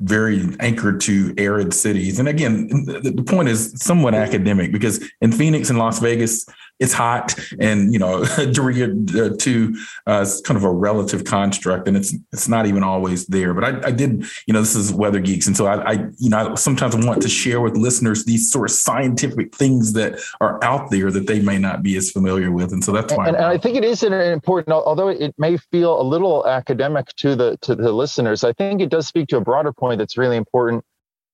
very 0.00 0.48
anchored 0.58 1.00
to 1.00 1.32
arid 1.38 1.72
cities. 1.72 2.18
And 2.18 2.28
again, 2.28 2.66
the, 2.86 3.12
the 3.14 3.22
point 3.22 3.48
is 3.48 3.72
somewhat 3.76 4.14
academic 4.14 4.72
because 4.72 5.08
in 5.20 5.30
Phoenix 5.30 5.70
and 5.70 5.78
Las 5.78 6.00
Vegas, 6.00 6.44
it's 6.80 6.92
hot 6.92 7.34
and 7.60 7.92
you 7.92 7.98
know 7.98 8.24
to 8.36 9.36
to 9.36 9.76
uh, 10.06 10.26
kind 10.44 10.56
of 10.56 10.64
a 10.64 10.70
relative 10.70 11.24
construct 11.24 11.86
and 11.86 11.96
it's 11.96 12.14
it's 12.32 12.48
not 12.48 12.66
even 12.66 12.82
always 12.82 13.26
there. 13.26 13.54
But 13.54 13.64
I, 13.64 13.88
I 13.88 13.90
did 13.92 14.24
you 14.46 14.54
know 14.54 14.60
this 14.60 14.74
is 14.74 14.92
weather 14.92 15.20
geeks 15.20 15.46
and 15.46 15.56
so 15.56 15.66
I, 15.66 15.92
I, 15.92 15.92
you 16.18 16.30
know 16.30 16.52
I 16.52 16.54
sometimes 16.54 16.96
want 16.96 17.22
to 17.22 17.28
share 17.28 17.60
with 17.60 17.76
listeners 17.76 18.24
these 18.24 18.50
sort 18.50 18.70
of 18.70 18.74
scientific 18.74 19.54
things 19.54 19.92
that 19.92 20.20
are 20.40 20.62
out 20.64 20.90
there 20.90 21.10
that 21.10 21.26
they 21.26 21.40
may 21.40 21.58
not 21.58 21.82
be 21.82 21.96
as 21.96 22.10
familiar 22.10 22.50
with 22.50 22.72
and 22.72 22.82
so 22.82 22.92
that's 22.92 23.14
why 23.14 23.28
and, 23.28 23.36
and 23.36 23.46
I 23.46 23.58
think 23.58 23.76
it 23.76 23.84
is 23.84 24.02
an 24.02 24.12
important 24.12 24.72
although 24.72 25.08
it 25.08 25.34
may 25.38 25.56
feel 25.56 26.00
a 26.00 26.02
little 26.02 26.46
academic 26.46 27.06
to 27.16 27.36
the 27.36 27.56
to 27.62 27.74
the 27.74 27.92
listeners 27.92 28.44
I 28.44 28.52
think 28.52 28.80
it 28.80 28.88
does 28.88 29.06
speak 29.06 29.28
to 29.28 29.36
a 29.36 29.40
broader 29.40 29.72
point 29.72 29.98
that's 29.98 30.18
really 30.18 30.36
important 30.36 30.84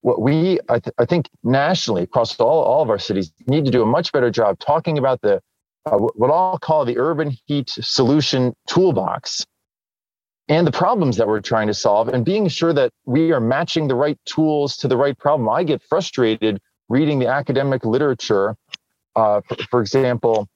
what 0.02 0.20
we 0.20 0.58
I, 0.68 0.78
th- 0.78 0.94
I, 0.98 1.04
think 1.04 1.28
nationally 1.42 2.02
across 2.02 2.38
all, 2.38 2.62
all 2.62 2.82
of 2.82 2.90
our 2.90 2.98
cities 2.98 3.32
need 3.46 3.64
to 3.64 3.70
do 3.70 3.82
a 3.82 3.86
much 3.86 4.12
better 4.12 4.30
job 4.30 4.58
talking 4.58 4.98
about 4.98 5.20
the 5.22 5.40
uh, 5.86 5.96
what 5.96 6.30
I'll 6.30 6.58
call 6.58 6.84
the 6.84 6.98
urban 6.98 7.36
heat 7.46 7.70
solution 7.70 8.54
toolbox 8.68 9.44
and 10.48 10.66
the 10.66 10.72
problems 10.72 11.16
that 11.16 11.26
we're 11.28 11.40
trying 11.40 11.66
to 11.66 11.74
solve 11.74 12.08
and 12.08 12.24
being 12.24 12.48
sure 12.48 12.72
that 12.72 12.92
we 13.04 13.32
are 13.32 13.40
matching 13.40 13.88
the 13.88 13.94
right 13.94 14.18
tools 14.24 14.76
to 14.78 14.88
the 14.88 14.96
right 14.96 15.16
problem. 15.18 15.48
I 15.48 15.62
get 15.62 15.82
frustrated 15.82 16.60
reading 16.88 17.18
the 17.18 17.28
academic 17.28 17.84
literature, 17.84 18.56
uh, 19.14 19.40
for, 19.46 19.56
for, 19.70 19.80
example, 19.80 20.48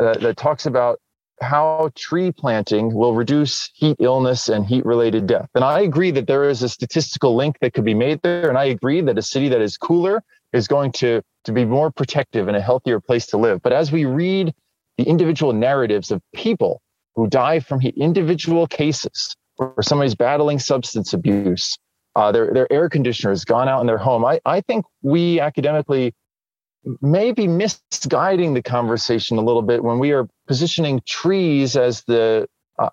uh, 0.00 0.14
that 0.14 0.36
talks 0.36 0.66
about 0.66 0.98
how 1.40 1.90
tree 1.94 2.32
planting 2.32 2.94
will 2.94 3.14
reduce 3.14 3.70
heat 3.74 3.96
illness 3.98 4.48
and 4.48 4.64
heat 4.66 4.84
related 4.84 5.26
death. 5.26 5.48
And 5.54 5.64
I 5.64 5.80
agree 5.80 6.10
that 6.12 6.26
there 6.26 6.48
is 6.48 6.62
a 6.62 6.68
statistical 6.68 7.34
link 7.34 7.56
that 7.60 7.74
could 7.74 7.84
be 7.84 7.94
made 7.94 8.22
there. 8.22 8.48
And 8.48 8.56
I 8.56 8.64
agree 8.64 9.00
that 9.02 9.18
a 9.18 9.22
city 9.22 9.48
that 9.48 9.60
is 9.60 9.76
cooler 9.76 10.22
is 10.52 10.68
going 10.68 10.92
to, 10.92 11.22
to 11.44 11.52
be 11.52 11.64
more 11.64 11.90
protective 11.90 12.48
and 12.48 12.56
a 12.56 12.60
healthier 12.60 13.00
place 13.00 13.26
to 13.26 13.36
live. 13.36 13.62
But 13.62 13.72
as 13.72 13.90
we 13.90 14.04
read 14.04 14.54
the 14.96 15.04
individual 15.04 15.52
narratives 15.52 16.10
of 16.10 16.22
people 16.34 16.80
who 17.16 17.26
die 17.26 17.60
from 17.60 17.80
heat, 17.80 17.94
individual 17.96 18.66
cases 18.66 19.36
where 19.56 19.74
somebody's 19.82 20.14
battling 20.14 20.58
substance 20.58 21.12
abuse, 21.12 21.76
uh, 22.16 22.30
their, 22.32 22.52
their 22.52 22.72
air 22.72 22.88
conditioner 22.88 23.30
has 23.30 23.44
gone 23.44 23.68
out 23.68 23.80
in 23.80 23.86
their 23.86 23.98
home, 23.98 24.24
I, 24.24 24.40
I 24.44 24.60
think 24.60 24.84
we 25.02 25.40
academically 25.40 26.14
maybe 27.00 27.48
misguiding 27.48 28.54
the 28.54 28.62
conversation 28.62 29.38
a 29.38 29.42
little 29.42 29.62
bit 29.62 29.82
when 29.82 29.98
we 29.98 30.12
are 30.12 30.28
positioning 30.46 31.00
trees 31.06 31.76
as 31.76 32.02
the 32.04 32.46
uh, 32.78 32.88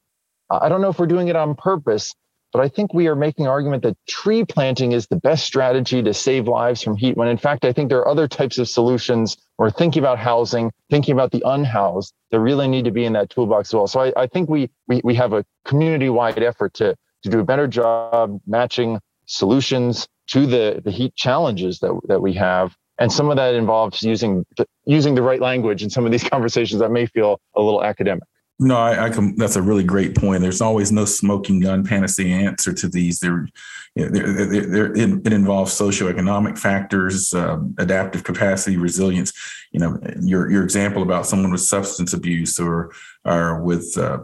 i 0.49 0.69
don't 0.69 0.81
know 0.81 0.89
if 0.89 0.99
we're 0.99 1.07
doing 1.07 1.27
it 1.27 1.35
on 1.35 1.55
purpose 1.55 2.13
but 2.53 2.61
i 2.61 2.67
think 2.67 2.93
we 2.93 3.07
are 3.07 3.15
making 3.15 3.47
argument 3.47 3.83
that 3.83 3.97
tree 4.07 4.45
planting 4.45 4.91
is 4.91 5.07
the 5.07 5.15
best 5.15 5.45
strategy 5.45 6.01
to 6.01 6.13
save 6.13 6.47
lives 6.47 6.81
from 6.81 6.95
heat 6.95 7.17
when 7.17 7.27
in 7.27 7.37
fact 7.37 7.65
i 7.65 7.73
think 7.73 7.89
there 7.89 7.99
are 7.99 8.07
other 8.07 8.27
types 8.27 8.57
of 8.57 8.67
solutions. 8.67 9.37
We're 9.57 9.69
thinking 9.69 10.01
about 10.01 10.17
housing 10.17 10.71
thinking 10.89 11.13
about 11.13 11.31
the 11.31 11.43
unhoused 11.45 12.13
that 12.31 12.39
really 12.39 12.67
need 12.67 12.85
to 12.85 12.91
be 12.91 13.05
in 13.05 13.13
that 13.13 13.29
toolbox 13.29 13.69
as 13.69 13.73
well. 13.75 13.87
So 13.87 14.01
i, 14.01 14.13
I 14.17 14.27
think 14.27 14.49
we, 14.49 14.69
we 14.87 15.01
we 15.03 15.13
have 15.15 15.33
a 15.33 15.45
community-wide 15.65 16.41
effort 16.41 16.73
to 16.75 16.95
to 17.23 17.29
do 17.29 17.39
a 17.39 17.43
better 17.43 17.67
job 17.67 18.39
matching 18.47 18.99
solutions 19.27 20.07
to 20.27 20.47
the 20.47 20.81
the 20.83 20.91
heat 20.91 21.13
challenges 21.15 21.79
that, 21.79 21.99
that 22.07 22.21
we 22.21 22.33
have 22.33 22.75
and 23.01 23.11
some 23.11 23.29
of 23.29 23.37
that 23.37 23.55
involves 23.55 24.03
using 24.03 24.45
using 24.85 25.15
the 25.15 25.21
right 25.21 25.41
language 25.41 25.83
in 25.83 25.89
some 25.89 26.05
of 26.05 26.11
these 26.11 26.23
conversations 26.29 26.79
that 26.79 26.91
may 26.91 27.05
feel 27.05 27.39
a 27.55 27.61
little 27.61 27.83
academic. 27.83 28.23
No, 28.59 28.77
I, 28.77 29.05
I 29.05 29.09
can, 29.09 29.35
that's 29.37 29.55
a 29.55 29.61
really 29.61 29.83
great 29.83 30.15
point. 30.15 30.41
There's 30.41 30.61
always 30.61 30.91
no 30.91 31.03
smoking 31.03 31.61
gun 31.61 31.83
panacea 31.83 32.27
answer 32.27 32.73
to 32.73 32.87
these. 32.87 33.19
There, 33.19 33.47
they're, 33.95 34.09
they're, 34.09 34.65
they're, 34.65 34.93
it, 34.93 35.27
it, 35.27 35.33
involves 35.33 35.77
socioeconomic 35.77 36.57
factors, 36.57 37.33
um, 37.33 37.75
adaptive 37.77 38.23
capacity, 38.23 38.77
resilience. 38.77 39.33
You 39.73 39.81
know, 39.81 39.99
your 40.21 40.49
your 40.49 40.63
example 40.63 41.03
about 41.03 41.25
someone 41.25 41.51
with 41.51 41.61
substance 41.61 42.13
abuse 42.13 42.57
or 42.57 42.91
or 43.25 43.61
with 43.61 43.97
uh, 43.97 44.19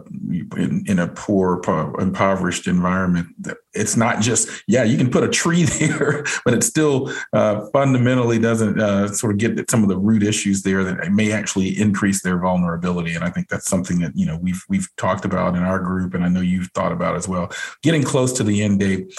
in, 0.56 0.84
in, 0.86 0.98
a 0.98 1.08
poor, 1.08 1.60
impoverished 1.98 2.66
environment. 2.66 3.28
It's 3.74 3.96
not 3.96 4.20
just 4.20 4.48
yeah, 4.66 4.84
you 4.84 4.96
can 4.96 5.10
put 5.10 5.22
a 5.22 5.28
tree 5.28 5.62
there, 5.64 6.24
but 6.44 6.54
it 6.54 6.64
still 6.64 7.12
uh, 7.34 7.66
fundamentally 7.72 8.38
doesn't 8.38 8.80
uh, 8.80 9.08
sort 9.08 9.32
of 9.32 9.38
get 9.38 9.58
at 9.58 9.70
some 9.70 9.82
of 9.82 9.90
the 9.90 9.98
root 9.98 10.22
issues 10.22 10.62
there 10.62 10.82
that 10.82 11.12
may 11.12 11.30
actually 11.30 11.78
increase 11.78 12.22
their 12.22 12.38
vulnerability. 12.38 13.14
And 13.14 13.24
I 13.24 13.30
think 13.30 13.48
that's 13.48 13.68
something 13.68 14.00
that 14.00 14.12
you 14.14 14.24
know 14.24 14.38
we've 14.40 14.62
we've 14.68 14.88
talked 14.96 15.26
about 15.26 15.56
in 15.56 15.62
our 15.62 15.78
group, 15.78 16.14
and 16.14 16.24
I 16.24 16.28
know 16.28 16.40
you've 16.40 16.70
thought 16.74 16.92
about 16.92 17.16
as 17.16 17.28
well. 17.28 17.50
Getting 17.82 18.02
close 18.02 18.32
to 18.34 18.42
the 18.42 18.62
end, 18.62 18.80
Dave. 18.80 19.14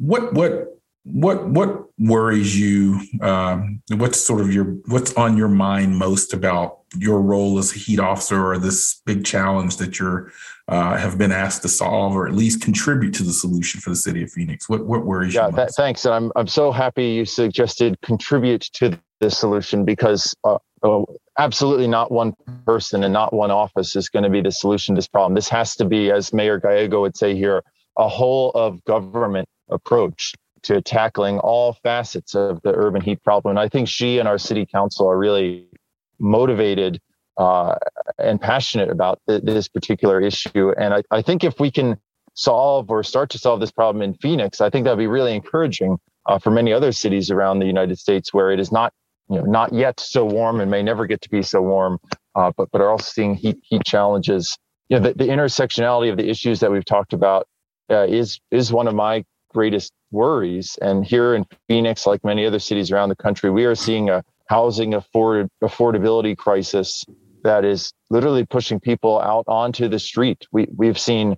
What 0.00 0.32
what 0.32 0.80
what 1.04 1.48
what 1.48 1.84
worries 1.98 2.58
you? 2.58 3.00
Um, 3.20 3.82
what's 3.90 4.18
sort 4.18 4.40
of 4.40 4.52
your 4.52 4.64
what's 4.86 5.12
on 5.14 5.36
your 5.36 5.48
mind 5.48 5.98
most 5.98 6.32
about 6.32 6.78
your 6.96 7.20
role 7.20 7.58
as 7.58 7.72
a 7.74 7.78
heat 7.78 8.00
officer 8.00 8.44
or 8.44 8.58
this 8.58 9.00
big 9.06 9.24
challenge 9.24 9.76
that 9.76 9.98
you're 9.98 10.32
uh, 10.68 10.96
have 10.96 11.18
been 11.18 11.32
asked 11.32 11.62
to 11.62 11.68
solve 11.68 12.14
or 12.14 12.26
at 12.26 12.34
least 12.34 12.62
contribute 12.62 13.12
to 13.14 13.22
the 13.22 13.32
solution 13.32 13.80
for 13.80 13.90
the 13.90 13.96
city 13.96 14.22
of 14.22 14.32
Phoenix? 14.32 14.68
What 14.68 14.86
what 14.86 15.04
worries 15.04 15.34
yeah, 15.34 15.48
you? 15.48 15.56
Yeah, 15.56 15.66
thanks. 15.76 16.04
And 16.04 16.14
I'm 16.14 16.32
I'm 16.34 16.48
so 16.48 16.72
happy 16.72 17.10
you 17.10 17.24
suggested 17.24 18.00
contribute 18.02 18.62
to 18.74 18.98
the 19.20 19.30
solution 19.30 19.84
because 19.84 20.34
uh, 20.44 20.56
uh, 20.82 21.02
absolutely 21.38 21.86
not 21.86 22.10
one 22.10 22.34
person 22.64 23.04
and 23.04 23.12
not 23.12 23.32
one 23.32 23.50
office 23.50 23.94
is 23.96 24.08
going 24.08 24.22
to 24.22 24.30
be 24.30 24.40
the 24.40 24.52
solution 24.52 24.94
to 24.94 24.98
this 24.98 25.08
problem. 25.08 25.34
This 25.34 25.48
has 25.50 25.76
to 25.76 25.84
be, 25.84 26.10
as 26.10 26.32
Mayor 26.32 26.58
Gallego 26.58 27.02
would 27.02 27.16
say 27.16 27.36
here, 27.36 27.62
a 27.98 28.08
whole 28.08 28.50
of 28.52 28.82
government 28.84 29.46
approach 29.70 30.34
to 30.62 30.82
tackling 30.82 31.38
all 31.38 31.72
facets 31.82 32.34
of 32.34 32.60
the 32.62 32.72
urban 32.74 33.00
heat 33.00 33.22
problem. 33.22 33.56
And 33.56 33.58
I 33.58 33.68
think 33.68 33.88
she 33.88 34.18
and 34.18 34.28
our 34.28 34.38
city 34.38 34.66
council 34.66 35.08
are 35.08 35.18
really 35.18 35.66
motivated 36.18 37.00
uh, 37.38 37.76
and 38.18 38.40
passionate 38.40 38.90
about 38.90 39.20
th- 39.28 39.42
this 39.42 39.68
particular 39.68 40.20
issue. 40.20 40.72
And 40.78 40.92
I, 40.92 41.02
I, 41.10 41.22
think 41.22 41.42
if 41.42 41.58
we 41.58 41.70
can 41.70 41.98
solve 42.34 42.90
or 42.90 43.02
start 43.02 43.30
to 43.30 43.38
solve 43.38 43.60
this 43.60 43.70
problem 43.70 44.02
in 44.02 44.12
Phoenix, 44.14 44.60
I 44.60 44.68
think 44.68 44.84
that'd 44.84 44.98
be 44.98 45.06
really 45.06 45.34
encouraging 45.34 45.98
uh, 46.26 46.38
for 46.38 46.50
many 46.50 46.72
other 46.72 46.92
cities 46.92 47.30
around 47.30 47.60
the 47.60 47.66
United 47.66 47.98
States 47.98 48.34
where 48.34 48.50
it 48.50 48.60
is 48.60 48.70
not, 48.70 48.92
you 49.30 49.36
know, 49.36 49.44
not 49.44 49.72
yet 49.72 49.98
so 50.00 50.24
warm 50.24 50.60
and 50.60 50.70
may 50.70 50.82
never 50.82 51.06
get 51.06 51.22
to 51.22 51.30
be 51.30 51.42
so 51.42 51.62
warm, 51.62 51.98
uh, 52.34 52.52
but 52.56 52.68
but 52.72 52.82
are 52.82 52.90
also 52.90 53.10
seeing 53.10 53.34
heat 53.34 53.58
heat 53.62 53.84
challenges. 53.84 54.58
You 54.90 54.98
know, 54.98 55.08
the, 55.08 55.14
the 55.14 55.30
intersectionality 55.30 56.10
of 56.10 56.18
the 56.18 56.28
issues 56.28 56.60
that 56.60 56.70
we've 56.70 56.84
talked 56.84 57.14
about 57.14 57.48
uh, 57.90 58.06
is 58.06 58.38
is 58.50 58.72
one 58.72 58.86
of 58.86 58.94
my 58.94 59.24
greatest 59.52 59.92
worries. 60.10 60.78
And 60.80 61.04
here 61.04 61.34
in 61.34 61.44
Phoenix, 61.68 62.06
like 62.06 62.24
many 62.24 62.46
other 62.46 62.58
cities 62.58 62.90
around 62.90 63.08
the 63.08 63.16
country, 63.16 63.50
we 63.50 63.64
are 63.64 63.74
seeing 63.74 64.10
a 64.10 64.24
housing 64.48 64.94
afford- 64.94 65.48
affordability 65.62 66.36
crisis 66.36 67.04
that 67.42 67.64
is 67.64 67.92
literally 68.10 68.44
pushing 68.44 68.80
people 68.80 69.20
out 69.20 69.44
onto 69.46 69.88
the 69.88 69.98
street. 69.98 70.46
We 70.52 70.66
we've 70.76 70.98
seen 70.98 71.36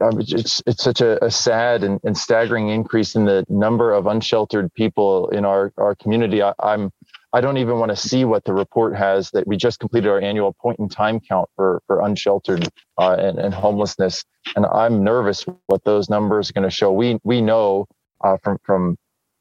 um, 0.00 0.20
it's 0.20 0.62
it's 0.66 0.82
such 0.82 1.00
a, 1.00 1.24
a 1.24 1.30
sad 1.30 1.82
and, 1.82 2.00
and, 2.04 2.16
staggering 2.16 2.68
increase 2.68 3.16
in 3.16 3.24
the 3.24 3.44
number 3.48 3.92
of 3.92 4.06
unsheltered 4.06 4.72
people 4.74 5.28
in 5.30 5.44
our 5.44 5.72
our 5.76 5.94
community. 5.94 6.42
I, 6.42 6.52
I'm 6.60 6.90
I 7.32 7.42
don't 7.42 7.58
even 7.58 7.78
want 7.78 7.90
to 7.90 7.96
see 7.96 8.24
what 8.24 8.44
the 8.44 8.54
report 8.54 8.96
has 8.96 9.30
that 9.32 9.46
we 9.46 9.56
just 9.56 9.80
completed 9.80 10.10
our 10.10 10.20
annual 10.20 10.54
point 10.60 10.80
in 10.80 10.88
time 10.88 11.20
count 11.20 11.50
for 11.56 11.82
for 11.86 12.02
unsheltered 12.02 12.68
uh, 12.98 13.16
and, 13.20 13.38
and 13.38 13.54
homelessness, 13.54 14.24
and 14.56 14.66
I'm 14.66 15.04
nervous 15.04 15.46
what 15.68 15.84
those 15.84 16.10
numbers 16.10 16.50
are 16.50 16.54
going 16.54 16.68
to 16.68 16.74
show. 16.74 16.92
We 16.92 17.18
we 17.24 17.42
know 17.42 17.86
uh, 18.24 18.38
from 18.42 18.58
from 18.64 18.96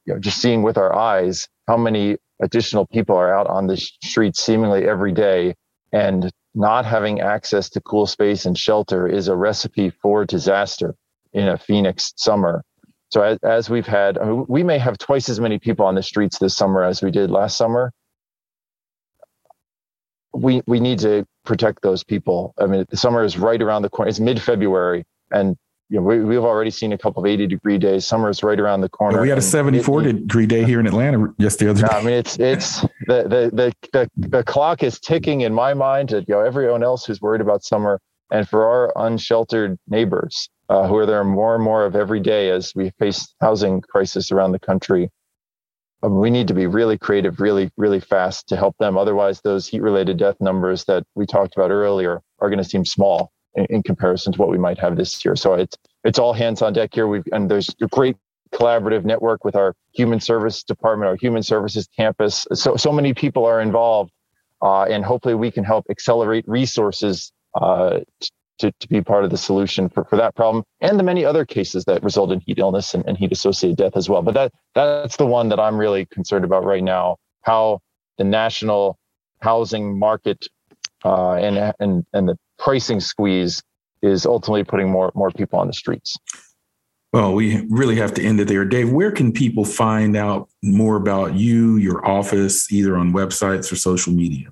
you 0.05 0.13
know, 0.15 0.19
just 0.19 0.41
seeing 0.41 0.63
with 0.63 0.77
our 0.77 0.95
eyes 0.95 1.49
how 1.67 1.77
many 1.77 2.17
additional 2.43 2.88
people 2.88 3.17
are 3.17 3.35
out 3.35 3.47
on 3.47 3.67
the 3.67 3.77
streets 3.77 4.43
seemingly 4.43 4.88
every 4.88 5.13
day 5.13 5.55
and 5.93 6.31
not 6.55 6.85
having 6.85 7.21
access 7.21 7.69
to 7.71 7.81
cool 7.81 8.07
space 8.07 8.45
and 8.45 8.57
shelter 8.57 9.07
is 9.07 9.29
a 9.29 9.35
recipe 9.38 9.91
for 9.91 10.25
disaster 10.25 10.95
in 11.33 11.49
a 11.49 11.57
Phoenix 11.57 12.13
summer. 12.17 12.63
So 13.10 13.22
as, 13.22 13.38
as 13.43 13.70
we've 13.70 13.88
had, 13.88 14.18
I 14.18 14.26
mean, 14.26 14.45
we 14.47 14.64
may 14.64 14.78
have 14.78 14.97
twice 14.97 15.30
as 15.30 15.39
many 15.39 15.60
people 15.60 15.86
on 15.86 15.95
the 15.95 16.03
streets 16.03 16.39
this 16.39 16.55
summer 16.55 16.84
as 16.84 17.01
we 17.01 17.12
did 17.12 17.32
last 17.32 17.58
summer. 17.58 17.93
We 20.34 20.62
we 20.68 20.80
need 20.80 20.99
to 20.99 21.26
protect 21.45 21.82
those 21.82 22.03
people. 22.03 22.53
I 22.60 22.66
mean, 22.66 22.86
the 22.89 22.97
summer 22.97 23.24
is 23.24 23.38
right 23.38 23.62
around 23.62 23.82
the 23.82 23.89
corner. 23.89 24.10
It's 24.10 24.20
mid 24.20 24.41
February, 24.41 25.03
and 25.32 25.55
you 25.89 25.97
know, 25.97 26.03
we, 26.03 26.20
we've 26.20 26.43
already 26.43 26.70
seen 26.70 26.91
a 26.91 26.97
couple 26.97 27.24
of 27.24 27.28
80 27.28 27.47
degree 27.47 27.78
days. 27.78 28.05
Summer 28.05 28.30
is 28.30 28.43
right 28.43 28.60
around 28.60 28.82
the 28.82 28.89
corner. 28.89 29.22
We 29.22 29.30
had 29.30 29.38
a 29.38 29.41
74 29.41 30.01
it, 30.01 30.14
degree 30.14 30.45
day 30.45 30.66
here 30.66 30.80
in 30.80 30.88
Atlanta 30.88 31.34
just 31.39 31.60
the 31.60 31.70
other 31.70 31.82
day. 31.82 31.88
I 31.89 32.03
mean, 32.03 32.14
it's, 32.14 32.38
it's 32.39 32.82
the, 33.08 33.24
the, 33.24 33.49
the, 33.53 33.74
the, 33.93 34.28
the 34.28 34.43
clock 34.43 34.84
is 34.84 34.99
ticking 34.99 35.41
in 35.41 35.53
my 35.53 35.74
mind 35.74 36.10
to, 36.10 36.18
you 36.28 36.36
know, 36.36 36.41
everyone 36.41 36.84
else 36.84 37.05
who's 37.05 37.22
worried 37.22 37.39
about 37.39 37.64
summer 37.64 38.01
and 38.32 38.47
for 38.47 38.66
our 38.66 38.91
unsheltered 39.08 39.78
neighbors, 39.88 40.49
uh, 40.70 40.88
who 40.88 40.95
are 40.97 41.05
there 41.05 41.24
more 41.24 41.55
and 41.55 41.63
more 41.63 41.86
of 41.86 41.95
every 41.95 42.20
day 42.20 42.49
as 42.49 42.74
we 42.76 42.91
face 42.99 43.34
housing 43.41 43.82
crisis 43.82 44.32
around 44.32 44.51
the 44.51 44.59
country. 44.59 45.09
Um, 46.03 46.20
we 46.20 46.30
need 46.30 46.47
to 46.49 46.53
be 46.53 46.68
really 46.68 46.97
creative, 46.97 47.39
really, 47.39 47.72
really 47.78 47.99
fast 47.99 48.47
to 48.49 48.57
help 48.57 48.76
them. 48.78 48.97
Otherwise, 48.97 49.41
those 49.41 49.68
heat 49.68 49.82
related 49.82 50.18
death 50.18 50.36
numbers 50.39 50.84
that 50.86 51.03
we 51.15 51.26
talked 51.26 51.55
about 51.55 51.72
earlier 51.72 52.22
are 52.39 52.49
going 52.49 52.61
to 52.61 52.70
seem 52.70 52.86
small 52.86 53.32
in, 53.55 53.65
in, 53.70 53.84
comparison 53.84 54.32
to 54.34 54.39
what 54.39 54.49
we 54.49 54.59
might 54.59 54.78
have 54.78 54.95
this 54.95 55.26
year. 55.26 55.36
So 55.36 55.53
it's 55.53 55.76
it's 56.03 56.20
all 56.20 56.34
hands 56.34 56.61
on 56.61 56.74
deck 56.74 56.91
here. 56.93 57.07
We've 57.07 57.24
and 57.32 57.49
there's 57.49 57.74
a 57.82 57.88
great 57.88 58.15
collaborative 58.53 59.05
network 59.05 59.43
with 59.43 59.55
our 59.55 59.74
human 59.93 60.20
service 60.20 60.63
department, 60.63 61.09
our 61.09 61.18
human 61.18 61.41
services 61.41 61.88
campus. 61.97 62.45
So 62.53 62.76
so 62.76 62.91
many 62.91 63.15
people 63.15 63.45
are 63.45 63.59
involved, 63.59 64.11
uh, 64.61 64.84
and 64.84 65.03
hopefully 65.03 65.34
we 65.34 65.49
can 65.49 65.63
help 65.63 65.86
accelerate 65.89 66.45
resources 66.47 67.32
uh, 67.59 68.01
to, 68.60 68.72
to 68.80 68.88
be 68.88 69.01
part 69.01 69.24
of 69.24 69.30
the 69.30 69.38
solution 69.38 69.89
for, 69.89 70.03
for 70.05 70.16
that 70.16 70.36
problem 70.36 70.64
and 70.82 70.99
the 70.99 71.03
many 71.03 71.24
other 71.24 71.45
cases 71.45 71.86
that 71.86 72.03
result 72.03 72.32
in 72.32 72.39
heat 72.41 72.60
illness 72.60 72.93
and, 72.93 73.05
and 73.08 73.18
heat 73.18 73.32
associated 73.32 73.78
death 73.78 73.95
as 73.95 74.10
well. 74.10 74.22
But 74.22 74.34
that 74.34 74.51
that's 74.76 75.18
the 75.18 75.26
one 75.26 75.49
that 75.49 75.60
I'm 75.60 75.78
really 75.78 76.05
concerned 76.05 76.45
about 76.45 76.64
right 76.64 76.84
now. 76.84 77.18
How 77.41 77.80
the 78.18 78.24
national 78.24 78.97
housing 79.41 79.97
market 79.97 80.47
uh, 81.05 81.34
and 81.34 81.74
and 81.80 82.05
and 82.14 82.28
the 82.28 82.38
pricing 82.58 82.99
squeeze 82.99 83.62
is 84.01 84.26
ultimately 84.26 84.64
putting 84.64 84.89
more 84.89 85.12
more 85.16 85.32
people 85.32 85.60
on 85.60 85.68
the 85.68 85.74
streets. 85.74 86.18
Well, 87.14 87.34
we 87.34 87.66
really 87.70 87.95
have 87.95 88.14
to 88.16 88.24
end 88.24 88.39
it 88.41 88.47
there. 88.49 88.66
Dave, 88.66 88.91
where 88.91 89.12
can 89.12 89.32
people 89.32 89.64
find 89.64 90.18
out 90.18 90.49
more 90.62 90.97
about 90.97 91.36
you, 91.36 91.78
your 91.78 92.05
office, 92.05 92.72
either 92.72 92.97
on 92.97 93.14
websites 93.14 93.72
or 93.72 93.78
social 93.78 94.12
media? 94.12 94.49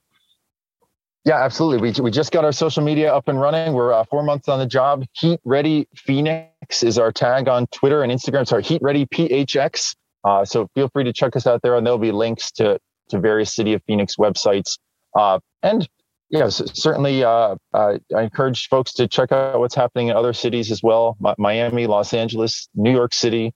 Yeah, 1.25 1.43
absolutely. 1.43 1.91
We, 1.91 2.03
we 2.03 2.11
just 2.11 2.31
got 2.31 2.45
our 2.45 2.51
social 2.51 2.83
media 2.83 3.13
up 3.13 3.27
and 3.27 3.41
running. 3.41 3.73
We're 3.73 3.91
uh, 3.91 4.03
four 4.05 4.21
months 4.21 4.47
on 4.47 4.59
the 4.59 4.67
job. 4.67 5.05
Heat 5.13 5.39
Ready 5.43 5.87
Phoenix 5.95 6.83
is 6.83 6.99
our 6.99 7.11
tag 7.11 7.47
on 7.47 7.65
Twitter 7.67 8.03
and 8.03 8.11
Instagram. 8.11 8.47
Sorry, 8.47 8.61
Heat 8.61 8.81
Ready 8.83 9.07
PHX. 9.07 9.95
Uh, 10.23 10.45
so 10.45 10.67
feel 10.75 10.87
free 10.89 11.03
to 11.03 11.11
check 11.11 11.35
us 11.35 11.47
out 11.47 11.63
there, 11.63 11.75
and 11.75 11.85
there'll 11.85 11.97
be 11.97 12.11
links 12.11 12.51
to 12.53 12.79
to 13.09 13.19
various 13.19 13.53
City 13.53 13.73
of 13.73 13.83
Phoenix 13.85 14.15
websites. 14.17 14.77
Uh, 15.17 15.39
and 15.63 15.87
Yes, 16.29 16.61
certainly. 16.73 17.23
Uh, 17.23 17.55
uh, 17.73 17.97
I 18.15 18.23
encourage 18.23 18.67
folks 18.67 18.93
to 18.93 19.07
check 19.07 19.31
out 19.31 19.59
what's 19.59 19.75
happening 19.75 20.07
in 20.07 20.17
other 20.17 20.33
cities 20.33 20.71
as 20.71 20.81
well 20.81 21.15
Miami, 21.37 21.85
Los 21.85 22.15
Angeles, 22.15 22.67
New 22.73 22.91
York 22.91 23.13
City, 23.13 23.53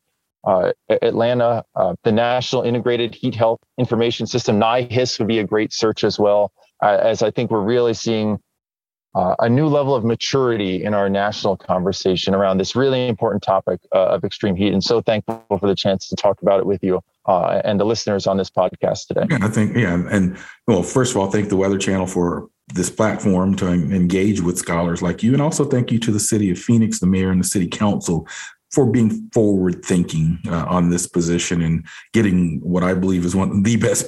uh, 0.47 0.71
Atlanta. 1.01 1.63
The 2.03 2.11
National 2.11 2.61
Integrated 2.61 3.15
Heat 3.15 3.33
Health 3.33 3.59
Information 3.79 4.27
System, 4.27 4.59
NIHHIS, 4.59 5.17
would 5.17 5.27
be 5.27 5.39
a 5.39 5.43
great 5.43 5.73
search 5.73 6.03
as 6.03 6.19
well, 6.19 6.51
Uh, 6.81 6.97
as 7.01 7.21
I 7.21 7.31
think 7.31 7.51
we're 7.51 7.61
really 7.61 7.93
seeing 7.93 8.39
uh, 9.15 9.35
a 9.39 9.49
new 9.49 9.67
level 9.67 9.95
of 9.95 10.05
maturity 10.05 10.83
in 10.83 10.93
our 10.93 11.09
national 11.09 11.57
conversation 11.57 12.35
around 12.35 12.57
this 12.57 12.75
really 12.75 13.07
important 13.07 13.41
topic 13.41 13.79
uh, 13.93 14.05
of 14.05 14.23
extreme 14.23 14.55
heat. 14.55 14.71
And 14.71 14.83
so 14.83 15.01
thankful 15.01 15.43
for 15.49 15.67
the 15.67 15.75
chance 15.75 16.07
to 16.09 16.15
talk 16.15 16.41
about 16.41 16.59
it 16.59 16.65
with 16.65 16.83
you. 16.83 17.01
Uh, 17.25 17.61
and 17.63 17.79
the 17.79 17.85
listeners 17.85 18.27
on 18.27 18.37
this 18.37 18.49
podcast 18.49 19.07
today. 19.07 19.25
Yeah, 19.29 19.39
I 19.41 19.49
think, 19.49 19.75
yeah. 19.75 20.01
And 20.09 20.37
well, 20.67 20.81
first 20.83 21.11
of 21.11 21.17
all, 21.17 21.29
thank 21.29 21.49
the 21.49 21.57
Weather 21.57 21.77
Channel 21.77 22.07
for 22.07 22.49
this 22.73 22.89
platform 22.89 23.55
to 23.55 23.67
engage 23.67 24.41
with 24.41 24.57
scholars 24.57 25.01
like 25.01 25.21
you. 25.21 25.33
And 25.33 25.41
also 25.41 25.65
thank 25.65 25.91
you 25.91 25.99
to 25.99 26.11
the 26.11 26.19
city 26.19 26.49
of 26.49 26.57
Phoenix, 26.57 26.99
the 26.99 27.07
mayor, 27.07 27.31
and 27.31 27.39
the 27.39 27.47
city 27.47 27.67
council 27.67 28.27
for 28.71 28.85
being 28.85 29.29
forward 29.33 29.83
thinking 29.83 30.39
uh, 30.47 30.65
on 30.67 30.89
this 30.89 31.07
position 31.07 31.61
and 31.61 31.85
getting 32.13 32.59
what 32.61 32.83
I 32.83 32.93
believe 32.93 33.25
is 33.25 33.35
one 33.35 33.51
of 33.51 33.63
the 33.63 33.75
best 33.87 34.07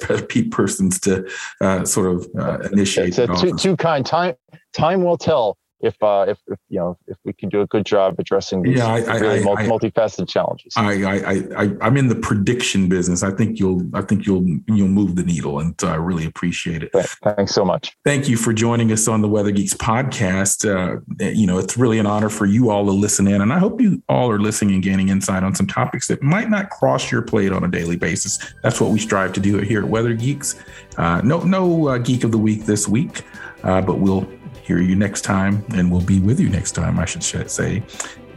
persons 0.50 1.00
to 1.00 1.28
uh, 1.60 1.84
sort 1.84 2.14
of 2.14 2.28
uh, 2.38 2.68
initiate. 2.72 3.18
It's 3.18 3.40
too, 3.40 3.56
too 3.56 3.76
kind. 3.76 4.04
Time 4.04 4.34
time 4.72 5.04
will 5.04 5.18
tell 5.18 5.56
if, 5.82 6.00
uh, 6.02 6.24
if, 6.28 6.38
if 6.46 6.58
you 6.68 6.78
know 6.78 6.96
if 7.06 7.18
we 7.24 7.32
can 7.32 7.48
do 7.48 7.60
a 7.60 7.66
good 7.66 7.84
job 7.84 8.14
addressing 8.18 8.62
these 8.62 8.78
yeah, 8.78 8.86
I, 8.86 9.18
really 9.18 9.40
I, 9.40 9.42
multi- 9.42 9.62
I, 9.64 9.68
multifaceted 9.68 10.28
challenges. 10.28 10.72
I, 10.76 11.02
I 11.02 11.64
I 11.64 11.76
I'm 11.80 11.96
in 11.96 12.08
the 12.08 12.14
prediction 12.14 12.88
business. 12.88 13.22
I 13.22 13.32
think 13.32 13.58
you'll 13.58 13.82
I 13.94 14.02
think 14.02 14.24
you'll 14.24 14.46
you'll 14.68 14.88
move 14.88 15.16
the 15.16 15.24
needle, 15.24 15.58
and 15.58 15.74
I 15.82 15.96
really 15.96 16.24
appreciate 16.24 16.82
it. 16.84 16.92
Thanks 16.92 17.52
so 17.52 17.64
much. 17.64 17.96
Thank 18.04 18.28
you 18.28 18.36
for 18.36 18.52
joining 18.52 18.92
us 18.92 19.08
on 19.08 19.22
the 19.22 19.28
Weather 19.28 19.50
Geeks 19.50 19.74
podcast. 19.74 20.64
Uh, 20.64 21.00
you 21.18 21.46
know, 21.46 21.58
it's 21.58 21.76
really 21.76 21.98
an 21.98 22.06
honor 22.06 22.28
for 22.28 22.46
you 22.46 22.70
all 22.70 22.84
to 22.86 22.92
listen 22.92 23.26
in, 23.26 23.40
and 23.40 23.52
I 23.52 23.58
hope 23.58 23.80
you 23.80 24.02
all 24.08 24.30
are 24.30 24.38
listening 24.38 24.74
and 24.74 24.82
gaining 24.82 25.08
insight 25.08 25.42
on 25.42 25.54
some 25.54 25.66
topics 25.66 26.06
that 26.08 26.22
might 26.22 26.48
not 26.48 26.70
cross 26.70 27.10
your 27.10 27.22
plate 27.22 27.52
on 27.52 27.64
a 27.64 27.68
daily 27.68 27.96
basis. 27.96 28.38
That's 28.62 28.80
what 28.80 28.90
we 28.90 29.00
strive 29.00 29.32
to 29.32 29.40
do 29.40 29.58
here 29.58 29.82
at 29.82 29.88
Weather 29.88 30.14
Geeks. 30.14 30.62
Uh, 30.96 31.20
no 31.22 31.40
no 31.40 31.88
uh, 31.88 31.98
geek 31.98 32.22
of 32.22 32.30
the 32.30 32.38
week 32.38 32.66
this 32.66 32.86
week, 32.86 33.22
uh, 33.64 33.80
but 33.80 33.98
we'll 33.98 34.28
hear 34.72 34.80
you 34.80 34.96
next 34.96 35.20
time, 35.20 35.62
and 35.74 35.90
we'll 35.90 36.00
be 36.00 36.18
with 36.18 36.40
you 36.40 36.48
next 36.48 36.72
time, 36.72 36.98
I 36.98 37.04
should 37.04 37.22
say. 37.22 37.82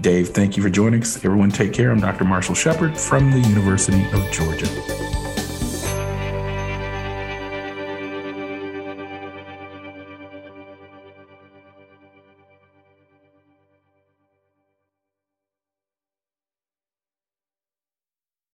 Dave, 0.02 0.30
thank 0.30 0.58
you 0.58 0.64
for 0.64 0.70
joining 0.70 1.02
us. 1.02 1.16
Everyone, 1.24 1.50
take 1.50 1.72
care. 1.72 1.92
I'm 1.92 2.02
Dr. 2.02 2.26
Marshall 2.26 2.56
Shepherd 2.56 2.98
from 2.98 3.32
the 3.32 3.40
University 3.40 4.04
of 4.12 4.30
Georgia. 4.32 4.68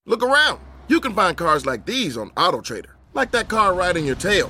Look 0.07 0.23
around. 0.23 0.61
You 0.87 0.99
can 0.99 1.13
find 1.13 1.37
cars 1.37 1.65
like 1.65 1.85
these 1.85 2.17
on 2.17 2.31
AutoTrader, 2.31 2.93
like 3.13 3.29
that 3.31 3.49
car 3.49 3.75
riding 3.75 4.05
your 4.05 4.15
tail. 4.15 4.49